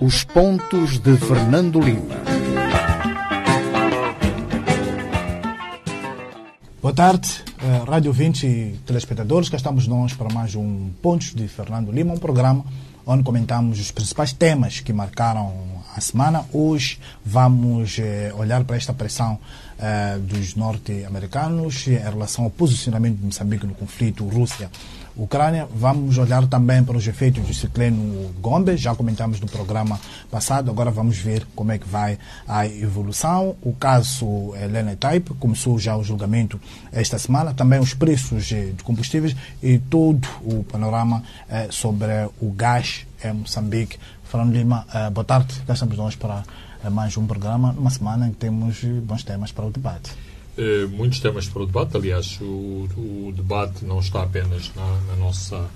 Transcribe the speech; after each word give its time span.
Os 0.00 0.24
pontos 0.24 0.98
de 0.98 1.16
Fernando 1.16 1.80
Lima. 1.80 2.16
Boa 6.82 6.94
tarde, 6.94 7.44
eh, 7.58 7.84
Rádio 7.86 8.12
20 8.12 8.46
e 8.46 8.78
telespectadores. 8.86 9.48
Cá 9.48 9.56
estamos 9.56 9.86
nós 9.86 10.12
para 10.14 10.32
mais 10.32 10.54
um 10.54 10.90
Pontos 11.02 11.34
de 11.34 11.48
Fernando 11.48 11.90
Lima, 11.90 12.14
um 12.14 12.18
programa 12.18 12.64
onde 13.06 13.22
comentamos 13.22 13.78
os 13.78 13.90
principais 13.92 14.32
temas 14.32 14.80
que 14.80 14.92
marcaram 14.92 15.52
a 15.96 16.00
semana. 16.00 16.44
Hoje 16.52 16.98
vamos 17.24 17.98
eh, 17.98 18.32
olhar 18.36 18.64
para 18.64 18.76
esta 18.76 18.92
pressão 18.92 19.38
eh, 19.78 20.18
dos 20.18 20.56
norte-americanos 20.56 21.86
em 21.86 21.98
relação 21.98 22.44
ao 22.44 22.50
posicionamento 22.50 23.18
de 23.18 23.26
Moçambique 23.26 23.66
no 23.66 23.74
conflito 23.74 24.26
Rússia. 24.26 24.70
Ucrânia. 25.16 25.66
Vamos 25.74 26.18
olhar 26.18 26.46
também 26.46 26.84
para 26.84 26.96
os 26.96 27.06
efeitos 27.06 27.42
do 27.44 27.54
ciclone 27.54 28.30
Gombe, 28.40 28.76
já 28.76 28.94
comentamos 28.94 29.40
no 29.40 29.46
programa 29.46 29.98
passado, 30.30 30.70
agora 30.70 30.90
vamos 30.90 31.16
ver 31.18 31.46
como 31.54 31.72
é 31.72 31.78
que 31.78 31.88
vai 31.88 32.18
a 32.46 32.66
evolução. 32.66 33.56
O 33.62 33.72
caso 33.72 34.54
Helena 34.56 34.94
Type 34.96 35.34
começou 35.34 35.78
já 35.78 35.96
o 35.96 36.04
julgamento 36.04 36.60
esta 36.92 37.18
semana, 37.18 37.54
também 37.54 37.80
os 37.80 37.94
preços 37.94 38.44
de 38.44 38.82
combustíveis 38.84 39.34
e 39.62 39.78
todo 39.78 40.28
o 40.42 40.62
panorama 40.64 41.22
eh, 41.48 41.68
sobre 41.70 42.28
o 42.40 42.50
gás 42.50 43.06
em 43.24 43.32
Moçambique. 43.32 43.98
Fernando 44.24 44.52
Lima, 44.52 44.86
eh, 44.92 45.10
boa 45.10 45.24
tarde, 45.24 45.54
cá 45.66 45.72
estamos 45.72 45.96
nós 45.96 46.14
para 46.14 46.42
eh, 46.84 46.90
mais 46.90 47.16
um 47.16 47.26
programa, 47.26 47.72
numa 47.72 47.90
semana 47.90 48.28
em 48.28 48.30
que 48.30 48.36
temos 48.36 48.84
bons 49.02 49.22
temas 49.22 49.52
para 49.52 49.64
o 49.64 49.70
debate. 49.70 50.25
Eh, 50.58 50.86
muitos 50.86 51.20
temas 51.20 51.46
para 51.46 51.62
o 51.62 51.66
debate. 51.66 51.96
Aliás, 51.96 52.38
o, 52.40 52.88
o 52.96 53.32
debate 53.36 53.84
não 53.84 54.00
está 54.00 54.22
apenas 54.22 54.72
na, 54.74 55.00
na, 55.08 55.16
nossa, 55.16 55.66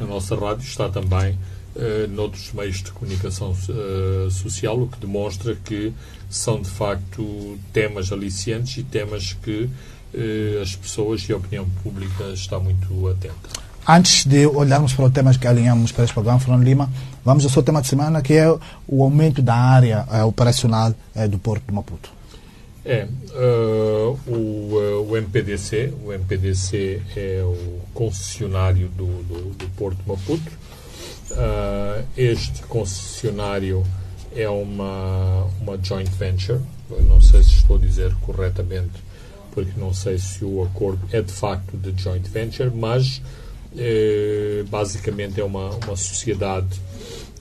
na 0.00 0.06
nossa 0.06 0.34
rádio, 0.34 0.64
está 0.64 0.88
também 0.88 1.38
uh, 1.76 2.08
noutros 2.10 2.52
meios 2.52 2.82
de 2.82 2.90
comunicação 2.90 3.52
uh, 3.52 4.30
social, 4.30 4.80
o 4.80 4.88
que 4.88 4.98
demonstra 4.98 5.54
que 5.54 5.92
são, 6.28 6.60
de 6.60 6.68
facto, 6.68 7.56
temas 7.72 8.10
aliciantes 8.10 8.78
e 8.78 8.82
temas 8.82 9.34
que 9.34 9.70
uh, 10.14 10.60
as 10.60 10.74
pessoas 10.74 11.28
e 11.28 11.32
a 11.32 11.36
opinião 11.36 11.68
pública 11.84 12.24
está 12.34 12.58
muito 12.58 13.08
atenta. 13.08 13.66
Antes 13.88 14.26
de 14.26 14.44
olharmos 14.44 14.92
para 14.92 15.04
os 15.04 15.12
temas 15.12 15.36
que 15.36 15.46
alinhamos 15.46 15.92
para 15.92 16.02
este 16.02 16.12
programa, 16.12 16.40
Fernando 16.40 16.64
Lima, 16.64 16.90
vamos 17.24 17.44
ao 17.44 17.50
seu 17.50 17.62
tema 17.62 17.80
de 17.80 17.86
semana, 17.86 18.20
que 18.20 18.32
é 18.32 18.50
o 18.88 19.04
aumento 19.04 19.40
da 19.40 19.54
área 19.54 20.04
operacional 20.26 20.92
do 21.30 21.38
Porto 21.38 21.62
de 21.68 21.72
Maputo. 21.72 22.15
É, 22.88 23.04
uh, 23.04 24.16
o, 24.28 24.32
uh, 24.32 25.10
o, 25.10 25.16
MPDC, 25.16 25.92
o 26.04 26.12
MPDC 26.12 27.02
é 27.16 27.42
o 27.42 27.80
concessionário 27.92 28.88
do, 28.90 29.06
do, 29.24 29.50
do 29.54 29.68
Porto 29.70 29.98
Maputo. 30.06 30.52
Uh, 31.32 32.06
este 32.16 32.62
concessionário 32.62 33.84
é 34.36 34.48
uma, 34.48 35.50
uma 35.60 35.76
joint 35.82 36.08
venture, 36.10 36.60
não 37.08 37.20
sei 37.20 37.42
se 37.42 37.56
estou 37.56 37.76
a 37.76 37.80
dizer 37.80 38.14
corretamente, 38.20 39.02
porque 39.50 39.72
não 39.76 39.92
sei 39.92 40.16
se 40.18 40.44
o 40.44 40.62
acordo 40.62 41.00
é 41.10 41.20
de 41.20 41.32
facto 41.32 41.76
de 41.76 42.00
joint 42.00 42.28
venture, 42.28 42.70
mas 42.70 43.20
eh, 43.76 44.64
basicamente 44.68 45.40
é 45.40 45.44
uma, 45.44 45.70
uma 45.84 45.96
sociedade 45.96 46.80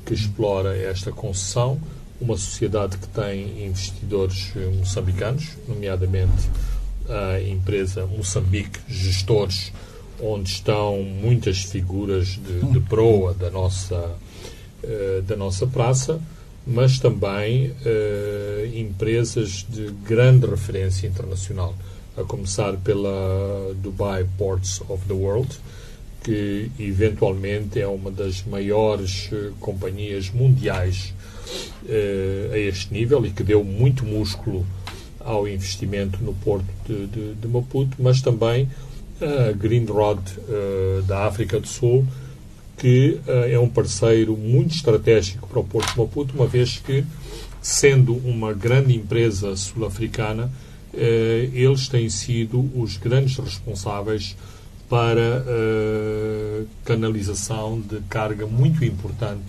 que 0.05 0.13
explora 0.13 0.77
esta 0.77 1.11
concessão 1.11 1.79
uma 2.19 2.37
sociedade 2.37 2.97
que 2.97 3.07
tem 3.09 3.65
investidores 3.65 4.51
eh, 4.55 4.71
moçambicanos, 4.77 5.49
nomeadamente 5.67 6.49
a 7.09 7.39
empresa 7.41 8.05
Moçambique 8.05 8.79
Gestores, 8.87 9.71
onde 10.21 10.49
estão 10.49 11.03
muitas 11.03 11.63
figuras 11.63 12.27
de, 12.27 12.71
de 12.71 12.79
proa 12.79 13.33
da 13.33 13.49
nossa, 13.49 14.15
uh, 14.83 15.21
da 15.23 15.35
nossa 15.35 15.67
praça, 15.67 16.19
mas 16.65 16.97
também 16.99 17.67
uh, 17.69 18.75
empresas 18.75 19.65
de 19.69 19.91
grande 20.03 20.47
referência 20.47 21.05
internacional, 21.05 21.75
a 22.17 22.23
começar 22.23 22.75
pela 22.77 23.73
Dubai 23.75 24.25
Ports 24.37 24.81
of 24.89 25.05
the 25.05 25.13
World, 25.13 25.49
que 26.23 26.71
eventualmente 26.79 27.79
é 27.79 27.87
uma 27.87 28.09
das 28.09 28.43
maiores 28.45 29.29
companhias 29.59 30.31
mundiais 30.31 31.13
a 32.51 32.57
este 32.57 32.93
nível 32.93 33.25
e 33.25 33.31
que 33.31 33.43
deu 33.43 33.63
muito 33.63 34.05
músculo 34.05 34.65
ao 35.25 35.47
investimento 35.47 36.23
no 36.23 36.33
porto 36.33 36.65
de, 36.87 37.07
de, 37.07 37.33
de 37.33 37.47
Maputo, 37.47 37.97
mas 37.99 38.21
também 38.21 38.69
a 39.19 39.51
Greenrod 39.53 40.21
uh, 40.37 41.01
da 41.03 41.25
África 41.25 41.59
do 41.59 41.67
Sul, 41.67 42.05
que 42.77 43.19
uh, 43.27 43.49
é 43.49 43.57
um 43.57 43.69
parceiro 43.69 44.37
muito 44.37 44.75
estratégico 44.75 45.47
para 45.47 45.59
o 45.59 45.63
porto 45.63 45.91
de 45.91 45.97
Maputo, 45.97 46.35
uma 46.35 46.45
vez 46.45 46.77
que, 46.77 47.03
sendo 47.61 48.15
uma 48.17 48.53
grande 48.53 48.95
empresa 48.95 49.55
sul-africana, 49.55 50.51
eles 51.53 51.89
têm 51.89 52.07
sido 52.07 52.71
os 52.73 52.95
grandes 52.95 53.35
responsáveis 53.37 54.37
para 54.87 55.43
canalização 56.85 57.81
de 57.81 57.99
carga 58.07 58.47
muito 58.47 58.85
importante 58.85 59.43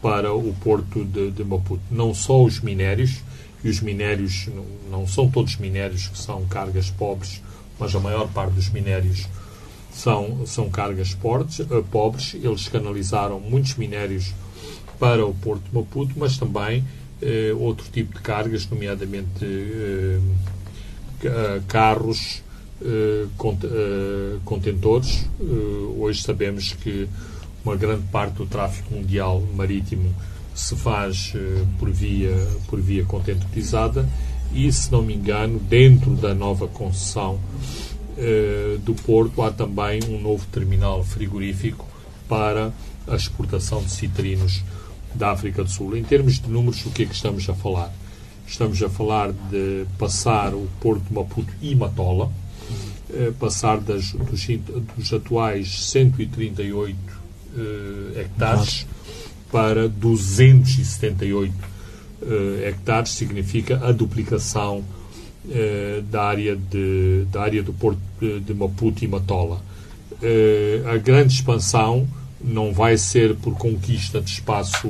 para 0.00 0.32
o 0.32 0.54
porto 0.54 1.04
de, 1.04 1.30
de 1.30 1.44
Maputo. 1.44 1.82
Não 1.90 2.14
só 2.14 2.42
os 2.42 2.60
minérios, 2.60 3.22
e 3.64 3.68
os 3.68 3.80
minérios 3.80 4.48
não, 4.90 5.06
são 5.06 5.28
todos 5.28 5.56
minérios 5.56 6.06
que 6.08 6.18
são 6.18 6.46
cargas 6.46 6.90
pobres, 6.90 7.42
mas 7.78 7.94
a 7.94 8.00
maior 8.00 8.28
parte 8.28 8.52
dos 8.52 8.68
minérios 8.70 9.26
são, 9.92 10.46
são 10.46 10.70
cargas 10.70 11.14
portes, 11.14 11.60
uh, 11.60 11.84
pobres. 11.90 12.34
Eles 12.34 12.68
canalizaram 12.68 13.40
muitos 13.40 13.74
minérios 13.76 14.32
para 14.98 15.26
o 15.26 15.34
Porto 15.34 15.62
de 15.68 15.74
Maputo, 15.74 16.14
mas 16.16 16.36
também 16.38 16.84
uh, 17.22 17.58
outro 17.58 17.86
tipo 17.90 18.14
de 18.14 18.20
cargas, 18.20 18.68
nomeadamente 18.68 19.44
uh, 19.44 20.22
carros, 21.66 22.42
cont 23.38 23.58
contentores. 24.44 25.26
hoje 25.98 26.22
sabemos 26.22 26.74
que 26.74 27.08
uma 27.66 27.74
grande 27.74 28.04
parte 28.12 28.34
do 28.34 28.46
tráfego 28.46 28.94
mundial 28.94 29.42
marítimo 29.56 30.14
se 30.54 30.76
faz 30.76 31.32
uh, 31.34 31.66
por 31.78 31.90
via 31.90 32.32
por 32.68 32.80
via 32.80 33.04
contentorizada 33.04 34.08
e 34.54 34.70
se 34.72 34.90
não 34.92 35.02
me 35.02 35.14
engano 35.14 35.58
dentro 35.58 36.14
da 36.14 36.32
nova 36.32 36.68
concessão 36.68 37.34
uh, 37.34 38.78
do 38.78 38.94
porto 38.94 39.42
há 39.42 39.50
também 39.50 40.00
um 40.08 40.20
novo 40.20 40.46
terminal 40.46 41.02
frigorífico 41.02 41.84
para 42.28 42.72
a 43.08 43.16
exportação 43.16 43.82
de 43.82 43.90
citrinos 43.90 44.62
da 45.14 45.30
África 45.30 45.62
do 45.62 45.70
Sul. 45.70 45.96
Em 45.96 46.02
termos 46.02 46.40
de 46.40 46.48
números, 46.48 46.84
o 46.84 46.90
que 46.90 47.04
é 47.04 47.06
que 47.06 47.14
estamos 47.14 47.48
a 47.48 47.54
falar? 47.54 47.92
Estamos 48.46 48.82
a 48.82 48.88
falar 48.88 49.32
de 49.32 49.86
passar 49.98 50.54
o 50.54 50.68
Porto 50.80 51.04
de 51.04 51.14
Maputo 51.14 51.52
e 51.62 51.74
Matola, 51.74 52.30
uh, 53.10 53.32
passar 53.34 53.80
das, 53.80 54.12
dos, 54.12 54.46
dos 54.96 55.12
atuais 55.12 55.90
138 55.90 56.96
uh, 56.96 57.15
hectares 58.16 58.86
para 59.50 59.88
278 59.88 61.52
uh, 61.52 61.54
eh, 62.22 62.68
hectares, 62.68 63.12
significa 63.12 63.80
a 63.82 63.92
duplicação 63.92 64.78
uh, 65.44 66.02
da, 66.02 66.24
área 66.24 66.56
de, 66.56 67.24
da 67.30 67.42
área 67.42 67.62
do 67.62 67.72
porto 67.72 68.00
de, 68.20 68.40
de 68.40 68.54
Maputo 68.54 69.04
e 69.04 69.08
Matola. 69.08 69.60
a 70.92 70.96
grande 70.98 71.34
expansão 71.34 72.06
não 72.42 72.72
vai 72.72 72.96
ser 72.96 73.34
por 73.36 73.56
conquista 73.56 74.20
de 74.20 74.30
espaço 74.30 74.88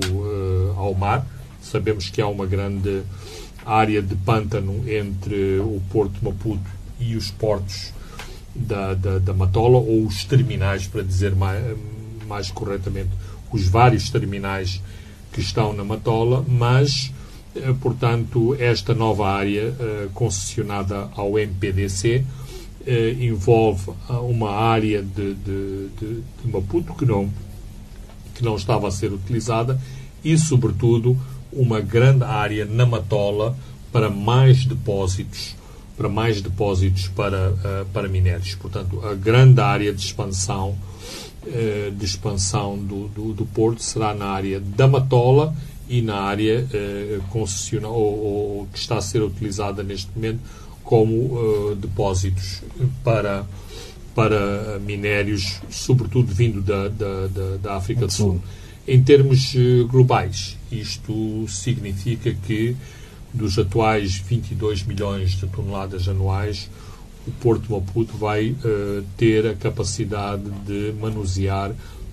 ao 0.77 0.95
mar. 0.95 1.27
Sabemos 1.61 2.11
que 2.11 2.21
há 2.21 2.29
uma 2.29 2.47
grande 2.47 3.03
área 3.65 4.01
de 4.01 4.15
pântano 4.15 4.89
entre 4.89 5.59
o 5.59 5.83
Porto 5.91 6.13
de 6.13 6.25
Maputo 6.25 6.71
e 7.01 7.17
os 7.17 7.31
portos 7.31 7.93
da, 8.55 8.95
da, 8.95 9.19
da 9.19 9.35
Matola, 9.35 9.79
ou 9.79 10.07
os 10.07 10.25
terminais, 10.25 10.87
para 10.87 11.03
dizer 11.03 11.35
mais, 11.35 11.63
mais 12.27 12.51
corretamente, 12.51 13.11
os 13.53 13.69
vários 13.69 14.11
terminais 14.11 14.83
que 15.33 15.41
estão 15.41 15.73
na 15.73 15.85
Matola, 15.85 16.45
mas, 16.49 17.13
eh, 17.55 17.75
portanto, 17.81 18.57
esta 18.59 18.95
nova 18.95 19.29
área 19.29 19.75
eh, 19.79 20.09
concessionada 20.15 21.11
ao 21.15 21.39
MPDC 21.39 22.25
eh, 22.87 23.17
envolve 23.21 23.91
uma 24.09 24.51
área 24.51 25.03
de, 25.03 25.35
de, 25.35 25.89
de, 25.99 26.23
de 26.43 26.51
Maputo 26.51 26.95
que 26.95 27.05
não, 27.05 27.31
que 28.35 28.45
não 28.45 28.57
estava 28.57 28.89
a 28.89 28.91
ser 28.91 29.13
utilizada 29.13 29.81
e, 30.25 30.37
sobretudo, 30.39 31.19
uma 31.53 31.81
grande 31.81 32.25
área 32.25 32.65
na 32.65 32.87
Matola 32.87 33.57
para 33.93 34.11
mais 34.11 34.65
depósitos 34.65 35.55
para 35.97 36.11
mais 36.11 36.43
depósitos 36.43 37.09
para, 37.09 37.55
para 37.93 38.07
minérios. 38.07 38.55
Portanto, 38.55 39.01
a 39.03 39.15
grande 39.15 39.63
área 39.63 39.95
de 39.95 40.03
expansão 40.03 40.77
eh, 41.49 41.93
de 41.97 42.05
expansão 42.05 42.77
do, 42.77 43.09
do, 43.09 43.33
do, 43.33 43.47
Porto 43.47 43.83
será 43.83 44.13
na 44.13 44.27
área 44.27 44.59
da 44.59 44.89
Matola 44.89 45.55
e 45.89 46.03
na 46.03 46.17
área 46.17 46.67
eh, 46.73 47.21
concessional 47.31 47.93
ou, 47.93 48.59
ou, 48.59 48.69
que 48.73 48.79
está 48.79 48.99
a 48.99 49.01
ser 49.01 49.23
utilizada 49.23 49.83
neste 49.83 50.11
momento 50.15 50.41
como 50.83 51.39
eh, 51.73 51.75
depósitos 51.77 52.63
para, 53.05 53.47
para 54.15 54.81
minérios, 54.81 55.61
sobretudo 55.71 56.35
vindo 56.35 56.61
da, 56.61 56.89
da, 56.89 57.27
da, 57.29 57.57
da 57.63 57.77
África 57.77 58.07
do 58.07 58.13
Sul. 58.13 58.41
Em 58.89 59.03
termos 59.03 59.55
globais, 59.89 60.57
isto 60.71 61.47
significa 61.49 62.35
que 62.47 62.77
dos 63.33 63.59
atuais 63.59 64.17
22 64.17 64.83
milhões 64.85 65.33
de 65.33 65.47
toneladas 65.47 66.09
anuais, 66.09 66.69
o 67.27 67.31
Porto 67.33 67.63
de 67.67 67.73
Maputo 67.73 68.17
vai 68.17 68.51
uh, 68.51 69.05
ter 69.17 69.47
a 69.47 69.55
capacidade 69.55 70.49
de 70.65 70.95
manusear 71.01 71.73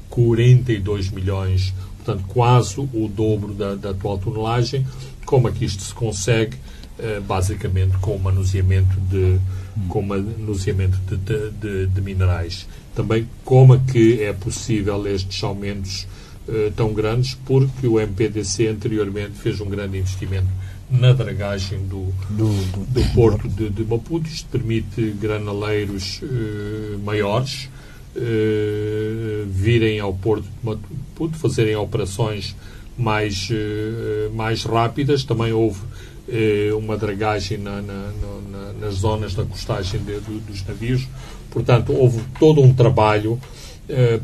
42 0.10 1.10
milhões, 1.10 1.74
portanto, 1.98 2.26
quase 2.28 2.80
o 2.80 3.08
dobro 3.08 3.54
da, 3.54 3.76
da 3.76 3.92
atual 3.92 4.18
tonelagem. 4.18 4.86
Como 5.26 5.48
é 5.48 5.52
que 5.52 5.66
isto 5.66 5.84
se 5.84 5.94
consegue? 5.94 6.58
Uh, 7.00 7.22
basicamente 7.22 7.98
com 7.98 8.16
o 8.16 8.20
manuseamento 8.20 9.00
de, 9.02 9.40
com 9.90 10.02
manuseamento 10.02 10.98
de, 11.08 11.50
de, 11.52 11.88
de, 11.88 12.02
minerais. 12.02 12.68
Também 12.96 13.28
como 13.44 13.74
é 13.74 13.82
que 13.92 14.22
é 14.22 14.32
possível 14.32 15.08
estes 15.08 15.44
aumentos 15.44 16.08
uh, 16.48 16.72
tão 16.76 16.94
grandes? 16.94 17.34
Porque 17.46 17.88
o 17.88 18.00
MPDC 18.00 18.68
anteriormente 18.68 19.32
fez 19.32 19.60
um 19.60 19.70
grande 19.70 19.98
investimento 19.98 20.48
na 20.90 21.14
dragagem 21.14 21.80
do, 21.88 22.14
do, 22.30 22.48
do, 22.48 22.86
do 22.86 23.14
porto 23.14 23.48
de, 23.48 23.70
de, 23.70 23.84
Maputo. 23.84 24.28
Isto 24.28 24.48
permite 24.50 25.12
granaleiros 25.20 26.22
uh, 26.22 27.00
maiores 27.00 27.70
uh, 28.16 29.46
virem 29.48 30.00
ao 30.00 30.14
porto 30.14 30.44
de 30.44 30.50
Maputo, 30.64 31.38
fazerem 31.38 31.76
operações 31.76 32.56
mais, 32.98 33.50
uh, 33.50 34.34
mais 34.34 34.64
rápidas. 34.64 35.24
Também 35.24 35.52
houve 35.52 35.80
uma 36.78 36.96
dragagem 36.96 37.58
na, 37.58 37.82
na, 37.82 38.12
na, 38.50 38.74
nas 38.80 38.94
zonas 38.96 39.36
da 39.36 39.44
costagem 39.44 40.00
de, 40.00 40.22
dos 40.22 40.66
navios. 40.66 41.06
Portanto, 41.52 41.92
houve 41.92 42.22
todo 42.40 42.62
um 42.62 42.74
trabalho 42.74 43.38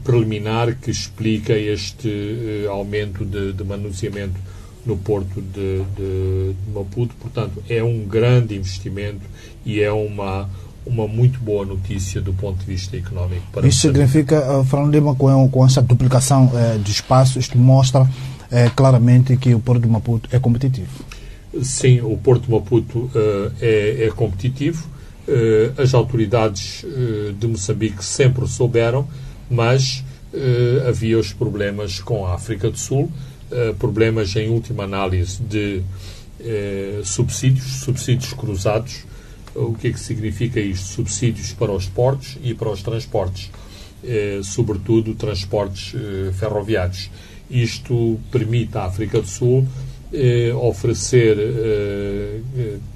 preliminar 0.05 0.77
que 0.79 0.89
explica 0.89 1.51
este 1.51 2.65
aumento 2.69 3.25
de, 3.25 3.51
de 3.51 3.63
manuseamento 3.65 4.39
no 4.85 4.97
porto 4.97 5.41
de, 5.41 5.83
de, 5.95 6.53
de, 6.53 6.71
Maputo. 6.73 7.15
Portanto, 7.19 7.63
é 7.69 7.83
um 7.83 8.05
grande 8.05 8.55
investimento 8.55 9.21
e 9.65 9.81
é 9.81 9.91
uma, 9.91 10.49
uma 10.85 11.07
muito 11.07 11.39
boa 11.39 11.65
notícia 11.65 12.21
do 12.21 12.33
ponto 12.33 12.59
de 12.59 12.65
vista 12.65 12.97
económico. 12.97 13.43
Para 13.51 13.67
Isso 13.67 13.81
significa, 13.81 14.59
uh, 14.59 14.63
Fernando 14.63 14.91
Lima, 14.91 15.15
com, 15.15 15.49
com 15.49 15.65
essa 15.65 15.81
duplicação 15.81 16.45
uh, 16.45 16.79
de 16.79 16.91
espaço, 16.91 17.39
isto 17.39 17.57
mostra 17.57 18.01
uh, 18.03 18.07
claramente 18.75 19.35
que 19.37 19.53
o 19.53 19.59
porto 19.59 19.81
de 19.81 19.87
Maputo 19.87 20.29
é 20.31 20.39
competitivo. 20.39 20.89
Sim, 21.61 22.01
o 22.01 22.15
porto 22.17 22.45
de 22.45 22.51
Maputo 22.51 23.09
é, 23.59 24.05
é, 24.05 24.11
competitivo. 24.11 24.87
as 25.79 25.95
autoridades 25.95 26.85
de 27.39 27.47
Moçambique 27.47 28.05
sempre 28.05 28.47
souberam, 28.47 29.07
mas 29.49 30.03
havia 30.87 31.17
os 31.17 31.33
problemas 31.33 31.99
com 31.99 32.27
a 32.27 32.35
África 32.35 32.69
do 32.69 32.77
Sul 32.77 33.11
uh, 33.51 33.74
problemas, 33.75 34.36
em 34.36 34.50
última 34.50 34.84
análise, 34.84 35.42
de 35.42 35.81
uh, 36.40 37.06
subsídios, 37.06 37.81
subsídios 37.81 38.34
cruzados. 38.34 39.06
O 39.56 39.74
que 39.74 39.88
é 39.88 39.92
que 39.92 40.00
significa 40.00 40.60
isto? 40.60 40.86
Subsídios 40.88 41.54
para 41.54 41.72
os 41.72 41.88
portos 41.88 42.38
e 42.44 42.54
para 42.54 42.69
os 42.69 42.81
transportes, 42.81 43.50
uh, 44.04 44.44
sobretudo 44.44 45.16
transportes 45.16 45.94
ferroviários. 46.38 47.10
Isto 47.50 48.19
permite 48.31 48.78
à 48.78 48.86
África 48.86 49.19
do 49.19 49.28
Sul 49.28 49.68
oferecer 50.62 51.36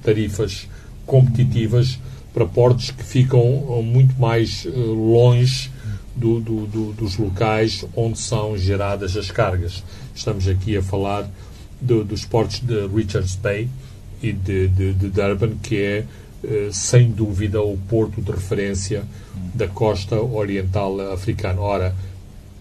tarifas 0.03 0.67
competitivas 1.07 1.99
para 2.31 2.45
portos 2.45 2.91
que 2.91 3.03
ficam 3.03 3.43
muito 3.83 4.13
mais 4.19 4.65
longe 4.65 5.71
do, 6.15 6.39
do, 6.39 6.67
do, 6.67 6.93
dos 6.93 7.17
locais 7.17 7.85
onde 7.95 8.19
são 8.19 8.57
geradas 8.57 9.17
as 9.17 9.31
cargas. 9.31 9.83
Estamos 10.15 10.47
aqui 10.47 10.77
a 10.77 10.83
falar 10.83 11.29
do, 11.81 12.03
dos 12.03 12.25
portos 12.25 12.59
de 12.59 12.87
Richards 12.87 13.35
Bay 13.35 13.67
e 14.21 14.31
de, 14.31 14.67
de, 14.69 14.93
de 14.93 15.09
Durban, 15.09 15.57
que 15.61 15.77
é, 15.77 16.05
eh, 16.43 16.69
sem 16.71 17.11
dúvida, 17.11 17.61
o 17.61 17.77
porto 17.89 18.21
de 18.21 18.31
referência 18.31 19.03
da 19.53 19.67
costa 19.67 20.15
oriental 20.21 20.99
africana. 21.11 21.59
Ora, 21.59 21.95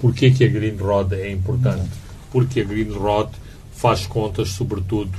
porquê 0.01 0.31
que 0.31 0.45
a 0.45 0.49
Green 0.49 0.77
Rod 0.77 1.13
é 1.13 1.31
importante? 1.31 1.91
Porque 2.31 2.61
a 2.61 2.65
Green 2.65 2.93
Rod 2.93 3.31
faz 3.73 4.07
contas, 4.07 4.51
sobretudo, 4.51 5.13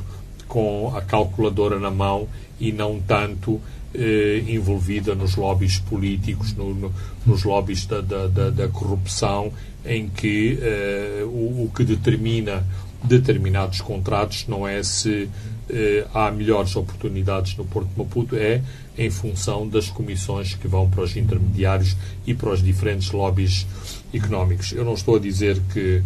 com 0.48 0.94
a 0.96 1.02
calculadora 1.02 1.80
na 1.80 1.90
mão 1.90 2.28
e 2.60 2.72
não 2.72 3.00
tanto 3.00 3.60
eh, 3.94 4.44
envolvida 4.48 5.14
nos 5.16 5.36
lobbies 5.36 5.80
políticos, 5.80 6.54
no, 6.54 6.74
no, 6.74 6.94
nos 7.26 7.44
lobbies 7.44 7.86
da, 7.86 8.02
da, 8.02 8.28
da, 8.28 8.50
da, 8.50 8.68
corrupção, 8.68 9.52
em 9.86 10.10
que 10.10 10.58
eh, 10.62 11.24
o, 11.26 11.66
o, 11.66 11.72
que 11.76 11.84
determina 11.84 12.66
determinados 13.04 13.82
contratos 13.82 14.46
não 14.48 14.68
é 14.68 14.82
se 14.82 15.30
eh, 15.70 16.06
há 16.14 16.32
melhores 16.32 16.76
oportunidades 16.76 17.56
no 17.58 17.66
Porto 17.66 17.90
de 17.90 17.98
Maputo, 17.98 18.36
é 18.36 18.62
em 18.98 19.10
função 19.10 19.68
das 19.68 19.90
comissões 19.90 20.56
que 20.56 20.68
vão 20.68 20.90
para 20.90 21.04
os 21.04 21.16
intermediários 21.16 21.96
e 22.26 22.34
para 22.34 22.52
os 22.52 22.64
diferentes 22.64 23.12
lobbies 23.12 23.66
económicos. 24.14 24.72
Eu 24.72 24.86
não 24.86 24.94
estou 24.94 25.18
a 25.18 25.20
dizer 25.20 25.60
que 25.74 26.02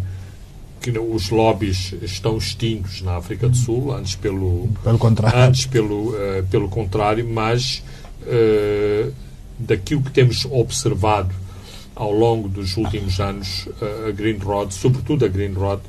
que 0.80 0.90
os 0.98 1.30
lobbies 1.30 1.94
estão 2.02 2.36
extintos 2.36 3.02
na 3.02 3.16
África 3.16 3.48
do 3.48 3.56
Sul, 3.56 3.92
antes 3.92 4.14
pelo, 4.14 4.68
pelo 4.82 4.98
contrário, 4.98 5.38
antes 5.38 5.66
pelo, 5.66 6.10
uh, 6.10 6.44
pelo 6.50 6.68
contrário 6.68 7.28
mas 7.28 7.82
uh, 8.22 9.12
daquilo 9.58 10.02
que 10.02 10.10
temos 10.10 10.44
observado 10.46 11.34
ao 11.94 12.12
longo 12.12 12.48
dos 12.48 12.76
últimos 12.76 13.18
anos, 13.18 13.66
uh, 13.66 14.08
a 14.08 14.12
Green 14.12 14.38
Rod, 14.38 14.70
sobretudo 14.70 15.24
a 15.24 15.28
Green 15.28 15.52
Rod, 15.52 15.80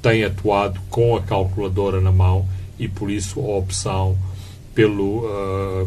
tem 0.00 0.22
atuado 0.22 0.80
com 0.88 1.16
a 1.16 1.22
calculadora 1.22 2.00
na 2.00 2.12
mão 2.12 2.46
e 2.78 2.86
por 2.86 3.10
isso 3.10 3.40
a 3.40 3.56
opção 3.56 4.16
pelo, 4.74 5.24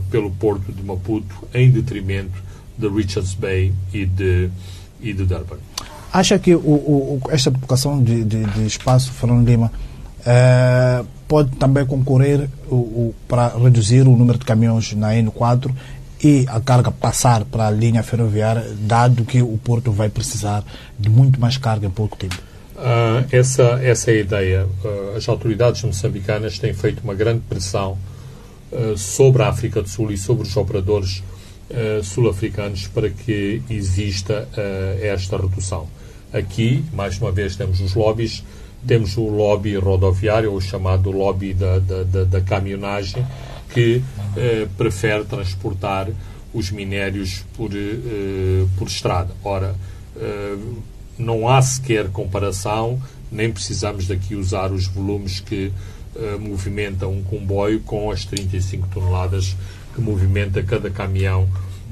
pelo 0.09 0.31
porto 0.31 0.73
de 0.73 0.81
Maputo 0.81 1.47
em 1.53 1.69
detrimento 1.69 2.41
de 2.75 2.87
Richards 2.89 3.35
Bay 3.35 3.71
e 3.93 4.05
de, 4.05 4.49
e 4.99 5.13
de 5.13 5.25
Durban. 5.25 5.59
Acha 6.11 6.39
que 6.39 6.55
o, 6.55 6.59
o, 6.59 7.21
esta 7.29 7.51
publicação 7.51 8.01
de, 8.01 8.23
de, 8.23 8.43
de 8.43 8.65
espaço, 8.65 9.11
Fernando 9.11 9.47
Lima, 9.47 9.71
eh, 10.25 11.03
pode 11.27 11.51
também 11.57 11.85
concorrer 11.85 12.49
o, 12.69 13.13
para 13.27 13.49
reduzir 13.49 14.01
o 14.01 14.15
número 14.15 14.37
de 14.37 14.45
caminhões 14.45 14.93
na 14.93 15.13
N4 15.13 15.71
e 16.23 16.45
a 16.47 16.59
carga 16.59 16.91
passar 16.91 17.45
para 17.45 17.67
a 17.67 17.71
linha 17.71 18.03
ferroviária, 18.03 18.65
dado 18.81 19.23
que 19.23 19.41
o 19.41 19.57
Porto 19.63 19.91
vai 19.91 20.09
precisar 20.09 20.63
de 20.97 21.09
muito 21.09 21.39
mais 21.39 21.57
carga 21.57 21.87
em 21.87 21.91
pouco 21.91 22.17
tempo? 22.17 22.35
Uh, 22.75 23.25
essa, 23.31 23.79
essa 23.83 24.11
é 24.11 24.15
a 24.15 24.19
ideia. 24.19 24.67
Uh, 24.83 25.17
as 25.17 25.29
autoridades 25.29 25.83
moçambicanas 25.83 26.57
têm 26.59 26.73
feito 26.73 27.01
uma 27.03 27.13
grande 27.13 27.41
pressão 27.47 27.97
uh, 28.71 28.97
sobre 28.97 29.43
a 29.43 29.49
África 29.49 29.81
do 29.81 29.87
Sul 29.87 30.11
e 30.11 30.17
sobre 30.17 30.47
os 30.47 30.57
operadores 30.57 31.23
sul-africanos 32.01 32.87
para 32.87 33.11
que 33.11 33.61
exista 33.69 34.49
esta 35.03 35.37
redução. 35.37 35.87
Aqui, 36.31 36.83
mais 36.93 37.19
uma 37.19 37.31
vez, 37.31 37.55
temos 37.55 37.81
os 37.81 37.95
lobbies. 37.95 38.43
Temos 38.85 39.17
o 39.17 39.27
lobby 39.27 39.75
rodoviário, 39.75 40.53
o 40.53 40.61
chamado 40.61 41.11
lobby 41.11 41.53
da, 41.53 41.79
da, 41.79 42.03
da, 42.03 42.23
da 42.23 42.41
caminhonagem, 42.41 43.25
que 43.73 44.01
eh, 44.37 44.67
prefere 44.77 45.25
transportar 45.25 46.07
os 46.53 46.71
minérios 46.71 47.43
por, 47.55 47.71
eh, 47.73 48.65
por 48.77 48.87
estrada. 48.87 49.33
Ora, 49.43 49.75
eh, 50.15 50.57
não 51.17 51.47
há 51.47 51.61
sequer 51.61 52.09
comparação, 52.09 53.01
nem 53.31 53.51
precisamos 53.51 54.07
daqui 54.07 54.35
usar 54.35 54.71
os 54.71 54.87
volumes 54.87 55.39
que 55.39 55.71
eh, 56.15 56.37
movimentam 56.39 57.11
um 57.11 57.23
comboio 57.23 57.81
com 57.81 58.09
as 58.09 58.25
35 58.25 58.87
toneladas 58.87 59.55
que 59.93 60.01
movimenta 60.01 60.63
cada 60.63 60.89
caminhão 60.89 61.47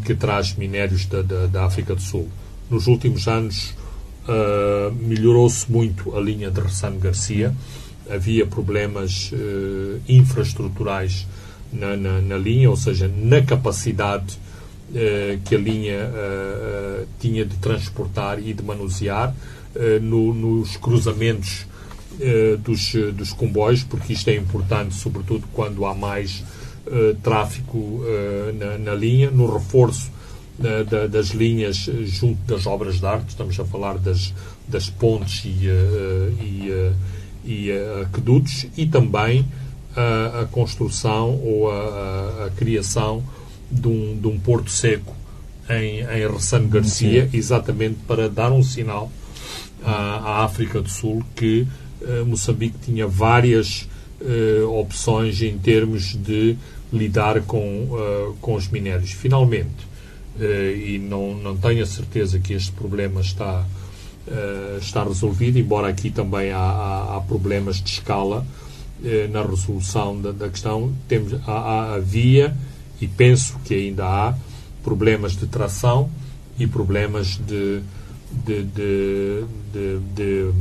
que 0.05 0.15
traz 0.15 0.55
minérios 0.55 1.05
da, 1.05 1.21
da, 1.21 1.47
da 1.47 1.65
África 1.65 1.93
do 1.93 2.01
Sul. 2.01 2.27
Nos 2.69 2.87
últimos 2.87 3.27
anos, 3.27 3.75
Uh, 4.27 4.93
melhorou-se 4.93 5.71
muito 5.71 6.13
a 6.13 6.19
linha 6.19 6.51
de 6.51 6.59
Ressano 6.59 6.99
Garcia. 6.99 7.55
Havia 8.09 8.45
problemas 8.45 9.31
uh, 9.31 10.01
infraestruturais 10.07 11.25
na, 11.71 11.95
na, 11.95 12.19
na, 12.19 12.37
linha, 12.37 12.69
ou 12.69 12.75
seja, 12.75 13.07
na 13.07 13.41
capacidade 13.41 14.37
uh, 14.89 15.39
que 15.45 15.55
a 15.55 15.57
linha 15.57 16.11
tinha 17.19 17.45
de 17.45 17.55
transportar 17.57 18.37
e 18.45 18.53
de 18.53 18.61
manusear 18.61 19.33
no, 20.01 20.33
nos 20.33 20.75
cruzamentos 20.75 21.65
dos, 22.63 22.93
dos 23.13 23.31
comboios, 23.31 23.83
porque 23.83 24.13
isto 24.13 24.29
é 24.29 24.35
importante, 24.35 24.95
sobretudo 24.95 25.47
quando 25.53 25.85
há 25.85 25.93
mais 25.93 26.43
tráfego 27.21 28.03
na, 28.59 28.77
na 28.77 28.95
linha, 28.95 29.29
no 29.29 29.51
reforço 29.51 30.11
da, 30.57 30.83
da, 30.83 31.07
das 31.07 31.27
linhas 31.27 31.89
junto 32.05 32.39
das 32.47 32.65
obras 32.65 32.99
de 32.99 33.05
arte, 33.05 33.29
estamos 33.29 33.59
a 33.59 33.65
falar 33.65 33.97
das, 33.97 34.33
das 34.67 34.89
pontes 34.89 35.45
e, 35.45 35.67
uh, 35.67 36.43
e, 36.43 36.71
uh, 36.71 36.93
e 37.45 37.71
uh, 37.71 38.01
aquedutos, 38.03 38.65
e 38.75 38.85
também 38.85 39.45
a, 39.95 40.41
a 40.41 40.45
construção 40.45 41.39
ou 41.43 41.71
a, 41.71 42.45
a, 42.45 42.49
criação 42.55 43.23
de 43.71 43.87
um, 43.87 44.17
de 44.19 44.27
um 44.27 44.37
porto 44.39 44.69
seco 44.69 45.15
em, 45.69 45.99
em 46.01 46.31
Ressano 46.31 46.67
Garcia, 46.67 47.29
exatamente 47.33 47.97
para 48.07 48.29
dar 48.29 48.51
um 48.51 48.63
sinal 48.63 49.11
à, 49.83 49.91
à 49.91 50.45
África 50.45 50.81
do 50.81 50.89
Sul 50.89 51.23
que 51.35 51.67
Moçambique 52.27 52.77
tinha 52.85 53.07
várias 53.07 53.89
opções 54.69 55.41
em 55.41 55.57
termos 55.57 56.15
de 56.15 56.55
lidar 56.93 57.41
com, 57.41 57.89
com 58.39 58.53
os 58.53 58.69
minérios. 58.69 59.11
Finalmente, 59.11 59.86
e 60.39 60.99
não, 60.99 61.35
não 61.35 61.57
tenho 61.57 61.83
a 61.83 61.85
certeza 61.85 62.39
que 62.39 62.53
este 62.53 62.71
problema 62.71 63.21
está, 63.21 63.65
está 64.79 65.03
resolvido, 65.03 65.57
embora 65.57 65.87
aqui 65.87 66.09
também 66.09 66.51
há, 66.51 66.57
há, 66.57 67.17
há 67.17 67.21
problemas 67.21 67.77
de 67.77 67.89
escala 67.89 68.45
na 69.31 69.43
resolução 69.43 70.19
da, 70.19 70.31
da 70.31 70.49
questão. 70.49 70.93
Temos, 71.07 71.33
há, 71.47 71.95
havia, 71.95 72.55
e 72.99 73.07
penso 73.07 73.57
que 73.65 73.73
ainda 73.73 74.05
há, 74.05 74.35
problemas 74.83 75.35
de 75.35 75.47
tração 75.47 76.09
e 76.57 76.65
problemas 76.65 77.39
de, 77.45 77.81
de, 78.45 78.63
de, 78.63 79.43
de, 79.73 80.51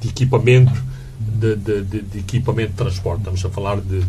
de 0.00 0.08
equipamento 0.08 0.90
de, 1.18 1.56
de, 1.56 1.82
de, 1.82 2.18
equipamento 2.18 2.72
de 2.72 2.76
transporte. 2.76 3.20
Estamos 3.20 3.44
a 3.44 3.50
falar 3.50 3.80
de, 3.80 4.00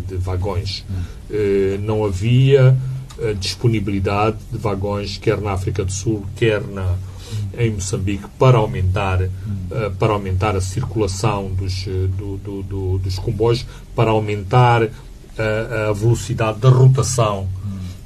de 0.00 0.16
vagões. 0.16 0.84
Uh, 1.30 1.78
não 1.82 2.04
havia 2.04 2.76
uh, 3.18 3.34
disponibilidade 3.34 4.38
de 4.50 4.58
vagões, 4.58 5.18
quer 5.18 5.40
na 5.40 5.52
África 5.52 5.84
do 5.84 5.92
Sul, 5.92 6.24
quer 6.36 6.62
na, 6.62 6.96
em 7.58 7.70
Moçambique, 7.70 8.24
para 8.38 8.58
aumentar, 8.58 9.22
uh, 9.22 9.30
para 9.98 10.12
aumentar 10.12 10.56
a 10.56 10.60
circulação 10.60 11.48
dos, 11.48 11.84
do, 11.84 12.36
do, 12.38 12.62
do, 12.62 12.98
dos 12.98 13.18
comboios, 13.18 13.66
para 13.94 14.10
aumentar 14.10 14.82
a, 14.84 15.88
a 15.90 15.92
velocidade 15.92 16.58
da 16.60 16.68
rotação 16.68 17.48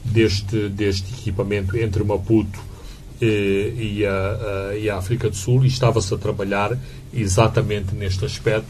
deste, 0.04 0.68
deste 0.68 1.12
equipamento 1.12 1.76
entre 1.76 2.02
Maputo 2.02 2.58
eh, 3.20 3.72
e, 3.76 4.06
a, 4.06 4.70
a, 4.70 4.76
e, 4.78 4.88
a, 4.88 4.96
África 4.96 5.28
do 5.28 5.36
Sul. 5.36 5.64
E 5.64 5.68
estava-se 5.68 6.12
a 6.14 6.16
trabalhar 6.16 6.78
exatamente 7.12 7.94
neste 7.94 8.24
aspecto, 8.24 8.66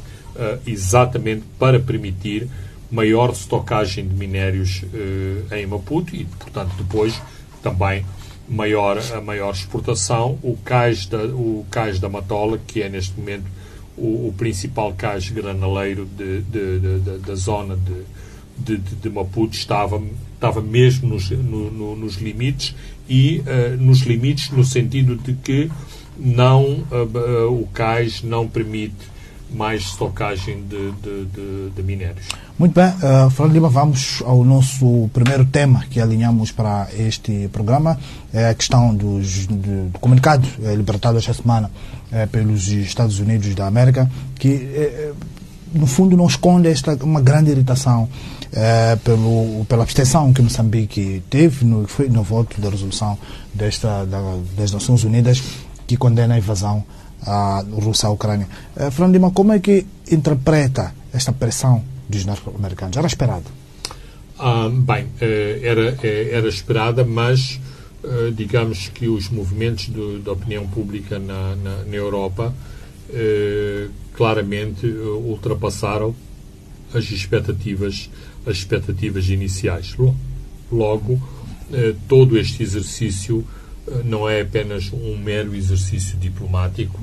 exatamente 0.66 1.44
para 1.58 1.80
permitir 1.80 2.48
maior 2.90 3.30
estocagem 3.30 4.06
de 4.06 4.14
minérios 4.14 4.82
uh, 4.82 5.54
em 5.54 5.66
Maputo 5.66 6.14
e, 6.14 6.24
portanto, 6.24 6.72
depois 6.78 7.20
também 7.62 8.04
maior, 8.48 8.98
a 9.14 9.20
maior 9.20 9.52
exportação. 9.52 10.38
O 10.42 10.56
cais 10.56 11.06
da, 11.06 11.24
o 11.24 11.66
cais 11.70 12.00
da 12.00 12.08
Matola, 12.08 12.58
que 12.66 12.82
é 12.82 12.88
neste 12.88 13.18
momento 13.18 13.44
o, 13.96 14.28
o 14.28 14.34
principal 14.36 14.92
cais 14.94 15.28
granaleiro 15.28 16.06
de, 16.06 16.40
de, 16.42 16.78
de, 16.78 17.18
da 17.18 17.34
zona 17.34 17.76
de, 17.76 18.78
de, 18.78 19.10
Maputo, 19.10 19.54
estava 19.54 20.02
estava 20.34 20.60
mesmo 20.60 21.08
nos, 21.08 21.30
no, 21.30 21.70
no, 21.70 21.96
nos 21.96 22.14
limites 22.16 22.74
e 23.08 23.40
uh, 23.40 23.76
nos 23.76 24.00
limites 24.00 24.50
no 24.50 24.62
sentido 24.64 25.16
de 25.16 25.32
que 25.32 25.70
não 26.16 26.84
uh, 26.90 27.52
o 27.52 27.66
cais 27.72 28.22
não 28.22 28.46
permite 28.46 28.94
mais 29.50 29.82
estocagem 29.82 30.62
de, 30.62 30.92
de, 30.92 31.24
de, 31.26 31.70
de 31.70 31.82
minérios. 31.82 32.26
Muito 32.58 32.74
bem, 32.74 32.88
uh, 32.88 33.30
Fernando 33.30 33.54
Lima, 33.54 33.68
vamos 33.68 34.22
ao 34.24 34.44
nosso 34.44 35.08
primeiro 35.12 35.44
tema 35.44 35.84
que 35.90 36.00
alinhamos 36.00 36.50
para 36.52 36.88
este 36.96 37.48
programa, 37.52 37.98
é 38.32 38.48
a 38.48 38.54
questão 38.54 38.94
dos, 38.94 39.46
do, 39.46 39.88
do 39.90 39.98
comunicado 39.98 40.46
é, 40.62 40.74
libertado 40.74 41.18
esta 41.18 41.32
semana 41.32 41.70
é, 42.10 42.26
pelos 42.26 42.68
Estados 42.68 43.18
Unidos 43.20 43.54
da 43.54 43.66
América, 43.66 44.10
que 44.38 44.48
é, 44.74 45.12
no 45.72 45.86
fundo 45.86 46.16
não 46.16 46.26
esconde 46.26 46.68
esta 46.68 46.94
uma 47.02 47.20
grande 47.20 47.50
irritação 47.50 48.08
é, 48.52 48.96
pelo, 48.96 49.64
pela 49.66 49.82
abstenção 49.82 50.32
que 50.32 50.42
Moçambique 50.42 51.22
teve 51.28 51.64
no, 51.64 51.86
foi 51.86 52.08
no 52.08 52.22
voto 52.22 52.60
da 52.60 52.70
resolução 52.70 53.18
desta, 53.52 54.04
da, 54.04 54.20
das 54.56 54.72
Nações 54.72 55.04
Unidas 55.04 55.42
que 55.86 55.96
condena 55.96 56.34
a 56.34 56.38
invasão 56.38 56.84
à 57.22 57.64
Rússia 57.70 58.08
à 58.08 58.10
Ucrânia. 58.10 58.48
É, 58.76 58.90
Fernando 58.90 59.12
Lima, 59.14 59.30
como 59.30 59.52
é 59.52 59.58
que 59.58 59.86
interpreta 60.10 60.94
esta 61.12 61.32
pressão 61.32 61.82
dos 62.08 62.24
norte-americanos? 62.24 62.96
Era 62.96 63.06
esperado? 63.06 63.44
Ah, 64.38 64.68
bem, 64.70 65.08
eh, 65.20 65.60
era, 65.62 65.98
eh, 66.02 66.30
era 66.32 66.48
esperada, 66.48 67.04
mas 67.04 67.60
digamos 68.36 68.88
que 68.94 69.08
os 69.08 69.28
movimentos 69.28 69.88
do, 69.88 70.20
da 70.20 70.30
opinião 70.30 70.64
pública 70.68 71.18
na, 71.18 71.56
na, 71.56 71.84
na 71.84 71.96
Europa 71.96 72.54
claramente 74.14 74.86
ultrapassaram 74.86 76.14
as 76.94 77.10
expectativas 77.10 78.08
as 78.46 78.58
expectativas 78.58 79.28
iniciais. 79.28 79.96
Logo, 80.70 81.20
todo 82.06 82.38
este 82.38 82.62
exercício 82.62 83.44
não 84.04 84.28
é 84.28 84.40
apenas 84.40 84.92
um 84.92 85.16
mero 85.16 85.54
exercício 85.54 86.16
diplomático, 86.18 87.00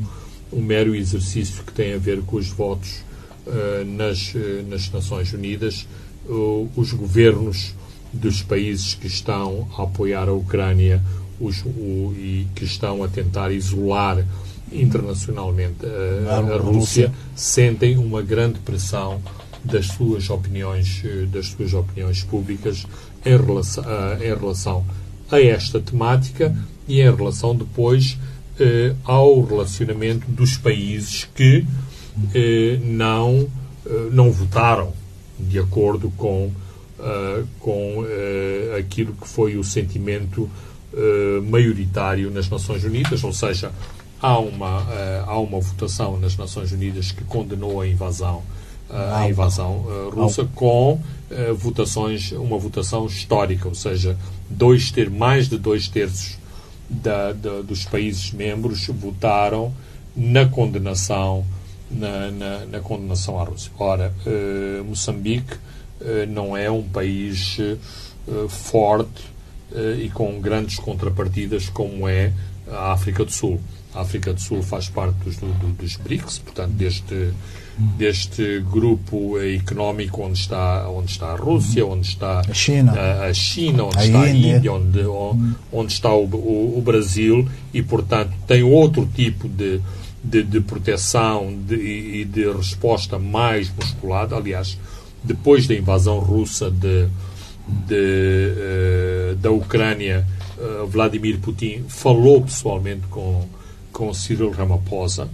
um 0.52 0.62
mero 0.62 0.96
exercício 0.96 1.64
que 1.64 1.72
tem 1.72 1.94
a 1.94 1.98
ver 1.98 2.22
com 2.22 2.38
os 2.38 2.48
votos 2.48 3.04
eh, 3.48 3.84
nas, 3.86 4.34
nas 4.68 4.92
Nações 4.92 5.34
Unidas. 5.34 5.88
Os 6.76 6.92
governos 6.92 7.76
dos 8.12 8.42
países 8.42 8.96
que 8.96 9.06
estão 9.06 9.68
a 9.78 9.84
apoiar 9.84 10.28
a 10.28 10.34
Ucrânia 10.34 11.02
os, 11.40 11.64
o, 11.66 12.14
e 12.18 12.48
que 12.56 12.64
estão 12.64 13.04
a 13.04 13.08
tentar 13.08 13.52
isolar 13.52 14.26
internacionalmente 14.72 15.86
a, 16.30 16.38
a 16.38 16.58
Rússia 16.58 17.12
sentem 17.36 17.98
uma 17.98 18.22
grande 18.22 18.60
pressão 18.60 19.22
das 19.64 19.88
suas 19.88 20.30
opiniões, 20.30 21.02
eh, 21.04 21.26
das 21.26 21.48
suas 21.48 21.74
opiniões 21.74 22.24
públicas 22.24 22.86
em 23.26 23.38
relação, 23.38 23.84
em 24.22 24.36
relação 24.36 24.86
a 25.32 25.40
esta 25.40 25.80
temática 25.80 26.56
e 26.88 27.02
em 27.02 27.16
relação 27.16 27.56
depois 27.56 28.18
eh, 28.60 28.94
ao 29.04 29.42
relacionamento 29.44 30.30
dos 30.30 30.58
países 30.58 31.28
que 31.36 31.66
eh, 32.34 32.80
não, 32.84 33.48
não 34.12 34.32
votaram 34.32 34.94
de 35.38 35.60
acordo 35.60 36.10
com, 36.12 36.50
com 37.60 38.06
aquilo 38.80 39.14
que 39.14 39.28
foi 39.28 39.58
o 39.58 39.64
sentimento 39.66 40.50
maioritário 41.44 42.32
nas 42.32 42.50
Nações 42.50 42.86
Unidas, 42.86 43.22
ou 43.22 43.34
seja, 43.34 43.70
há 44.22 44.40
uma, 44.40 44.88
há 45.28 45.38
uma 45.38 45.60
votação 45.60 46.18
nas 46.18 46.38
Nações 46.38 46.72
Unidas 46.72 47.12
que 47.12 47.26
condenou 47.26 47.82
a 47.82 47.88
invasão 47.88 48.42
a 48.90 49.28
invasão 49.28 49.86
uh, 49.86 50.10
russa 50.10 50.48
com 50.54 50.94
uh, 50.94 51.56
votações, 51.56 52.32
uma 52.32 52.58
votação 52.58 53.06
histórica, 53.06 53.68
ou 53.68 53.76
seja, 53.76 54.18
dois 54.50 54.92
ter, 54.92 55.10
mais 55.10 55.50
de 55.50 55.58
dois 55.58 55.88
terços 55.88 56.38
da, 56.90 57.34
da, 57.34 57.62
dos 57.62 57.86
países 57.86 58.32
membros 58.32 58.88
votaram 58.88 59.74
na 60.16 60.46
condenação 60.46 61.44
na, 61.90 62.32
na, 62.32 62.66
na 62.66 62.80
condenação 62.80 63.40
à 63.40 63.44
Rússia. 63.44 63.72
Ora, 63.78 64.14
uh, 64.26 64.84
Moçambique 64.84 65.58
não 66.28 66.56
é 66.56 66.70
um 66.70 66.84
país 66.84 67.58
forte 68.50 69.24
e 69.98 70.10
com 70.10 70.40
grandes 70.42 70.78
contrapartidas 70.78 71.70
como 71.70 72.08
é 72.08 72.34
a 72.70 72.92
África 72.92 73.24
do 73.24 73.32
Sul. 73.32 73.60
A 73.96 74.02
África 74.02 74.34
do 74.34 74.42
Sul 74.42 74.62
faz 74.62 74.90
parte 74.90 75.16
dos, 75.24 75.38
do, 75.38 75.48
dos 75.74 75.96
BRICS, 75.98 76.40
portanto, 76.40 76.72
deste 76.72 77.34
deste 77.78 78.62
grupo 78.72 79.38
económico 79.40 80.24
onde 80.24 80.40
está, 80.40 80.88
onde 80.90 81.12
está 81.12 81.34
a 81.34 81.36
Rússia, 81.36 81.86
onde 81.86 82.08
está 82.08 82.40
a 82.40 82.54
China, 82.54 82.94
a, 82.94 83.26
a 83.26 83.34
China 83.34 83.84
onde 83.86 83.98
a 83.98 84.06
está 84.06 84.30
Índia. 84.30 84.54
a 84.54 84.58
Índia, 84.58 84.74
onde, 84.74 85.00
onde 85.72 85.92
está 85.92 86.14
o, 86.14 86.24
o, 86.24 86.78
o, 86.78 86.82
Brasil 86.82 87.48
e, 87.74 87.82
portanto, 87.82 88.32
tem 88.48 88.64
outro 88.64 89.06
tipo 89.14 89.50
de, 89.50 89.82
de, 90.24 90.44
de 90.44 90.62
proteção 90.62 91.54
de, 91.68 91.76
e 91.76 92.26
de 92.26 92.50
resposta 92.50 93.20
mais 93.20 93.70
musculada. 93.76 94.36
Aliás, 94.38 94.78
depois 95.22 95.68
da 95.68 95.76
invasão 95.76 96.20
russa 96.20 96.72
de, 96.72 97.08
de, 97.68 98.54
uh, 99.34 99.36
da 99.36 99.52
Ucrânia, 99.52 100.26
uh, 100.58 100.88
Vladimir 100.88 101.40
Putin 101.40 101.84
falou 101.90 102.42
pessoalmente 102.42 103.06
com, 103.10 103.46
com 103.96 104.14
Cyril 104.14 104.52
Ramaphosa 104.52 105.30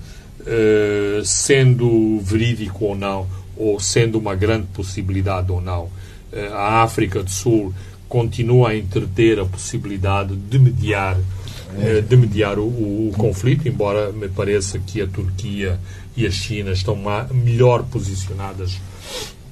eh, 0.45 1.21
sendo 1.23 2.19
verídico 2.19 2.85
ou 2.85 2.95
não, 2.95 3.27
ou 3.55 3.79
sendo 3.79 4.17
uma 4.17 4.33
grande 4.33 4.65
possibilidade 4.73 5.51
ou 5.51 5.61
não, 5.61 5.83
uh, 5.83 6.53
a 6.53 6.81
África 6.81 7.21
do 7.21 7.29
Sul 7.29 7.71
continua 8.09 8.69
a 8.69 8.75
entreter 8.75 9.39
a 9.39 9.45
possibilidade 9.45 10.35
de 10.35 10.57
mediar, 10.57 11.15
uh, 11.15 12.01
de 12.01 12.17
mediar 12.17 12.57
o, 12.57 12.63
o, 12.63 13.13
conflito, 13.15 13.67
embora 13.67 14.11
me 14.11 14.29
pareça 14.29 14.79
que 14.79 14.99
a 14.99 15.05
Turquia 15.05 15.79
e 16.17 16.25
a 16.25 16.31
China 16.31 16.71
estão 16.71 16.97
melhor 17.31 17.83
posicionadas 17.83 18.79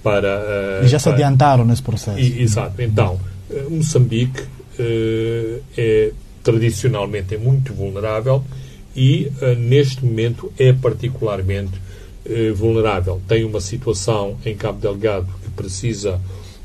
para. 0.01 0.81
e 0.83 0.87
já 0.87 0.97
se 0.97 1.03
para, 1.03 1.13
adiantaram 1.13 1.65
nesse 1.65 1.83
processo. 1.83 2.19
E, 2.19 2.41
exato. 2.41 2.81
Então, 2.81 3.19
Moçambique 3.69 4.41
é 5.77 6.11
tradicionalmente 6.41 7.35
é 7.35 7.37
muito 7.37 7.73
vulnerável 7.73 8.43
e, 8.99 9.31
uh, 9.41 9.55
neste 9.55 10.03
momento, 10.03 10.51
é 10.59 10.73
particularmente 10.73 11.79
uh, 12.25 12.53
vulnerável. 12.55 13.21
Tem 13.27 13.43
uma 13.43 13.61
situação 13.61 14.37
em 14.45 14.55
Cabo 14.55 14.79
Delgado 14.79 15.27
que 15.43 15.49
precisa 15.51 16.19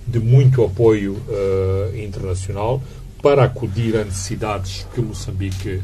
de 0.06 0.18
muito 0.18 0.64
apoio 0.64 1.12
uh, 1.14 1.96
internacional 1.96 2.82
para 3.22 3.44
acudir 3.44 3.96
a 3.96 4.04
necessidades 4.04 4.86
que 4.94 5.00
Moçambique 5.00 5.80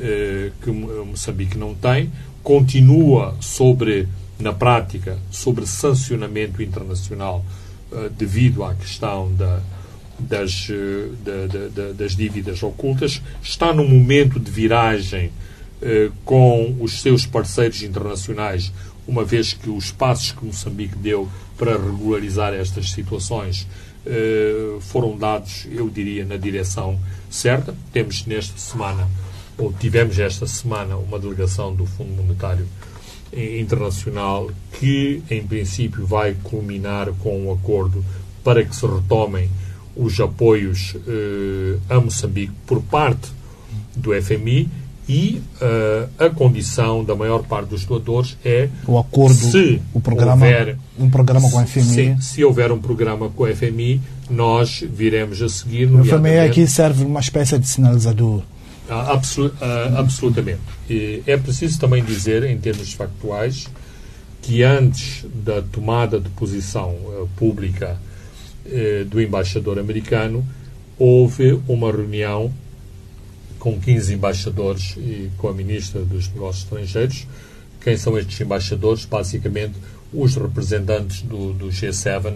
eh, 0.00 0.52
que 0.62 0.70
Moçambique 0.70 1.58
não 1.58 1.74
tem, 1.74 2.12
continua 2.40 3.34
sobre, 3.40 4.06
na 4.38 4.52
prática, 4.52 5.18
sobre 5.28 5.66
sancionamento 5.66 6.62
internacional 6.62 7.44
eh, 7.90 8.08
devido 8.16 8.62
à 8.62 8.76
questão 8.76 9.32
da, 9.34 9.60
das, 10.20 10.68
eh, 10.70 11.08
da, 11.24 11.68
da, 11.68 11.92
das 11.92 12.14
dívidas 12.14 12.62
ocultas, 12.62 13.20
está 13.42 13.72
num 13.72 13.88
momento 13.88 14.38
de 14.38 14.50
viragem 14.52 15.32
com 16.24 16.76
os 16.80 17.00
seus 17.00 17.24
parceiros 17.24 17.82
internacionais, 17.82 18.72
uma 19.06 19.24
vez 19.24 19.52
que 19.52 19.70
os 19.70 19.90
passos 19.90 20.32
que 20.32 20.44
Moçambique 20.44 20.96
deu 20.96 21.28
para 21.56 21.72
regularizar 21.72 22.52
estas 22.52 22.90
situações 22.90 23.66
foram 24.80 25.16
dados, 25.16 25.66
eu 25.70 25.88
diria, 25.88 26.24
na 26.24 26.36
direção 26.36 26.98
certa. 27.30 27.74
Temos 27.92 28.26
nesta 28.26 28.58
semana 28.58 29.08
ou 29.58 29.72
tivemos 29.72 30.18
esta 30.18 30.46
semana 30.46 30.96
uma 30.96 31.18
delegação 31.18 31.74
do 31.74 31.84
Fundo 31.84 32.10
Monetário 32.12 32.66
Internacional 33.32 34.50
que, 34.78 35.22
em 35.28 35.44
princípio, 35.44 36.06
vai 36.06 36.34
culminar 36.42 37.12
com 37.18 37.46
um 37.46 37.52
acordo 37.52 38.02
para 38.42 38.64
que 38.64 38.74
se 38.74 38.86
retomem 38.86 39.50
os 39.94 40.18
apoios 40.20 40.94
eh, 41.06 41.76
a 41.90 42.00
Moçambique 42.00 42.52
por 42.66 42.80
parte 42.82 43.30
do 43.96 44.10
FMI 44.22 44.70
e 45.08 45.40
uh, 45.62 46.08
a 46.18 46.28
condição 46.28 47.02
da 47.02 47.14
maior 47.14 47.42
parte 47.42 47.70
dos 47.70 47.84
doadores 47.86 48.36
é 48.44 48.68
o 48.86 48.98
acordo, 48.98 49.34
se 49.34 49.80
o 49.94 50.00
programa, 50.00 50.44
houver, 50.44 50.76
um 50.98 51.08
programa 51.08 51.50
com 51.50 51.58
a 51.58 51.64
FMI. 51.64 52.16
Se, 52.20 52.34
se, 52.34 52.44
houver 52.44 52.70
um 52.70 52.78
programa 52.78 53.30
com 53.30 53.46
a 53.46 53.54
FMI, 53.54 54.02
nós 54.28 54.84
viremos 54.86 55.40
a 55.40 55.48
seguir. 55.48 55.86
O 55.86 56.04
FMI 56.04 56.40
aqui 56.40 56.66
serve 56.66 57.04
uma 57.04 57.20
espécie 57.20 57.58
de 57.58 57.66
sinalizador. 57.66 58.42
Ah, 58.90 59.18
absolutamente. 59.96 60.60
E 60.88 61.22
é 61.26 61.36
preciso 61.36 61.78
também 61.78 62.04
dizer, 62.04 62.44
em 62.44 62.58
termos 62.58 62.92
factuais, 62.92 63.66
que 64.42 64.62
antes 64.62 65.24
da 65.44 65.62
tomada 65.62 66.20
de 66.20 66.28
posição 66.30 66.90
uh, 66.90 67.28
pública 67.36 67.98
uh, 68.66 69.04
do 69.06 69.20
embaixador 69.20 69.78
americano, 69.78 70.44
houve 70.98 71.60
uma 71.66 71.90
reunião 71.90 72.52
com 73.58 73.78
15 73.78 74.14
embaixadores 74.14 74.96
e 74.96 75.30
com 75.36 75.48
a 75.48 75.52
ministra 75.52 76.02
dos 76.02 76.28
Negócios 76.28 76.64
Estrangeiros. 76.64 77.26
Quem 77.80 77.96
são 77.96 78.18
estes 78.18 78.40
embaixadores? 78.40 79.04
Basicamente, 79.04 79.74
os 80.12 80.36
representantes 80.36 81.22
do, 81.22 81.52
do 81.52 81.66
G7, 81.66 82.34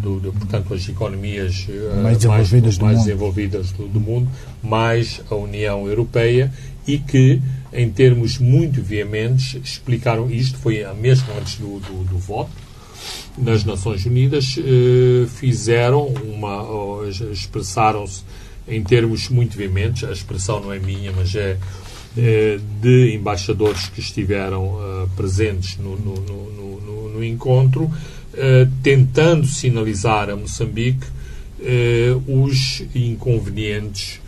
do, 0.00 0.20
do, 0.20 0.32
portanto, 0.32 0.72
as 0.72 0.88
economias 0.88 1.66
eh, 1.68 2.00
mais 2.02 2.18
desenvolvidas, 2.18 2.28
mais, 2.28 2.78
do, 2.78 2.84
mais 2.84 2.96
mundo. 2.96 3.04
desenvolvidas 3.04 3.72
do, 3.72 3.88
do, 3.88 4.00
mundo, 4.00 4.30
mais 4.62 5.20
a 5.30 5.34
União 5.34 5.86
Europeia, 5.86 6.52
e 6.86 6.98
que, 6.98 7.40
em 7.72 7.90
termos 7.90 8.38
muito 8.38 8.82
veementes, 8.82 9.54
explicaram 9.62 10.30
isto, 10.30 10.58
foi 10.58 10.84
mesmo 10.94 11.26
antes 11.38 11.56
do, 11.56 11.78
do, 11.78 12.18
voto, 12.18 12.50
nas 13.36 13.64
Nações 13.64 14.06
Unidas, 14.06 14.56
eh, 14.58 15.26
fizeram 15.26 16.06
uma, 16.06 16.66
expressaram-se 17.30 18.22
em 18.66 18.82
termos 18.82 19.28
muito 19.28 19.56
veementes, 19.56 20.04
a 20.04 20.12
expressão 20.12 20.60
não 20.60 20.72
é 20.72 20.78
minha, 20.78 21.12
mas 21.12 21.34
é 21.34 21.58
eh, 22.16 22.60
de 22.80 23.12
embaixadores 23.12 23.88
que 23.88 23.98
estiveram 23.98 24.66
uh, 24.66 25.10
presentes 25.16 25.76
no, 25.78 25.96
no, 25.96 26.14
no, 26.14 27.08
no 27.08 27.24
encontro, 27.24 27.86
uh, 27.86 28.70
tentando 28.84 29.48
sinalizar 29.48 30.30
a 30.30 30.36
Moçambique 30.36 31.06
os 32.26 32.82
inconvenientes 32.94 34.20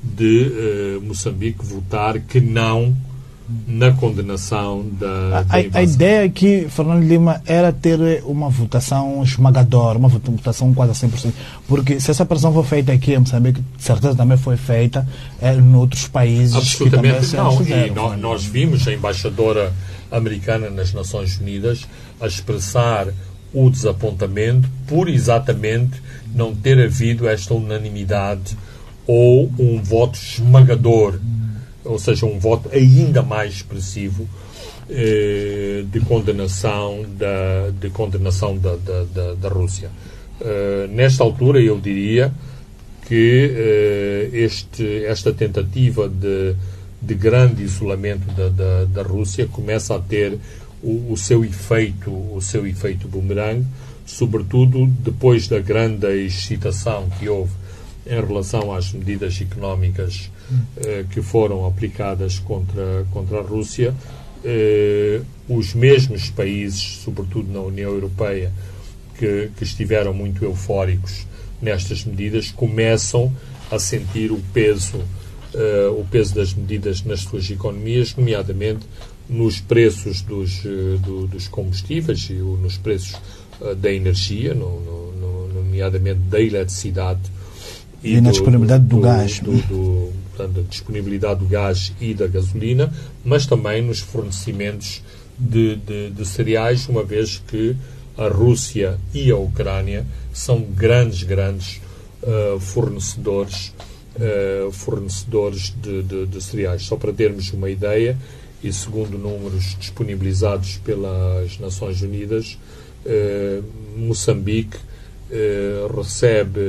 de 0.00 1.00
Moçambique 1.02 1.64
votar 1.64 2.20
que 2.20 2.40
não 2.40 2.96
na 3.66 3.92
condenação 3.92 4.86
da, 4.98 5.42
da 5.42 5.56
a, 5.56 5.78
a, 5.78 5.82
ideia 5.82 6.24
aqui, 6.24 6.66
Fernando 6.70 7.02
Lima, 7.02 7.42
era 7.44 7.72
ter 7.72 8.22
uma 8.24 8.48
votação 8.48 9.22
esmagadora, 9.22 9.98
uma 9.98 10.08
votação 10.08 10.72
quase 10.72 10.92
100%. 11.06 11.32
Porque 11.68 12.00
se 12.00 12.10
essa 12.10 12.24
pressão 12.24 12.52
foi 12.54 12.64
feita 12.64 12.92
aqui 12.92 13.12
em 13.12 13.18
Moçambique, 13.18 13.62
certeza 13.78 14.14
também 14.16 14.38
foi 14.38 14.56
feita 14.56 15.06
é, 15.40 15.54
em 15.54 15.74
outros 15.74 16.08
países. 16.08 16.56
Absolutamente 16.56 17.28
que 17.28 17.36
não. 17.36 17.62
E 17.62 17.90
nós, 17.90 18.18
nós 18.18 18.44
vimos 18.44 18.88
a 18.88 18.92
embaixadora 18.92 19.72
americana 20.10 20.70
nas 20.70 20.94
Nações 20.94 21.38
Unidas 21.38 21.86
a 22.20 22.26
expressar 22.26 23.08
o 23.52 23.68
desapontamento 23.68 24.68
por 24.86 25.08
exatamente 25.08 26.02
não 26.34 26.54
ter 26.54 26.82
havido 26.82 27.28
esta 27.28 27.54
unanimidade 27.54 28.56
ou 29.06 29.50
um 29.58 29.80
voto 29.82 30.18
esmagador 30.18 31.18
ou 31.84 31.98
seja, 31.98 32.26
um 32.26 32.38
voto 32.38 32.68
ainda 32.72 33.22
mais 33.22 33.54
expressivo 33.54 34.28
eh, 34.88 35.84
de 35.90 36.00
condenação 36.00 37.04
da, 37.16 37.70
de 37.70 37.90
condenação 37.90 38.56
da, 38.56 38.76
da, 38.76 39.04
da, 39.04 39.34
da 39.34 39.48
Rússia. 39.48 39.90
Eh, 40.40 40.88
nesta 40.90 41.22
altura, 41.22 41.60
eu 41.60 41.78
diria 41.80 42.32
que 43.06 43.50
eh, 43.54 44.30
este, 44.32 45.04
esta 45.04 45.32
tentativa 45.32 46.08
de, 46.08 46.54
de 47.00 47.14
grande 47.14 47.62
isolamento 47.62 48.26
da, 48.32 48.48
da, 48.48 48.84
da 48.84 49.02
Rússia 49.02 49.46
começa 49.46 49.94
a 49.94 49.98
ter 49.98 50.38
o, 50.82 51.12
o, 51.12 51.16
seu 51.16 51.44
efeito, 51.44 52.10
o 52.10 52.40
seu 52.40 52.66
efeito 52.66 53.08
boomerang, 53.08 53.64
sobretudo 54.06 54.86
depois 54.86 55.48
da 55.48 55.60
grande 55.60 56.06
excitação 56.24 57.08
que 57.18 57.28
houve 57.28 57.52
em 58.06 58.20
relação 58.20 58.74
às 58.74 58.92
medidas 58.92 59.40
económicas 59.40 60.30
que 61.10 61.22
foram 61.22 61.66
aplicadas 61.66 62.38
contra, 62.38 63.06
contra 63.10 63.38
a 63.38 63.42
Rússia, 63.42 63.94
eh, 64.44 65.22
os 65.48 65.74
mesmos 65.74 66.28
países, 66.28 67.00
sobretudo 67.02 67.50
na 67.50 67.60
União 67.60 67.90
Europeia, 67.90 68.52
que, 69.18 69.50
que 69.56 69.64
estiveram 69.64 70.12
muito 70.12 70.44
eufóricos 70.44 71.26
nestas 71.62 72.04
medidas, 72.04 72.50
começam 72.50 73.32
a 73.70 73.78
sentir 73.78 74.30
o 74.30 74.40
peso, 74.52 75.00
eh, 75.54 75.88
o 75.88 76.04
peso 76.10 76.34
das 76.34 76.52
medidas 76.52 77.02
nas 77.04 77.20
suas 77.20 77.50
economias, 77.50 78.14
nomeadamente 78.14 78.86
nos 79.26 79.60
preços 79.60 80.20
dos, 80.20 80.60
do, 81.02 81.26
dos 81.26 81.48
combustíveis 81.48 82.28
e 82.28 82.34
nos 82.34 82.76
preços 82.76 83.16
da 83.78 83.90
energia, 83.90 84.52
no, 84.52 84.78
no, 84.80 85.48
nomeadamente 85.48 86.20
da 86.28 86.38
eletricidade 86.38 87.22
e, 88.02 88.16
e 88.16 88.20
na 88.20 88.30
disponibilidade 88.30 88.84
do, 88.84 88.96
do 88.96 89.00
gás. 89.00 89.40
Do, 89.40 90.12
portanto, 90.34 90.60
a 90.60 90.62
disponibilidade 90.62 91.40
do 91.40 91.46
gás 91.46 91.92
e 92.00 92.12
da 92.12 92.26
gasolina, 92.26 92.92
mas 93.24 93.46
também 93.46 93.80
nos 93.80 94.00
fornecimentos 94.00 95.02
de, 95.38 95.76
de, 95.76 96.10
de 96.10 96.26
cereais, 96.26 96.88
uma 96.88 97.02
vez 97.02 97.42
que 97.46 97.76
a 98.16 98.28
Rússia 98.28 98.98
e 99.12 99.30
a 99.30 99.36
Ucrânia 99.36 100.06
são 100.32 100.60
grandes, 100.60 101.22
grandes 101.22 101.80
uh, 102.22 102.58
fornecedores, 102.60 103.72
uh, 104.16 104.70
fornecedores 104.72 105.74
de, 105.80 106.02
de, 106.02 106.26
de, 106.26 106.42
cereais. 106.42 106.82
Só 106.82 106.96
para 106.96 107.12
termos 107.12 107.52
uma 107.52 107.70
ideia, 107.70 108.16
e 108.62 108.72
segundo 108.72 109.18
números 109.18 109.76
disponibilizados 109.78 110.78
pelas 110.78 111.58
Nações 111.58 112.02
Unidas, 112.02 112.58
uh, 113.04 113.64
Moçambique 113.96 114.78
recebe, 115.96 116.60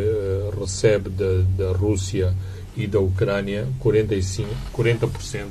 recebe 0.59 1.09
da, 1.09 1.43
da 1.55 1.77
Rússia 1.77 2.33
e 2.75 2.87
da 2.87 2.99
Ucrânia 2.99 3.67
45, 3.79 4.49
40% 4.73 5.45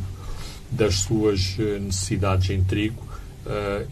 das 0.71 0.97
suas 0.97 1.57
eh, 1.59 1.79
necessidades 1.79 2.51
em 2.51 2.63
trigo. 2.63 3.03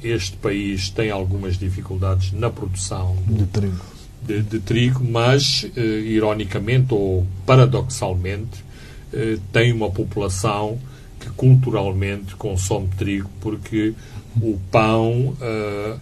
este 0.02 0.36
país 0.38 0.88
tem 0.88 1.10
algumas 1.10 1.58
dificuldades 1.58 2.32
na 2.32 2.48
produção 2.48 3.16
de 3.26 3.44
trigo, 3.46 3.84
de, 4.22 4.42
de 4.42 4.58
trigo 4.60 5.04
mas, 5.04 5.66
ironicamente 5.76 6.94
ou 6.94 7.26
paradoxalmente, 7.44 8.64
tem 9.52 9.70
uma 9.70 9.90
população 9.90 10.78
que 11.20 11.28
culturalmente 11.28 12.34
consome 12.34 12.88
trigo 12.96 13.28
porque 13.42 13.92
o 14.40 14.58
pão 14.70 15.36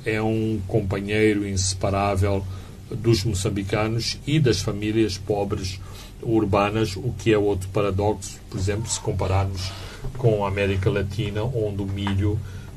é 0.05 0.23
um 0.23 0.61
companheiro 0.69 1.45
inseparável 1.45 2.47
dos 2.95 3.25
moçambicanos 3.25 4.19
e 4.27 4.39
das 4.39 4.61
famílias 4.61 5.17
pobres 5.17 5.81
urbanas, 6.23 6.97
o 6.97 7.15
que 7.19 7.33
é 7.33 7.39
outro 7.39 7.69
paradoxo, 7.71 8.39
por 8.51 8.59
exemplo, 8.59 8.89
se 8.89 9.01
compararmos 9.01 9.71
com 10.17 10.45
a 10.45 10.49
América 10.49 10.91
Latina, 10.91 11.43
onde 11.43 11.83
o 11.83 11.87
milho 11.87 12.33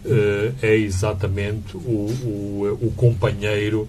uh, 0.06 0.56
é 0.62 0.76
exatamente 0.76 1.76
o, 1.76 1.80
o, 1.80 2.80
o, 2.82 2.94
companheiro 2.96 3.88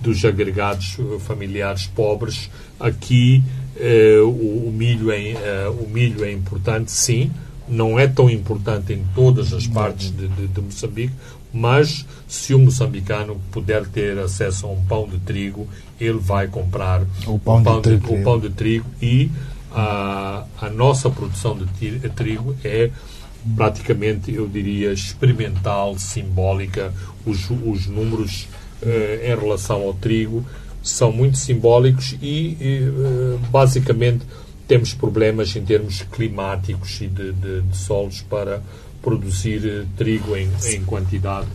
dos 0.00 0.24
agregados 0.24 0.96
familiares 1.20 1.86
pobres. 1.86 2.50
Aqui 2.78 3.42
uh, 3.76 4.26
o, 4.26 4.68
o, 4.68 4.72
milho 4.72 5.10
é, 5.10 5.68
uh, 5.68 5.72
o 5.72 5.88
milho 5.88 6.24
é 6.24 6.32
importante, 6.32 6.90
sim, 6.90 7.30
não 7.68 7.98
é 7.98 8.06
tão 8.06 8.28
importante 8.28 8.92
em 8.92 9.04
todas 9.14 9.52
as 9.52 9.66
partes 9.66 10.10
de, 10.10 10.28
de, 10.28 10.46
de 10.48 10.60
Moçambique, 10.60 11.14
mas 11.52 12.06
se 12.26 12.54
o 12.54 12.58
moçambicano 12.58 13.40
puder 13.50 13.86
ter 13.86 14.18
acesso 14.18 14.66
a 14.66 14.70
um 14.70 14.82
pão 14.84 15.06
de 15.06 15.18
trigo, 15.18 15.68
ele 16.00 16.18
vai 16.18 16.48
comprar 16.48 17.02
o 17.26 17.38
pão, 17.38 17.62
pão 17.62 17.76
de, 17.76 17.82
trigo, 17.82 18.14
o 18.14 18.22
pão 18.22 18.40
de 18.40 18.50
trigo 18.50 18.86
e 19.00 19.30
a, 19.70 20.44
a 20.60 20.70
nossa 20.70 21.10
produção 21.10 21.56
de 21.56 22.08
trigo 22.10 22.56
é 22.64 22.90
praticamente, 23.56 24.32
eu 24.32 24.46
diria, 24.46 24.92
experimental, 24.92 25.98
simbólica. 25.98 26.92
Os, 27.26 27.50
os 27.50 27.86
números 27.86 28.48
uh, 28.82 29.24
em 29.24 29.36
relação 29.38 29.82
ao 29.82 29.94
trigo 29.94 30.44
são 30.82 31.12
muito 31.12 31.38
simbólicos 31.38 32.16
e, 32.20 32.56
uh, 32.88 33.38
basicamente, 33.50 34.24
temos 34.66 34.94
problemas 34.94 35.54
em 35.56 35.64
termos 35.64 36.02
climáticos 36.02 37.00
e 37.00 37.06
de, 37.06 37.32
de, 37.32 37.62
de 37.62 37.76
solos 37.76 38.22
para 38.22 38.62
produzir 39.02 39.64
uh, 39.64 39.86
trigo 39.96 40.36
em, 40.36 40.48
em 40.66 40.84
quantidade 40.84 41.48